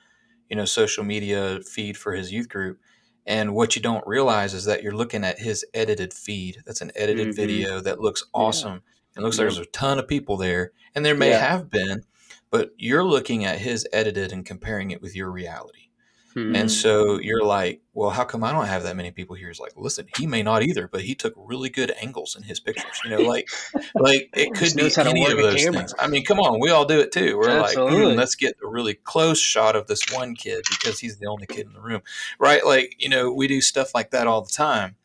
you 0.50 0.56
know 0.56 0.64
social 0.64 1.04
media 1.04 1.60
feed 1.60 1.96
for 1.96 2.12
his 2.12 2.32
youth 2.32 2.48
group 2.48 2.78
and 3.26 3.54
what 3.54 3.76
you 3.76 3.80
don't 3.82 4.06
realize 4.06 4.52
is 4.52 4.64
that 4.64 4.82
you're 4.82 4.94
looking 4.94 5.24
at 5.24 5.38
his 5.38 5.64
edited 5.72 6.12
feed 6.12 6.58
that's 6.66 6.80
an 6.80 6.90
edited 6.96 7.28
mm-hmm. 7.28 7.36
video 7.36 7.80
that 7.80 8.00
looks 8.00 8.24
awesome 8.34 8.82
yeah. 9.14 9.20
it 9.20 9.22
looks 9.22 9.38
yeah. 9.38 9.44
like 9.44 9.54
there's 9.54 9.66
a 9.66 9.70
ton 9.70 9.98
of 9.98 10.08
people 10.08 10.36
there 10.36 10.72
and 10.94 11.06
there 11.06 11.14
may 11.14 11.30
yeah. 11.30 11.38
have 11.38 11.70
been 11.70 12.02
but 12.50 12.72
you're 12.76 13.04
looking 13.04 13.44
at 13.44 13.60
his 13.60 13.86
edited 13.92 14.32
and 14.32 14.44
comparing 14.44 14.90
it 14.90 15.00
with 15.00 15.14
your 15.14 15.30
reality 15.30 15.89
Mm-hmm. 16.34 16.54
And 16.54 16.70
so 16.70 17.18
you're 17.18 17.44
like, 17.44 17.80
well, 17.92 18.10
how 18.10 18.24
come 18.24 18.44
I 18.44 18.52
don't 18.52 18.66
have 18.66 18.84
that 18.84 18.96
many 18.96 19.10
people 19.10 19.34
here? 19.34 19.48
He's 19.48 19.58
like, 19.58 19.72
listen, 19.76 20.06
he 20.16 20.26
may 20.26 20.42
not 20.42 20.62
either, 20.62 20.86
but 20.86 21.00
he 21.02 21.14
took 21.14 21.34
really 21.36 21.68
good 21.68 21.92
angles 22.00 22.36
in 22.36 22.44
his 22.44 22.60
pictures. 22.60 23.00
You 23.04 23.10
know, 23.10 23.18
like, 23.22 23.48
like 23.94 24.30
it 24.34 24.54
could 24.54 24.74
be 24.74 24.90
any 24.98 25.30
of 25.30 25.38
those 25.38 25.64
things. 25.64 25.94
I 25.98 26.06
mean, 26.06 26.24
come 26.24 26.38
on, 26.38 26.60
we 26.60 26.70
all 26.70 26.84
do 26.84 27.00
it 27.00 27.10
too. 27.10 27.36
We're 27.36 27.50
Absolutely. 27.50 28.04
like, 28.04 28.14
mm, 28.14 28.16
let's 28.16 28.36
get 28.36 28.54
a 28.62 28.68
really 28.68 28.94
close 28.94 29.40
shot 29.40 29.74
of 29.74 29.88
this 29.88 30.02
one 30.12 30.34
kid 30.34 30.64
because 30.70 31.00
he's 31.00 31.18
the 31.18 31.26
only 31.26 31.46
kid 31.46 31.66
in 31.66 31.72
the 31.72 31.80
room, 31.80 32.02
right? 32.38 32.64
Like, 32.64 32.94
you 32.98 33.08
know, 33.08 33.32
we 33.32 33.48
do 33.48 33.60
stuff 33.60 33.94
like 33.94 34.12
that 34.12 34.26
all 34.26 34.42
the 34.42 34.52
time. 34.52 34.96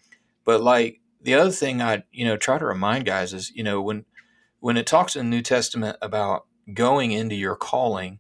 But 0.44 0.62
like 0.62 1.02
the 1.22 1.34
other 1.34 1.52
thing 1.52 1.82
I, 1.82 2.04
you 2.12 2.26
know, 2.26 2.38
try 2.38 2.60
to 2.60 2.66
remind 2.66 3.06
guys 3.06 3.34
is, 3.34 3.52
you 3.52 3.64
know, 3.64 3.82
when 3.82 4.06
when 4.60 4.78
it 4.78 4.86
talks 4.86 5.16
in 5.16 5.30
the 5.30 5.36
New 5.36 5.42
Testament 5.42 5.98
about 6.02 6.46
going 6.74 7.12
into 7.12 7.36
your 7.36 7.56
calling 7.56 8.20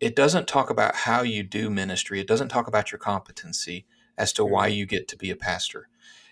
it 0.00 0.16
doesn't 0.16 0.48
talk 0.48 0.70
about 0.70 0.94
how 0.94 1.22
you 1.22 1.42
do 1.42 1.70
ministry. 1.70 2.20
It 2.20 2.26
doesn't 2.26 2.48
talk 2.48 2.66
about 2.66 2.92
your 2.92 2.98
competency 2.98 3.86
as 4.18 4.32
to 4.34 4.44
why 4.44 4.68
mm-hmm. 4.68 4.78
you 4.78 4.86
get 4.86 5.08
to 5.08 5.16
be 5.16 5.30
a 5.30 5.36
pastor. 5.36 5.88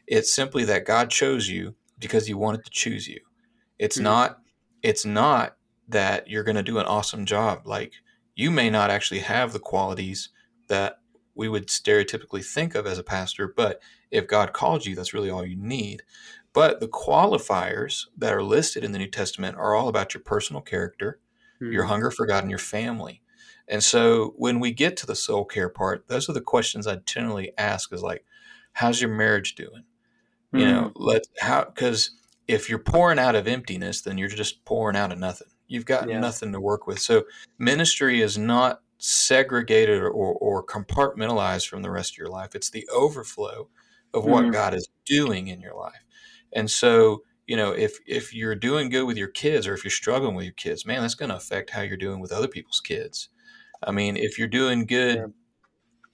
It's 0.07 0.35
simply 0.35 0.65
that 0.65 0.85
God 0.85 1.11
chose 1.11 1.49
you 1.49 1.75
because 1.99 2.27
he 2.27 2.35
wanted 2.35 2.65
to 2.65 2.71
choose 2.71 3.09
you. 3.09 3.21
It's 3.79 3.97
mm-hmm. 3.97 4.05
not 4.05 4.39
it's 4.83 5.05
not 5.05 5.57
that 5.89 6.29
you're 6.29 6.43
going 6.43 6.57
to 6.57 6.63
do 6.63 6.79
an 6.79 6.87
awesome 6.87 7.25
job. 7.25 7.67
Like 7.67 7.93
you 8.35 8.51
may 8.51 8.71
not 8.71 8.91
actually 8.91 9.21
have 9.21 9.53
the 9.53 9.61
qualities 9.61 10.31
that 10.69 10.99
we 11.35 11.49
would 11.49 11.69
stereotypically 11.69 12.45
think 12.45 12.75
of 12.75 12.87
as 12.87 12.99
a 12.99 13.05
pastor, 13.05 13.53
but 13.57 13.81
if 14.11 14.27
God 14.27 14.53
called 14.53 14.85
you, 14.85 14.95
that's 14.95 15.15
really 15.15 15.31
all 15.31 15.47
you 15.47 15.57
need. 15.57 16.03
But 16.53 16.81
the 16.81 16.89
qualifiers 16.89 18.07
that 18.19 18.35
are 18.35 18.43
listed 18.43 18.85
in 18.85 18.93
the 18.93 18.99
New 18.99 19.09
Testament 19.09 19.57
are 19.57 19.75
all 19.75 19.89
about 19.89 20.13
your 20.13 20.23
personal 20.23 20.61
character, 20.61 21.21
mm-hmm. 21.61 21.73
your 21.73 21.85
hunger 21.85 22.11
for 22.11 22.27
God, 22.27 22.45
and 22.45 22.51
your 22.51 22.59
family. 22.59 23.22
And 23.69 23.83
so 23.83 24.35
when 24.37 24.61
we 24.61 24.73
get 24.73 24.97
to 24.99 25.07
the 25.07 25.15
soul 25.15 25.45
care 25.45 25.69
part, 25.69 26.09
those 26.09 26.29
are 26.29 26.33
the 26.33 26.41
questions 26.41 26.87
I 26.87 26.97
generally 26.97 27.53
ask 27.57 27.93
is 27.93 28.03
like, 28.03 28.25
how's 28.73 29.01
your 29.01 29.11
marriage 29.11 29.55
doing? 29.55 29.85
Mm-hmm. 30.53 30.59
You 30.59 30.67
know, 30.67 30.83
mm-hmm. 30.83 31.03
let 31.03 31.23
how 31.41 31.65
because 31.65 32.11
if 32.49 32.69
you're 32.69 32.79
pouring 32.79 33.19
out 33.19 33.35
of 33.35 33.49
emptiness, 33.49 34.03
then 34.03 34.19
you're 34.19 34.29
just 34.29 34.65
pouring 34.65 34.97
out 34.97 35.13
of 35.13 35.19
nothing. 35.19 35.49
You've 35.69 35.87
got 35.87 36.09
yeah. 36.09 36.21
nothing 36.21 36.53
to 36.53 36.61
work 36.61 36.87
with. 36.87 36.99
So 36.99 37.25
ministry 37.59 38.21
is 38.21 38.37
not 38.37 38.83
segregated 38.99 40.03
or, 40.03 40.11
or 40.11 40.65
compartmentalized 40.65 41.67
from 41.67 41.83
the 41.83 41.91
rest 41.91 42.13
of 42.13 42.19
your 42.19 42.29
life. 42.29 42.55
It's 42.55 42.71
the 42.71 42.87
overflow 42.93 43.69
of 44.15 44.25
what 44.25 44.43
mm-hmm. 44.43 44.53
God 44.53 44.75
is 44.75 44.89
doing 45.07 45.49
in 45.49 45.61
your 45.61 45.75
life. 45.75 46.05
And 46.53 46.71
so, 46.71 47.23
you 47.47 47.57
know, 47.57 47.73
if 47.73 47.99
if 48.07 48.35
you're 48.35 48.55
doing 48.55 48.91
good 48.91 49.05
with 49.05 49.17
your 49.17 49.29
kids 49.29 49.67
or 49.67 49.75
if 49.75 49.83
you're 49.83 49.91
struggling 49.91 50.35
with 50.35 50.45
your 50.45 50.55
kids, 50.55 50.87
man, 50.87 51.01
that's 51.01 51.15
going 51.15 51.31
to 51.31 51.37
affect 51.37 51.71
how 51.71 51.81
you're 51.81 51.97
doing 51.97 52.21
with 52.21 52.33
other 52.33 52.49
people's 52.49 52.81
kids. 52.81 53.29
I 53.83 53.91
mean, 53.91 54.17
if 54.17 54.39
you're 54.39 54.49
doing 54.49 54.87
good 54.87 55.17
yeah. 55.17 55.27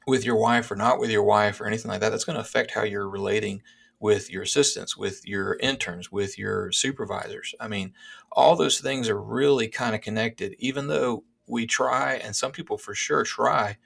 with 0.07 0.25
your 0.25 0.37
wife 0.37 0.71
or 0.71 0.77
not 0.77 0.99
with 0.99 1.11
your 1.11 1.23
wife 1.23 1.61
or 1.61 1.67
anything 1.67 1.91
like 1.91 2.01
that, 2.01 2.11
that's 2.11 2.25
going 2.25 2.37
to 2.37 2.43
affect 2.43 2.73
how 2.73 2.83
you're 2.83 3.09
relating 3.09 3.63
with 4.01 4.31
your 4.31 4.43
assistants, 4.43 4.97
with 4.97 5.27
your 5.27 5.57
interns, 5.61 6.13
with 6.13 6.39
your 6.39 6.71
supervisors. 6.71 7.55
I 7.59 7.69
mean, 7.69 7.95
all 8.31 8.55
those 8.55 8.81
things 8.81 9.09
are 9.09 9.21
really 9.21 9.69
kind 9.69 9.95
of 9.95 10.01
connected, 10.01 10.55
even 10.59 10.87
though 10.87 11.25
we 11.47 11.67
try, 11.67 12.15
and 12.15 12.37
some 12.37 12.53
people 12.53 12.79
for 12.79 12.95
sure 12.95 13.25
try 13.25 13.77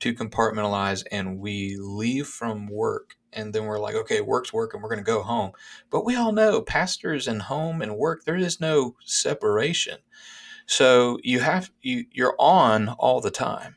to 0.00 0.14
compartmentalize 0.14 1.04
and 1.12 1.38
we 1.38 1.76
leave 1.78 2.26
from 2.26 2.66
work 2.66 3.16
and 3.32 3.52
then 3.52 3.64
we're 3.64 3.78
like, 3.78 3.94
okay, 3.94 4.20
work's 4.20 4.52
work 4.52 4.74
and 4.74 4.82
we're 4.82 4.88
going 4.88 4.98
to 4.98 5.04
go 5.04 5.22
home. 5.22 5.52
But 5.90 6.04
we 6.04 6.16
all 6.16 6.32
know 6.32 6.62
pastors 6.62 7.28
and 7.28 7.42
home 7.42 7.82
and 7.82 7.96
work, 7.96 8.24
there 8.24 8.36
is 8.36 8.60
no 8.60 8.96
separation. 9.04 9.98
So 10.70 11.18
you 11.24 11.40
have 11.40 11.72
you 11.82 12.04
you're 12.12 12.36
on 12.38 12.90
all 12.90 13.20
the 13.20 13.32
time. 13.32 13.74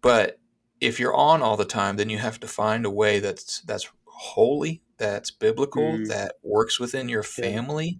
But 0.00 0.40
if 0.80 0.98
you're 0.98 1.14
on 1.14 1.42
all 1.42 1.58
the 1.58 1.66
time, 1.66 1.96
then 1.96 2.08
you 2.08 2.16
have 2.16 2.40
to 2.40 2.48
find 2.48 2.86
a 2.86 2.90
way 2.90 3.20
that's 3.20 3.60
that's 3.60 3.90
holy, 4.06 4.80
that's 4.96 5.30
biblical, 5.30 5.82
mm. 5.82 6.08
that 6.08 6.36
works 6.42 6.80
within 6.80 7.10
your 7.10 7.22
family. 7.22 7.98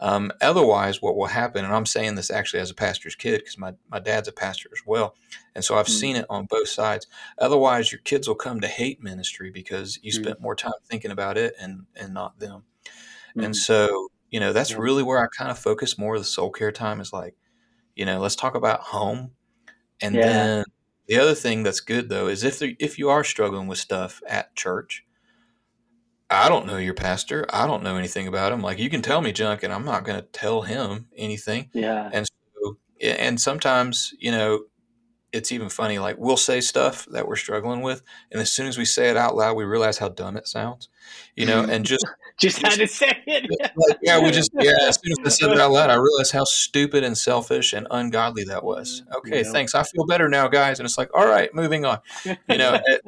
Um, 0.00 0.32
otherwise, 0.40 1.02
what 1.02 1.18
will 1.18 1.26
happen, 1.26 1.62
and 1.62 1.74
I'm 1.74 1.84
saying 1.84 2.14
this 2.14 2.30
actually 2.30 2.60
as 2.60 2.70
a 2.70 2.74
pastor's 2.74 3.14
kid 3.14 3.40
because 3.40 3.58
my, 3.58 3.74
my 3.90 3.98
dad's 3.98 4.28
a 4.28 4.32
pastor 4.32 4.70
as 4.72 4.80
well. 4.86 5.14
And 5.54 5.62
so 5.62 5.76
I've 5.76 5.84
mm. 5.84 6.00
seen 6.00 6.16
it 6.16 6.24
on 6.30 6.46
both 6.46 6.68
sides. 6.68 7.06
Otherwise, 7.36 7.92
your 7.92 8.00
kids 8.00 8.26
will 8.26 8.36
come 8.36 8.62
to 8.62 8.68
hate 8.68 9.02
ministry 9.02 9.50
because 9.50 9.98
you 10.02 10.12
mm. 10.12 10.22
spent 10.22 10.40
more 10.40 10.56
time 10.56 10.72
thinking 10.86 11.10
about 11.10 11.36
it 11.36 11.54
and, 11.60 11.84
and 11.94 12.14
not 12.14 12.38
them. 12.38 12.62
And 13.34 13.52
mm. 13.52 13.54
so, 13.54 14.08
you 14.30 14.40
know, 14.40 14.54
that's 14.54 14.70
yeah. 14.70 14.78
really 14.78 15.02
where 15.02 15.22
I 15.22 15.26
kind 15.26 15.50
of 15.50 15.58
focus 15.58 15.98
more 15.98 16.14
of 16.14 16.22
the 16.22 16.26
soul 16.26 16.50
care 16.50 16.72
time 16.72 17.00
is 17.02 17.12
like, 17.12 17.34
you 17.94 18.04
know, 18.04 18.20
let's 18.20 18.36
talk 18.36 18.54
about 18.54 18.80
home. 18.80 19.32
And 20.00 20.14
yeah. 20.14 20.26
then 20.26 20.64
the 21.06 21.18
other 21.18 21.34
thing 21.34 21.62
that's 21.62 21.80
good 21.80 22.08
though 22.08 22.28
is 22.28 22.44
if 22.44 22.62
if 22.62 22.98
you 22.98 23.10
are 23.10 23.24
struggling 23.24 23.66
with 23.66 23.78
stuff 23.78 24.22
at 24.28 24.54
church, 24.54 25.04
I 26.30 26.48
don't 26.48 26.66
know 26.66 26.76
your 26.76 26.94
pastor. 26.94 27.44
I 27.50 27.66
don't 27.66 27.82
know 27.82 27.96
anything 27.96 28.28
about 28.28 28.52
him. 28.52 28.62
Like 28.62 28.78
you 28.78 28.88
can 28.88 29.02
tell 29.02 29.20
me 29.20 29.32
junk, 29.32 29.62
and 29.62 29.72
I'm 29.72 29.84
not 29.84 30.04
going 30.04 30.20
to 30.20 30.26
tell 30.28 30.62
him 30.62 31.08
anything. 31.16 31.68
Yeah. 31.72 32.08
And 32.12 32.26
so, 32.26 32.78
and 33.00 33.40
sometimes 33.40 34.14
you 34.18 34.30
know, 34.30 34.64
it's 35.32 35.52
even 35.52 35.68
funny. 35.68 35.98
Like 35.98 36.16
we'll 36.18 36.36
say 36.36 36.60
stuff 36.60 37.06
that 37.10 37.26
we're 37.26 37.36
struggling 37.36 37.82
with, 37.82 38.02
and 38.30 38.40
as 38.40 38.52
soon 38.52 38.66
as 38.66 38.76
we 38.78 38.84
say 38.84 39.10
it 39.10 39.16
out 39.16 39.36
loud, 39.36 39.54
we 39.56 39.64
realize 39.64 39.98
how 39.98 40.08
dumb 40.08 40.36
it 40.36 40.48
sounds. 40.48 40.88
You 41.36 41.46
know, 41.46 41.62
and 41.62 41.84
just 41.84 42.04
just 42.40 42.58
had 42.62 42.78
to 42.78 42.86
say 42.86 43.16
it. 43.26 43.48
like, 43.76 43.98
yeah, 44.02 44.20
we 44.20 44.30
just 44.30 44.50
yeah. 44.58 44.72
As 44.82 45.00
soon 45.00 45.12
as 45.12 45.18
I 45.26 45.28
said 45.28 45.52
it 45.52 45.60
out 45.60 45.72
loud, 45.72 45.90
I 45.90 45.94
realized 45.94 46.32
how 46.32 46.44
stupid 46.44 47.04
and 47.04 47.16
selfish 47.16 47.72
and 47.72 47.86
ungodly 47.90 48.44
that 48.44 48.64
was. 48.64 49.02
Mm, 49.02 49.16
okay, 49.18 49.44
thanks. 49.44 49.74
I 49.74 49.82
feel 49.82 50.06
better 50.06 50.28
now, 50.28 50.48
guys. 50.48 50.78
And 50.78 50.86
it's 50.86 50.98
like, 50.98 51.10
all 51.14 51.26
right, 51.26 51.54
moving 51.54 51.84
on. 51.84 52.00
You 52.24 52.58
know, 52.58 52.80
it, 52.84 53.02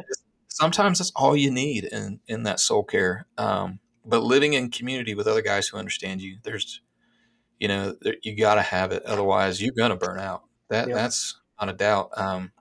sometimes 0.49 0.99
that's 0.99 1.13
all 1.17 1.37
you 1.37 1.51
need 1.51 1.85
in 1.85 2.21
in 2.29 2.45
that 2.45 2.61
soul 2.61 2.85
care. 2.85 3.27
Um, 3.37 3.81
but 4.05 4.23
living 4.23 4.55
in 4.55 4.71
community 4.71 5.15
with 5.15 5.27
other 5.27 5.43
guys 5.43 5.69
who 5.69 5.79
understand 5.79 6.21
you, 6.21 6.39
there's, 6.43 6.81
you 7.61 7.69
know, 7.69 7.97
there, 8.01 8.17
you 8.23 8.37
got 8.37 8.57
to 8.57 8.63
have 8.63 8.93
it. 8.93 9.05
Otherwise, 9.05 9.63
you're 9.63 9.75
gonna 9.77 9.97
burn 9.97 10.19
out. 10.19 10.43
That 10.69 10.89
yep. 10.89 10.97
that's 10.97 11.41
not 11.63 11.73
a 11.73 11.77
doubt. 11.77 12.11
Um, 12.17 12.53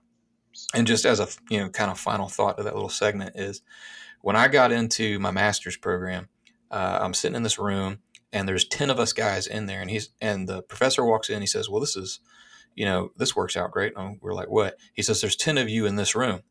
and 0.74 0.86
just 0.86 1.04
as 1.04 1.18
a 1.18 1.28
you 1.50 1.58
know 1.58 1.68
kind 1.68 1.90
of 1.90 1.98
final 1.98 2.28
thought 2.28 2.56
to 2.56 2.62
that 2.62 2.74
little 2.74 2.88
segment 2.88 3.32
is 3.34 3.62
when 4.20 4.36
I 4.36 4.48
got 4.48 4.70
into 4.70 5.18
my 5.18 5.32
master's 5.32 5.76
program, 5.76 6.28
uh, 6.70 7.00
I'm 7.02 7.14
sitting 7.14 7.34
in 7.34 7.42
this 7.42 7.58
room 7.58 7.98
and 8.32 8.48
there's 8.48 8.66
10 8.66 8.90
of 8.90 9.00
us 9.00 9.12
guys 9.12 9.46
in 9.46 9.66
there 9.66 9.80
and 9.80 9.90
he's 9.90 10.10
and 10.20 10.48
the 10.48 10.62
professor 10.62 11.04
walks 11.04 11.28
in 11.28 11.42
he 11.42 11.46
says 11.46 11.68
well 11.68 11.80
this 11.80 11.96
is 11.96 12.20
you 12.74 12.84
know 12.84 13.10
this 13.16 13.34
works 13.34 13.56
out 13.56 13.72
great. 13.72 13.92
And 13.96 14.18
we're 14.22 14.34
like 14.34 14.48
what? 14.48 14.78
He 14.94 15.02
says 15.02 15.20
there's 15.20 15.36
10 15.36 15.58
of 15.58 15.68
you 15.68 15.86
in 15.86 15.96
this 15.96 16.14
room. 16.14 16.42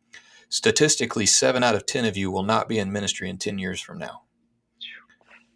Statistically 0.49 1.25
7 1.25 1.63
out 1.63 1.75
of 1.75 1.85
10 1.85 2.03
of 2.03 2.17
you 2.17 2.29
will 2.29 2.43
not 2.43 2.67
be 2.67 2.77
in 2.77 2.91
ministry 2.91 3.29
in 3.29 3.37
10 3.37 3.57
years 3.59 3.79
from 3.79 3.97
now. 3.97 4.23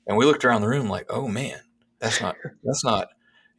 And 0.07 0.15
we 0.15 0.25
looked 0.25 0.45
around 0.45 0.61
the 0.61 0.69
room 0.69 0.87
like 0.87 1.07
oh 1.09 1.27
man 1.27 1.59
that's 1.99 2.21
not 2.21 2.35
that's 2.63 2.85
not 2.85 3.09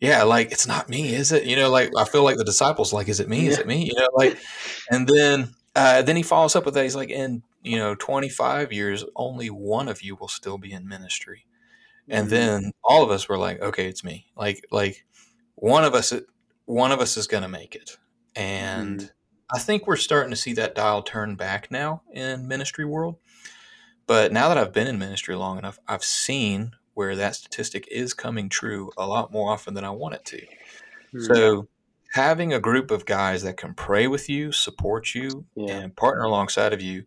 yeah 0.01 0.23
like 0.23 0.53
it's 0.53 0.67
not 0.67 0.89
me 0.89 1.15
is 1.15 1.33
it? 1.33 1.45
You 1.45 1.57
know 1.57 1.71
like 1.71 1.91
i 1.97 2.05
feel 2.05 2.23
like 2.23 2.37
the 2.37 2.45
disciples 2.45 2.93
like 2.93 3.09
is 3.09 3.21
it 3.21 3.29
me? 3.29 3.47
Is 3.47 3.59
it 3.59 3.67
me? 3.67 3.85
You 3.87 3.95
know 3.95 4.09
like 4.15 4.39
and 4.91 5.07
then 5.09 5.55
uh, 5.75 6.01
then 6.01 6.17
he 6.17 6.23
follows 6.23 6.57
up 6.57 6.65
with 6.65 6.73
that 6.75 6.85
he's 6.85 6.97
like 6.97 7.11
in 7.11 7.43
you 7.63 7.77
know 7.77 7.95
25 7.95 8.73
years 8.73 9.05
only 9.15 9.51
one 9.51 9.89
of 9.89 10.03
you 10.03 10.17
will 10.17 10.29
still 10.29 10.59
be 10.59 10.73
in 10.73 10.89
ministry. 10.89 11.47
And 12.09 12.29
mm-hmm. 12.29 12.35
then 12.35 12.73
all 12.83 13.03
of 13.03 13.11
us 13.11 13.29
were 13.29 13.39
like 13.39 13.61
okay 13.61 13.87
it's 13.89 14.05
me. 14.05 14.27
Like 14.37 14.67
like 14.71 15.05
one 15.55 15.85
of 15.85 15.95
us 15.95 16.13
one 16.65 16.93
of 16.93 17.01
us 17.01 17.17
is 17.17 17.27
going 17.27 17.43
to 17.43 17.49
make 17.49 17.75
it. 17.75 17.99
And 18.35 19.01
mm-hmm. 19.01 19.57
i 19.57 19.59
think 19.59 19.87
we're 19.87 19.97
starting 19.97 20.31
to 20.31 20.37
see 20.37 20.53
that 20.55 20.75
dial 20.75 21.03
turn 21.03 21.37
back 21.37 21.71
now 21.71 22.03
in 22.13 22.49
ministry 22.49 22.85
world. 22.85 23.17
But 24.07 24.33
now 24.33 24.49
that 24.49 24.59
i've 24.59 24.73
been 24.73 24.87
in 24.87 24.99
ministry 24.99 25.35
long 25.35 25.59
enough 25.59 25.79
i've 25.89 26.05
seen 26.05 26.73
where 26.97 27.15
that 27.15 27.37
statistic 27.37 27.87
is 27.91 28.13
coming 28.13 28.49
true 28.49 28.91
a 28.97 29.07
lot 29.07 29.33
more 29.33 29.53
often 29.53 29.75
than 29.75 29.85
i 29.85 29.91
want 29.91 30.15
it 30.15 30.25
to 30.25 30.39
mm-hmm. 30.39 31.21
so 31.21 31.69
having 32.13 32.53
a 32.53 32.61
group 32.61 32.91
of 32.91 33.05
guys 33.05 33.43
that 33.43 33.57
can 33.57 33.75
pray 33.75 34.07
with 34.07 34.29
you 34.29 34.51
support 34.51 35.15
you 35.15 35.45
yeah. 35.55 35.77
and 35.77 35.97
partner 35.97 36.25
alongside 36.25 36.73
of 36.73 36.81
you 36.81 37.05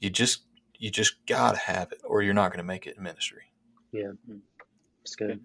you 0.00 0.10
just 0.10 0.42
you 0.78 0.90
just 0.90 1.14
gotta 1.26 1.58
have 1.58 1.92
it, 1.92 2.00
or 2.04 2.22
you're 2.22 2.34
not 2.34 2.50
going 2.50 2.58
to 2.58 2.64
make 2.64 2.86
it 2.86 2.96
in 2.96 3.02
ministry. 3.02 3.52
Yeah, 3.92 4.12
it's 5.02 5.16
good. 5.16 5.40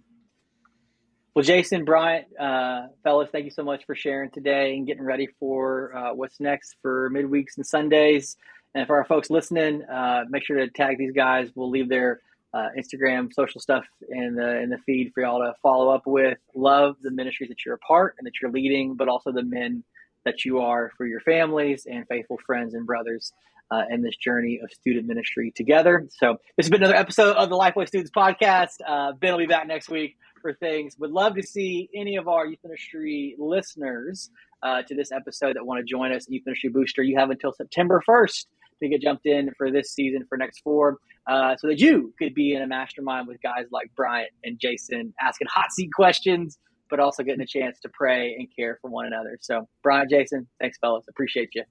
Well, 1.36 1.44
Jason, 1.44 1.84
Bryant, 1.84 2.28
uh, 2.40 2.88
fellas, 3.04 3.30
thank 3.32 3.46
you 3.46 3.52
so 3.52 3.64
much 3.64 3.86
for 3.86 3.96
sharing 3.96 4.30
today 4.30 4.76
and 4.76 4.86
getting 4.86 5.04
ready 5.04 5.28
for 5.40 5.96
uh, 5.96 6.14
what's 6.14 6.40
next 6.40 6.76
for 6.82 7.10
midweeks 7.10 7.58
and 7.58 7.66
Sundays. 7.66 8.38
And 8.76 8.86
for 8.86 8.98
our 8.98 9.06
folks 9.06 9.32
listening, 9.32 9.84
uh, 9.84 10.26
make 10.30 10.44
sure 10.46 10.58
to 10.58 10.68
tag 10.70 11.00
these 11.00 11.12
guys. 11.12 11.50
We'll 11.56 11.72
leave 11.72 11.90
their 11.90 12.22
uh, 12.54 12.68
Instagram, 12.78 13.34
social 13.34 13.60
stuff 13.60 13.86
in 14.10 14.36
the 14.36 14.62
in 14.62 14.70
the 14.70 14.78
feed 14.86 15.12
for 15.14 15.24
y'all 15.24 15.40
to 15.40 15.54
follow 15.62 15.90
up 15.90 16.04
with. 16.06 16.38
Love 16.56 16.96
the 17.02 17.12
ministries 17.12 17.50
that 17.50 17.66
you're 17.66 17.76
a 17.76 17.80
part 17.80 18.16
and 18.18 18.28
that 18.28 18.34
you're 18.42 18.52
leading, 18.52 18.96
but 18.96 19.08
also 19.08 19.32
the 19.32 19.44
men 19.44 19.84
that 20.26 20.46
you 20.46 20.60
are 20.60 20.92
for 20.96 21.06
your 21.06 21.20
families 21.20 21.86
and 21.90 22.08
faithful 22.08 22.38
friends 22.46 22.74
and 22.74 22.86
brothers 22.86 23.34
uh, 23.72 23.82
in 23.90 24.02
this 24.02 24.16
journey 24.16 24.60
of 24.64 24.72
student 24.72 25.08
ministry 25.08 25.52
together. 25.56 26.08
So 26.18 26.38
this 26.56 26.66
has 26.66 26.70
been 26.70 26.84
another 26.84 26.98
episode 26.98 27.36
of 27.36 27.50
the 27.50 27.58
Lifeway 27.58 27.88
Students 27.88 28.12
Podcast. 28.16 28.78
Uh, 28.88 29.14
ben 29.14 29.32
will 29.32 29.40
be 29.40 29.48
back 29.48 29.68
next 29.68 29.90
week 29.90 30.18
for 30.42 30.54
things. 30.54 30.96
Would 31.00 31.12
love 31.12 31.36
to 31.36 31.44
see 31.44 31.90
any 31.96 32.18
of 32.18 32.28
our 32.28 32.46
youth 32.46 32.60
ministry 32.64 33.36
listeners 33.40 34.30
uh, 34.62 34.84
to 34.84 34.96
this 34.96 35.12
episode 35.12 35.56
that 35.56 35.66
want 35.66 35.80
to 35.80 35.86
join 35.86 36.14
us, 36.14 36.26
Youth 36.30 36.44
Ministry 36.46 36.70
Booster. 36.70 37.02
You 37.02 37.18
have 37.18 37.32
until 37.32 37.52
September 37.52 38.02
1st 38.08 38.46
to 38.82 38.90
get 38.90 39.02
jumped 39.02 39.26
in 39.26 39.52
for 39.58 39.72
this 39.72 39.94
season 39.94 40.26
for 40.28 40.38
next 40.38 40.62
four, 40.62 40.98
uh, 41.28 41.56
so 41.58 41.68
that 41.68 41.80
you 41.80 42.14
could 42.20 42.34
be 42.34 42.54
in 42.54 42.62
a 42.62 42.68
mastermind 42.68 43.28
with 43.28 43.42
guys 43.42 43.66
like 43.72 43.92
Bryant 43.96 44.32
and 44.44 44.60
Jason 44.60 45.14
asking 45.22 45.48
hot 45.52 45.72
seat 45.72 45.90
questions, 45.96 46.58
but 46.90 47.00
also 47.00 47.24
getting 47.24 47.42
a 47.42 47.48
chance 47.48 47.80
to 47.82 47.90
pray 47.94 48.36
and 48.38 48.48
care 48.56 48.78
for 48.82 48.90
one 48.90 49.06
another. 49.06 49.38
So, 49.42 49.68
Bryant, 49.82 50.10
Jason, 50.10 50.48
thanks, 50.60 50.78
fellas. 50.80 51.06
Appreciate 51.10 51.50
you. 51.54 51.64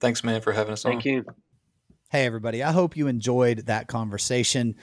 Thanks, 0.00 0.24
man, 0.24 0.40
for 0.40 0.52
having 0.52 0.72
us 0.72 0.82
Thank 0.82 0.96
on. 0.96 1.02
Thank 1.02 1.26
you. 1.26 1.34
Hey, 2.10 2.26
everybody. 2.26 2.62
I 2.62 2.72
hope 2.72 2.96
you 2.96 3.06
enjoyed 3.06 3.66
that 3.66 3.86
conversation 3.86 4.74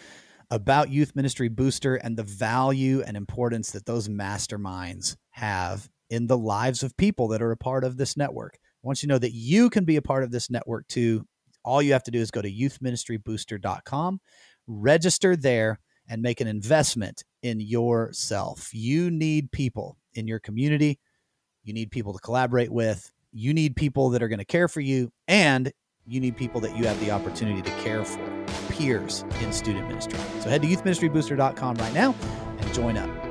about 0.49 0.89
Youth 0.89 1.15
Ministry 1.15 1.49
Booster 1.49 1.95
and 1.95 2.15
the 2.15 2.24
value 2.24 3.01
and 3.01 3.18
importance 3.18 3.72
that 3.72 3.86
those 3.86 4.07
masterminds 4.07 5.18
have 5.32 5.89
in 6.09 6.28
the 6.28 6.38
lives 6.38 6.84
of 6.84 6.95
people 6.95 7.28
that 7.30 7.41
are 7.41 7.51
a 7.51 7.57
part 7.57 7.84
of 7.84 7.97
this 7.97 8.15
network. 8.15 8.57
I 8.84 8.88
want 8.88 9.03
you 9.03 9.07
to 9.07 9.13
know 9.13 9.20
that 9.20 9.34
you 9.34 9.70
can 9.70 9.84
be 9.84 9.97
a 9.97 10.01
part 10.01 10.24
of 10.24 10.32
this 10.32 10.49
network 10.49 10.88
too. 10.88 11.26
All 11.68 11.82
you 11.82 11.91
have 11.91 12.03
to 12.03 12.11
do 12.11 12.20
is 12.20 12.32
go 12.32 12.41
to 12.41 12.49
youthministrybooster.com, 12.49 14.22
register 14.68 15.36
there, 15.36 15.80
and 16.07 16.22
make 16.22 16.39
an 16.39 16.47
investment 16.47 17.26
in 17.43 17.59
yourself. 17.59 18.74
You 18.74 19.11
need 19.11 19.51
people 19.51 19.97
in 20.13 20.28
your 20.28 20.39
community. 20.39 20.97
You 21.65 21.74
need 21.74 21.91
people 21.91 22.13
to 22.13 22.20
collaborate 22.20 22.72
with. 22.72 23.11
You 23.34 23.53
need 23.53 23.76
people 23.76 24.09
that 24.11 24.24
are 24.24 24.30
going 24.30 24.39
to 24.39 24.45
care 24.45 24.70
for 24.70 24.80
you. 24.80 25.11
And 25.28 25.74
you 26.05 26.22
need 26.22 26.38
people 26.38 26.61
that 26.61 26.78
you 26.78 26.86
have 26.86 26.97
the 27.01 27.11
opportunity 27.11 27.61
to 27.61 27.72
care 27.82 28.05
for, 28.05 28.45
peers 28.70 29.26
in 29.41 29.51
student 29.51 29.89
ministry. 29.89 30.18
So 30.39 30.49
head 30.49 30.61
to 30.61 30.68
youthministrybooster.com 30.70 31.76
right 31.76 31.93
now 31.93 32.15
and 32.59 32.74
join 32.74 32.95
up. 32.95 33.27